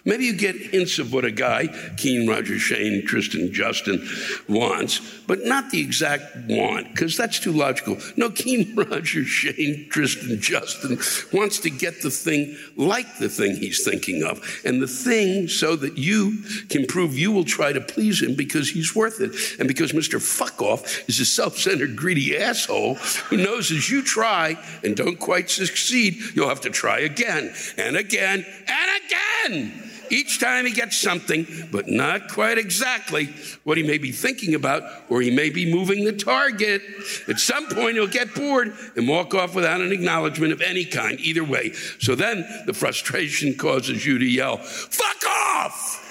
Maybe 0.06 0.24
you 0.24 0.36
get 0.36 0.54
hints 0.54 1.00
of 1.00 1.12
what 1.12 1.24
a 1.24 1.32
guy, 1.32 1.66
Keen, 1.96 2.28
Roger, 2.28 2.60
Shane, 2.60 3.04
Tristan, 3.04 3.52
Justin, 3.52 4.08
wants, 4.48 5.00
but 5.26 5.44
not 5.44 5.70
the 5.70 5.80
exact 5.80 6.24
want, 6.48 6.88
because 6.92 7.16
that's 7.16 7.40
too 7.40 7.50
logical. 7.50 7.98
No, 8.16 8.30
Keen, 8.30 8.74
Roger, 8.76 9.24
Shane, 9.24 9.88
Tristan, 9.90 10.40
Justin 10.40 10.98
wants 11.32 11.58
to 11.58 11.70
get 11.70 12.02
the 12.02 12.10
thing 12.10 12.56
like 12.76 13.18
the 13.18 13.28
thing 13.28 13.56
he's 13.56 13.84
thinking 13.84 14.22
of, 14.22 14.40
and 14.64 14.80
the 14.80 14.86
thing 14.86 15.48
so 15.48 15.74
that 15.74 15.98
you 15.98 16.38
can 16.68 16.86
prove 16.86 17.18
you 17.18 17.32
will 17.32 17.44
try 17.44 17.72
to 17.72 17.80
please 17.80 18.22
him 18.22 18.36
because 18.36 18.70
he's 18.70 18.94
worth 18.94 19.20
it, 19.20 19.34
and 19.58 19.66
because 19.66 19.90
Mr. 19.92 20.22
Fuck 20.22 20.62
Off 20.62 21.08
is 21.08 21.18
a 21.18 21.26
self 21.26 21.58
centered, 21.58 21.96
greedy 21.96 22.38
asshole 22.38 22.94
who 22.94 23.38
knows 23.38 23.72
as 23.72 23.90
you 23.90 24.02
try 24.02 24.56
and 24.84 24.96
don't 24.96 25.18
quite 25.18 25.50
succeed, 25.50 26.16
you'll 26.34 26.48
have 26.48 26.60
to 26.60 26.70
try 26.70 27.00
again 27.00 27.52
and 27.76 27.96
again 27.96 28.46
and 28.68 29.02
again. 29.04 29.90
Each 30.10 30.40
time 30.40 30.66
he 30.66 30.72
gets 30.72 31.00
something, 31.00 31.46
but 31.70 31.88
not 31.88 32.28
quite 32.28 32.58
exactly 32.58 33.26
what 33.64 33.76
he 33.76 33.82
may 33.82 33.98
be 33.98 34.12
thinking 34.12 34.54
about, 34.54 34.82
or 35.08 35.20
he 35.20 35.30
may 35.30 35.50
be 35.50 35.72
moving 35.72 36.04
the 36.04 36.12
target. 36.12 36.82
At 37.28 37.38
some 37.40 37.68
point, 37.68 37.94
he'll 37.94 38.06
get 38.06 38.34
bored 38.34 38.74
and 38.96 39.08
walk 39.08 39.34
off 39.34 39.54
without 39.54 39.80
an 39.80 39.92
acknowledgement 39.92 40.52
of 40.52 40.60
any 40.60 40.84
kind, 40.84 41.18
either 41.20 41.44
way. 41.44 41.72
So 41.98 42.14
then 42.14 42.46
the 42.66 42.74
frustration 42.74 43.54
causes 43.54 44.04
you 44.04 44.18
to 44.18 44.24
yell, 44.24 44.58
Fuck 44.58 45.26
off! 45.26 46.02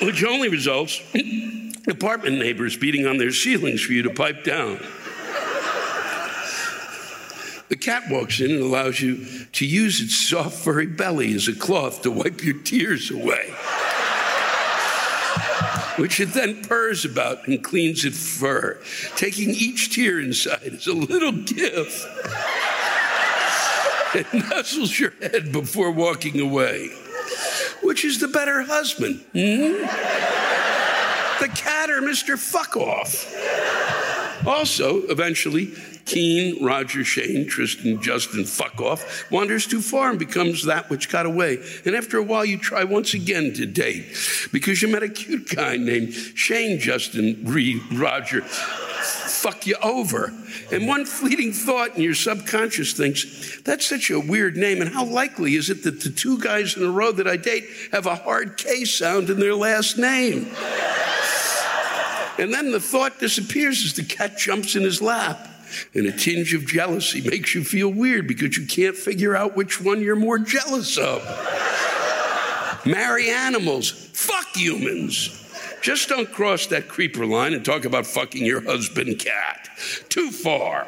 Which 0.00 0.24
only 0.24 0.48
results 0.48 1.00
in 1.14 1.74
apartment 1.88 2.38
neighbors 2.38 2.76
beating 2.76 3.06
on 3.06 3.18
their 3.18 3.32
ceilings 3.32 3.82
for 3.82 3.92
you 3.92 4.02
to 4.02 4.10
pipe 4.10 4.44
down. 4.44 4.80
The 7.68 7.76
cat 7.76 8.04
walks 8.08 8.40
in 8.40 8.50
and 8.50 8.62
allows 8.62 9.00
you 9.00 9.26
to 9.52 9.66
use 9.66 10.00
its 10.00 10.28
soft, 10.28 10.56
furry 10.56 10.86
belly 10.86 11.34
as 11.34 11.48
a 11.48 11.54
cloth 11.54 12.02
to 12.02 12.10
wipe 12.10 12.42
your 12.42 12.58
tears 12.58 13.10
away. 13.10 13.52
Which 15.96 16.20
it 16.20 16.32
then 16.32 16.62
purrs 16.64 17.04
about 17.04 17.46
and 17.46 17.62
cleans 17.62 18.04
its 18.04 18.38
fur, 18.38 18.80
taking 19.16 19.50
each 19.50 19.94
tear 19.94 20.20
inside 20.20 20.62
as 20.62 20.86
a 20.86 20.94
little 20.94 21.32
gift. 21.32 22.06
It 24.14 24.24
nuzzles 24.32 24.98
your 24.98 25.10
head 25.20 25.52
before 25.52 25.90
walking 25.90 26.40
away. 26.40 26.88
Which 27.82 28.06
is 28.06 28.20
the 28.20 28.28
better 28.28 28.62
husband? 28.62 29.20
Hmm? 29.32 29.84
The 31.42 31.48
cat 31.54 31.90
or 31.90 32.00
Mr. 32.00 32.38
Fuck 32.38 32.74
Off? 32.78 33.26
Also, 34.46 35.02
eventually, 35.08 35.74
Keen, 36.08 36.64
Roger, 36.64 37.04
Shane, 37.04 37.46
Tristan, 37.46 38.00
Justin, 38.00 38.46
fuck 38.46 38.80
off, 38.80 39.30
wanders 39.30 39.66
too 39.66 39.82
far 39.82 40.08
and 40.08 40.18
becomes 40.18 40.64
that 40.64 40.88
which 40.88 41.10
got 41.10 41.26
away. 41.26 41.58
And 41.84 41.94
after 41.94 42.16
a 42.16 42.22
while, 42.22 42.46
you 42.46 42.56
try 42.56 42.82
once 42.82 43.12
again 43.12 43.52
to 43.54 43.66
date 43.66 44.06
because 44.50 44.80
you 44.80 44.88
met 44.88 45.02
a 45.02 45.08
cute 45.10 45.54
guy 45.54 45.76
named 45.76 46.14
Shane, 46.14 46.80
Justin, 46.80 47.44
Reed, 47.44 47.82
Roger. 47.92 48.40
Fuck 48.40 49.66
you 49.66 49.76
over. 49.82 50.32
And 50.72 50.88
one 50.88 51.04
fleeting 51.04 51.52
thought 51.52 51.94
in 51.94 52.02
your 52.02 52.14
subconscious 52.14 52.94
thinks, 52.94 53.60
that's 53.60 53.86
such 53.86 54.10
a 54.10 54.18
weird 54.18 54.56
name. 54.56 54.80
And 54.80 54.90
how 54.90 55.04
likely 55.04 55.56
is 55.56 55.68
it 55.68 55.84
that 55.84 56.00
the 56.00 56.10
two 56.10 56.38
guys 56.38 56.74
in 56.74 56.84
a 56.84 56.90
row 56.90 57.12
that 57.12 57.28
I 57.28 57.36
date 57.36 57.68
have 57.92 58.06
a 58.06 58.16
hard 58.16 58.56
K 58.56 58.86
sound 58.86 59.28
in 59.28 59.38
their 59.38 59.54
last 59.54 59.98
name? 59.98 60.50
And 62.38 62.54
then 62.54 62.72
the 62.72 62.80
thought 62.80 63.18
disappears 63.18 63.84
as 63.84 63.92
the 63.92 64.04
cat 64.04 64.38
jumps 64.38 64.74
in 64.74 64.82
his 64.82 65.02
lap. 65.02 65.46
And 65.94 66.06
a 66.06 66.12
tinge 66.12 66.54
of 66.54 66.66
jealousy 66.66 67.20
makes 67.20 67.54
you 67.54 67.64
feel 67.64 67.88
weird 67.88 68.26
because 68.26 68.56
you 68.56 68.66
can't 68.66 68.96
figure 68.96 69.36
out 69.36 69.56
which 69.56 69.80
one 69.80 70.00
you're 70.00 70.16
more 70.16 70.38
jealous 70.38 70.96
of. 70.96 71.22
Marry 72.86 73.30
animals, 73.30 73.90
fuck 73.90 74.56
humans. 74.56 75.34
Just 75.80 76.08
don't 76.08 76.30
cross 76.30 76.66
that 76.66 76.88
creeper 76.88 77.24
line 77.24 77.54
and 77.54 77.64
talk 77.64 77.84
about 77.84 78.06
fucking 78.06 78.44
your 78.44 78.60
husband 78.60 79.18
cat. 79.18 79.68
Too 80.08 80.30
far. 80.30 80.86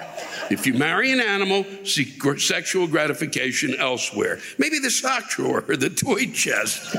If 0.50 0.66
you 0.66 0.74
marry 0.74 1.12
an 1.12 1.20
animal, 1.20 1.64
seek 1.84 2.22
sexual 2.38 2.86
gratification 2.88 3.76
elsewhere. 3.78 4.40
Maybe 4.58 4.78
the 4.78 4.90
sock 4.90 5.28
drawer 5.30 5.64
or 5.68 5.76
the 5.76 5.90
toy 5.90 6.26
chest. 6.26 6.96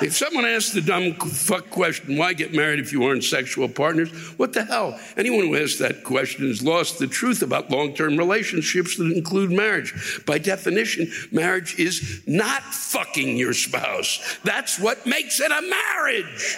If 0.00 0.16
someone 0.16 0.44
asks 0.44 0.72
the 0.72 0.80
dumb 0.80 1.14
fuck 1.14 1.70
question, 1.70 2.16
why 2.16 2.32
get 2.32 2.54
married 2.54 2.78
if 2.78 2.92
you 2.92 3.04
aren't 3.04 3.24
sexual 3.24 3.68
partners? 3.68 4.10
What 4.38 4.52
the 4.52 4.64
hell? 4.64 4.98
Anyone 5.16 5.46
who 5.46 5.56
asks 5.56 5.78
that 5.78 6.04
question 6.04 6.46
has 6.46 6.62
lost 6.62 6.98
the 6.98 7.06
truth 7.06 7.42
about 7.42 7.70
long 7.70 7.94
term 7.94 8.16
relationships 8.16 8.96
that 8.96 9.10
include 9.10 9.50
marriage. 9.50 10.22
By 10.24 10.38
definition, 10.38 11.10
marriage 11.32 11.78
is 11.78 12.22
not 12.26 12.62
fucking 12.62 13.36
your 13.36 13.54
spouse. 13.54 14.38
That's 14.44 14.78
what 14.78 15.04
makes 15.04 15.40
it 15.40 15.50
a 15.50 15.62
marriage. 15.62 16.56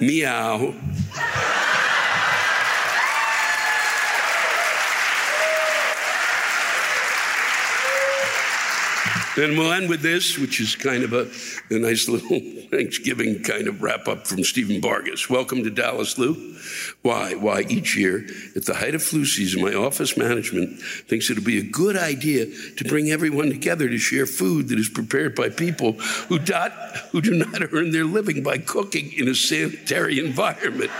Meow. 0.00 0.74
And 9.36 9.56
we'll 9.56 9.72
end 9.72 9.88
with 9.88 10.02
this, 10.02 10.36
which 10.36 10.60
is 10.60 10.74
kind 10.74 11.04
of 11.04 11.12
a, 11.12 11.30
a 11.72 11.78
nice 11.78 12.08
little 12.08 12.40
Thanksgiving 12.70 13.44
kind 13.44 13.68
of 13.68 13.80
wrap 13.80 14.08
up 14.08 14.26
from 14.26 14.42
Stephen 14.42 14.80
Vargas. 14.80 15.30
Welcome 15.30 15.62
to 15.62 15.70
Dallas, 15.70 16.18
Lou. 16.18 16.56
Why? 17.02 17.34
Why 17.34 17.60
each 17.68 17.96
year, 17.96 18.26
at 18.56 18.64
the 18.64 18.74
height 18.74 18.96
of 18.96 19.04
flu 19.04 19.24
season, 19.24 19.62
my 19.62 19.72
office 19.72 20.16
management 20.16 20.80
thinks 20.80 21.30
it'll 21.30 21.44
be 21.44 21.58
a 21.58 21.62
good 21.62 21.96
idea 21.96 22.46
to 22.76 22.84
bring 22.84 23.10
everyone 23.10 23.50
together 23.50 23.88
to 23.88 23.98
share 23.98 24.26
food 24.26 24.68
that 24.68 24.80
is 24.80 24.88
prepared 24.88 25.36
by 25.36 25.48
people 25.48 25.92
who, 25.92 26.38
who 26.38 27.20
do 27.20 27.34
not 27.34 27.62
earn 27.72 27.92
their 27.92 28.04
living 28.04 28.42
by 28.42 28.58
cooking 28.58 29.12
in 29.12 29.28
a 29.28 29.34
sanitary 29.34 30.18
environment 30.18 30.90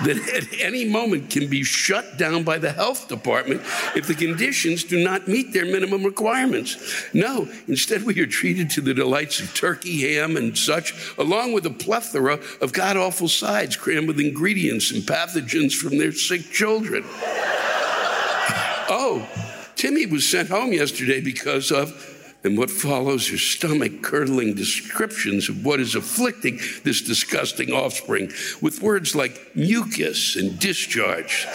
that 0.04 0.16
at 0.34 0.60
any 0.60 0.88
moment 0.88 1.30
can 1.30 1.48
be 1.48 1.62
shut 1.62 2.16
down 2.16 2.42
by 2.42 2.58
the 2.58 2.72
health 2.72 3.08
department 3.08 3.60
if 3.94 4.06
the 4.06 4.14
conditions 4.14 4.84
do 4.84 5.02
not 5.02 5.28
meet 5.28 5.52
their 5.52 5.66
minimum 5.66 6.04
requirements. 6.04 6.76
No, 7.12 7.48
instead, 7.68 8.04
we 8.04 8.18
are 8.20 8.26
treated 8.26 8.70
to 8.70 8.80
the 8.80 8.94
delights 8.94 9.40
of 9.40 9.54
turkey, 9.54 10.14
ham, 10.14 10.36
and 10.36 10.56
such, 10.56 10.94
along 11.18 11.52
with 11.52 11.66
a 11.66 11.70
plethora 11.70 12.38
of 12.60 12.72
god 12.72 12.96
awful 12.96 13.28
sides 13.28 13.76
crammed 13.76 14.08
with 14.08 14.20
ingredients 14.20 14.90
and 14.90 15.02
pathogens 15.02 15.74
from 15.74 15.98
their 15.98 16.12
sick 16.12 16.50
children. 16.50 17.04
oh, 18.88 19.28
Timmy 19.76 20.06
was 20.06 20.28
sent 20.28 20.48
home 20.48 20.72
yesterday 20.72 21.20
because 21.20 21.70
of 21.70 22.19
and 22.42 22.56
what 22.56 22.70
follows 22.70 23.30
are 23.32 23.38
stomach 23.38 24.02
curdling 24.02 24.54
descriptions 24.54 25.48
of 25.48 25.64
what 25.64 25.78
is 25.80 25.94
afflicting 25.94 26.58
this 26.84 27.02
disgusting 27.02 27.72
offspring 27.72 28.32
with 28.62 28.80
words 28.82 29.14
like 29.14 29.54
mucus 29.54 30.36
and 30.36 30.58
discharge. 30.58 31.46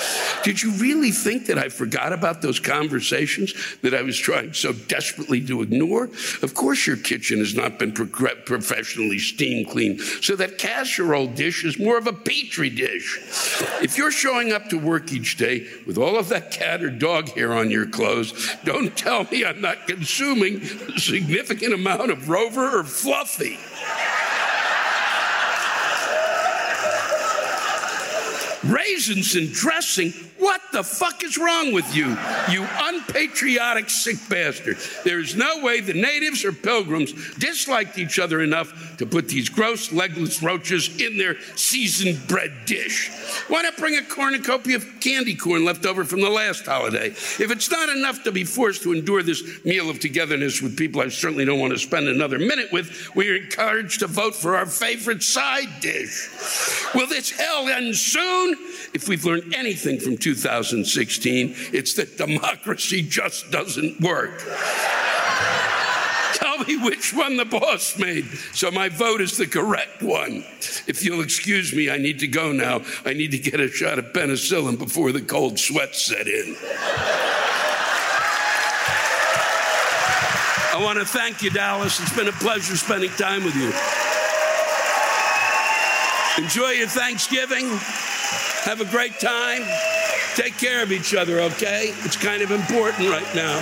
Did 0.44 0.62
you 0.62 0.72
really 0.74 1.12
think 1.12 1.48
that 1.48 1.58
I 1.58 1.70
forgot 1.70 2.14
about 2.14 2.42
those 2.42 2.60
conversations 2.60 3.54
that 3.82 3.96
I 3.96 4.04
was 4.04 4.18
trying 4.18 4.54
so 4.54 4.74
desperately 4.74 5.44
to 5.48 5.62
ignore? 5.64 6.06
Of 6.44 6.54
course, 6.54 6.86
your 6.86 6.98
kitchen 6.98 7.40
has 7.40 7.56
not 7.56 7.80
been 7.80 7.92
pro- 7.92 8.36
professionally 8.46 9.18
steam 9.18 9.66
cleaned, 9.66 10.02
so 10.02 10.36
that 10.36 10.58
casserole 10.58 11.28
dish 11.28 11.66
is 11.66 11.80
more 11.80 11.98
of 11.98 12.08
a 12.08 12.14
petri 12.14 12.70
dish. 12.70 13.20
If 13.82 13.98
you're 13.98 14.12
showing 14.12 14.52
up 14.52 14.70
to 14.70 14.78
work 14.78 15.12
each 15.12 15.38
day 15.38 15.68
with 15.88 15.98
all 15.98 16.18
of 16.18 16.30
that 16.30 16.52
cat 16.52 16.84
or 16.84 16.92
dog 16.92 17.30
hair 17.30 17.54
on 17.54 17.72
your 17.72 17.88
clothes, 17.88 18.56
don't 18.64 18.96
tell 18.96 19.24
me 19.26 19.44
I'm 19.44 19.62
not 19.62 19.88
consuming 19.88 20.62
significant 20.98 21.74
amount 21.74 22.12
of 22.12 22.30
Rover 22.30 22.80
or 22.80 22.84
Fluffy. 22.84 23.60
Raisins 28.66 29.36
and 29.36 29.52
dressing 29.52 30.12
what 30.38 30.62
the 30.74 30.84
fuck 30.84 31.24
is 31.24 31.38
wrong 31.38 31.72
with 31.72 31.96
you, 31.96 32.18
you 32.50 32.68
unpatriotic 32.78 33.90
sick 33.90 34.18
bastard? 34.30 34.78
There 35.06 35.20
is 35.20 35.34
no 35.34 35.64
way 35.64 35.80
the 35.80 35.94
natives 35.94 36.44
or 36.44 36.52
pilgrims 36.52 37.14
disliked 37.36 37.98
each 37.98 38.20
other 38.20 38.42
enough 38.42 38.98
to 38.98 39.06
put 39.06 39.30
these 39.30 39.48
gross 39.48 39.94
legless 39.94 40.44
roaches 40.44 41.02
in 41.02 41.18
their 41.18 41.40
seasoned 41.56 42.28
bread 42.28 42.52
dish. 42.66 43.10
Why 43.48 43.62
not 43.62 43.78
bring 43.78 43.96
a 43.96 44.04
cornucopia 44.04 44.76
of 44.76 45.00
candy 45.00 45.36
corn 45.36 45.64
left 45.64 45.86
over 45.86 46.04
from 46.04 46.20
the 46.20 46.30
last 46.30 46.66
holiday? 46.66 47.08
If 47.08 47.52
it's 47.52 47.72
not 47.72 47.88
enough 47.90 48.24
to 48.26 48.32
be 48.34 48.44
forced 48.44 48.84
to 48.84 48.94
endure 48.94 49.24
this 49.24 49.64
meal 49.64 49.90
of 49.90 50.02
togetherness 50.02 50.62
with 50.62 50.78
people 50.78 51.02
I 51.02 51.08
certainly 51.08 51.46
don't 51.46 51.60
want 51.60 51.72
to 51.72 51.80
spend 51.80 52.10
another 52.10 52.40
minute 52.40 52.74
with, 52.74 53.16
we 53.16 53.30
are 53.30 53.36
encouraged 53.36 54.02
to 54.02 54.08
vote 54.08 54.36
for 54.36 54.58
our 54.58 54.66
favorite 54.66 55.24
side 55.24 55.80
dish. 55.80 56.30
Will 56.94 57.08
this 57.08 57.32
hell 57.32 57.70
end 57.70 57.96
soon? 57.96 58.55
If 58.94 59.08
we've 59.08 59.26
learned 59.26 59.54
anything 59.54 60.00
from 60.00 60.18
2016, 60.18 61.56
it's 61.74 61.94
that 61.96 62.18
democracy 62.18 63.02
just 63.02 63.52
doesn't 63.52 64.02
work. 64.02 64.42
Tell 66.34 66.60
me 66.60 66.78
which 66.78 67.14
one 67.14 67.38
the 67.38 67.46
boss 67.46 67.98
made, 67.98 68.26
so 68.54 68.72
my 68.72 68.90
vote 68.90 69.22
is 69.22 69.38
the 69.38 69.48
correct 69.48 70.02
one. 70.02 70.44
If 70.88 71.04
you'll 71.04 71.22
excuse 71.22 71.74
me, 71.74 71.90
I 71.90 71.98
need 71.98 72.20
to 72.20 72.28
go 72.28 72.52
now. 72.52 72.82
I 73.06 73.14
need 73.14 73.32
to 73.32 73.38
get 73.38 73.60
a 73.60 73.70
shot 73.70 74.00
of 74.00 74.06
penicillin 74.14 74.78
before 74.78 75.12
the 75.12 75.22
cold 75.22 75.60
sweat 75.60 75.96
set 75.96 76.28
in. 76.28 76.56
I 80.74 80.84
want 80.84 81.00
to 81.00 81.06
thank 81.06 81.42
you, 81.42 81.50
Dallas. 81.50 82.02
It's 82.02 82.16
been 82.16 82.28
a 82.28 82.34
pleasure 82.34 82.76
spending 82.76 83.10
time 83.12 83.46
with 83.46 83.56
you. 83.56 83.72
Enjoy 86.38 86.72
your 86.72 86.88
Thanksgiving. 86.88 87.70
Have 88.66 88.82
a 88.82 88.86
great 88.86 89.20
time. 89.22 89.64
Take 90.36 90.58
care 90.58 90.84
of 90.84 90.92
each 90.92 91.16
other, 91.16 91.40
okay? 91.40 91.94
It's 92.04 92.18
kind 92.18 92.42
of 92.42 92.52
important 92.52 93.10
right 93.10 93.36
now. 93.36 93.58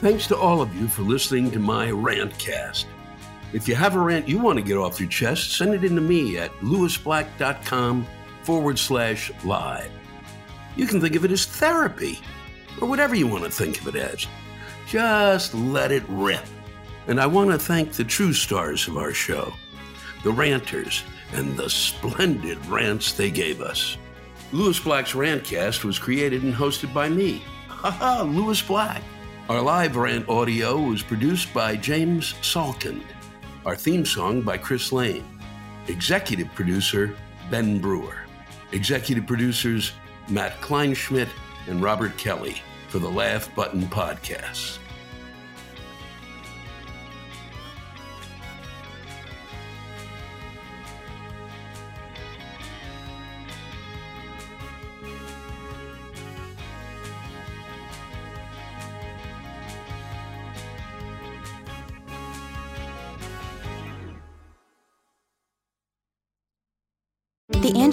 Thanks 0.00 0.26
to 0.26 0.36
all 0.36 0.60
of 0.60 0.74
you 0.74 0.88
for 0.88 1.02
listening 1.02 1.52
to 1.52 1.60
my 1.60 1.88
rantcast. 1.88 2.86
If 3.52 3.68
you 3.68 3.76
have 3.76 3.94
a 3.94 4.00
rant 4.00 4.28
you 4.28 4.38
want 4.38 4.58
to 4.58 4.64
get 4.64 4.76
off 4.76 4.98
your 4.98 5.08
chest, 5.08 5.52
send 5.52 5.72
it 5.72 5.84
in 5.84 5.94
to 5.94 6.00
me 6.00 6.36
at 6.36 6.50
lewisblack.com 6.58 8.06
forward 8.42 8.78
slash 8.78 9.30
live. 9.44 9.90
You 10.74 10.86
can 10.86 11.00
think 11.00 11.14
of 11.14 11.24
it 11.24 11.30
as 11.30 11.46
therapy, 11.46 12.18
or 12.80 12.88
whatever 12.88 13.14
you 13.14 13.28
want 13.28 13.44
to 13.44 13.50
think 13.50 13.80
of 13.80 13.86
it 13.86 13.94
as. 13.94 14.26
Just 14.86 15.52
let 15.52 15.90
it 15.90 16.04
rip. 16.08 16.44
And 17.08 17.20
I 17.20 17.26
want 17.26 17.50
to 17.50 17.58
thank 17.58 17.92
the 17.92 18.04
true 18.04 18.32
stars 18.32 18.86
of 18.86 18.96
our 18.96 19.12
show, 19.12 19.52
the 20.22 20.30
ranters, 20.30 21.02
and 21.32 21.56
the 21.56 21.68
splendid 21.68 22.64
rants 22.66 23.12
they 23.12 23.30
gave 23.30 23.60
us. 23.60 23.96
Lewis 24.52 24.78
Black's 24.78 25.12
Rantcast 25.12 25.82
was 25.82 25.98
created 25.98 26.44
and 26.44 26.54
hosted 26.54 26.94
by 26.94 27.08
me, 27.08 27.42
haha, 27.66 28.22
Lewis 28.22 28.62
Black. 28.62 29.02
Our 29.48 29.60
live 29.60 29.96
rant 29.96 30.28
audio 30.28 30.80
was 30.80 31.02
produced 31.02 31.52
by 31.52 31.76
James 31.76 32.34
Salkind. 32.42 33.04
Our 33.64 33.76
theme 33.76 34.06
song 34.06 34.42
by 34.42 34.58
Chris 34.58 34.92
Lane. 34.92 35.24
Executive 35.88 36.52
producer 36.54 37.16
Ben 37.50 37.80
Brewer. 37.80 38.18
Executive 38.70 39.26
producers 39.26 39.92
Matt 40.28 40.60
Kleinschmidt 40.60 41.28
and 41.68 41.82
Robert 41.82 42.16
Kelly 42.16 42.60
for 42.96 43.00
the 43.02 43.10
Laugh 43.10 43.54
Button 43.54 43.82
Podcast. 43.82 44.78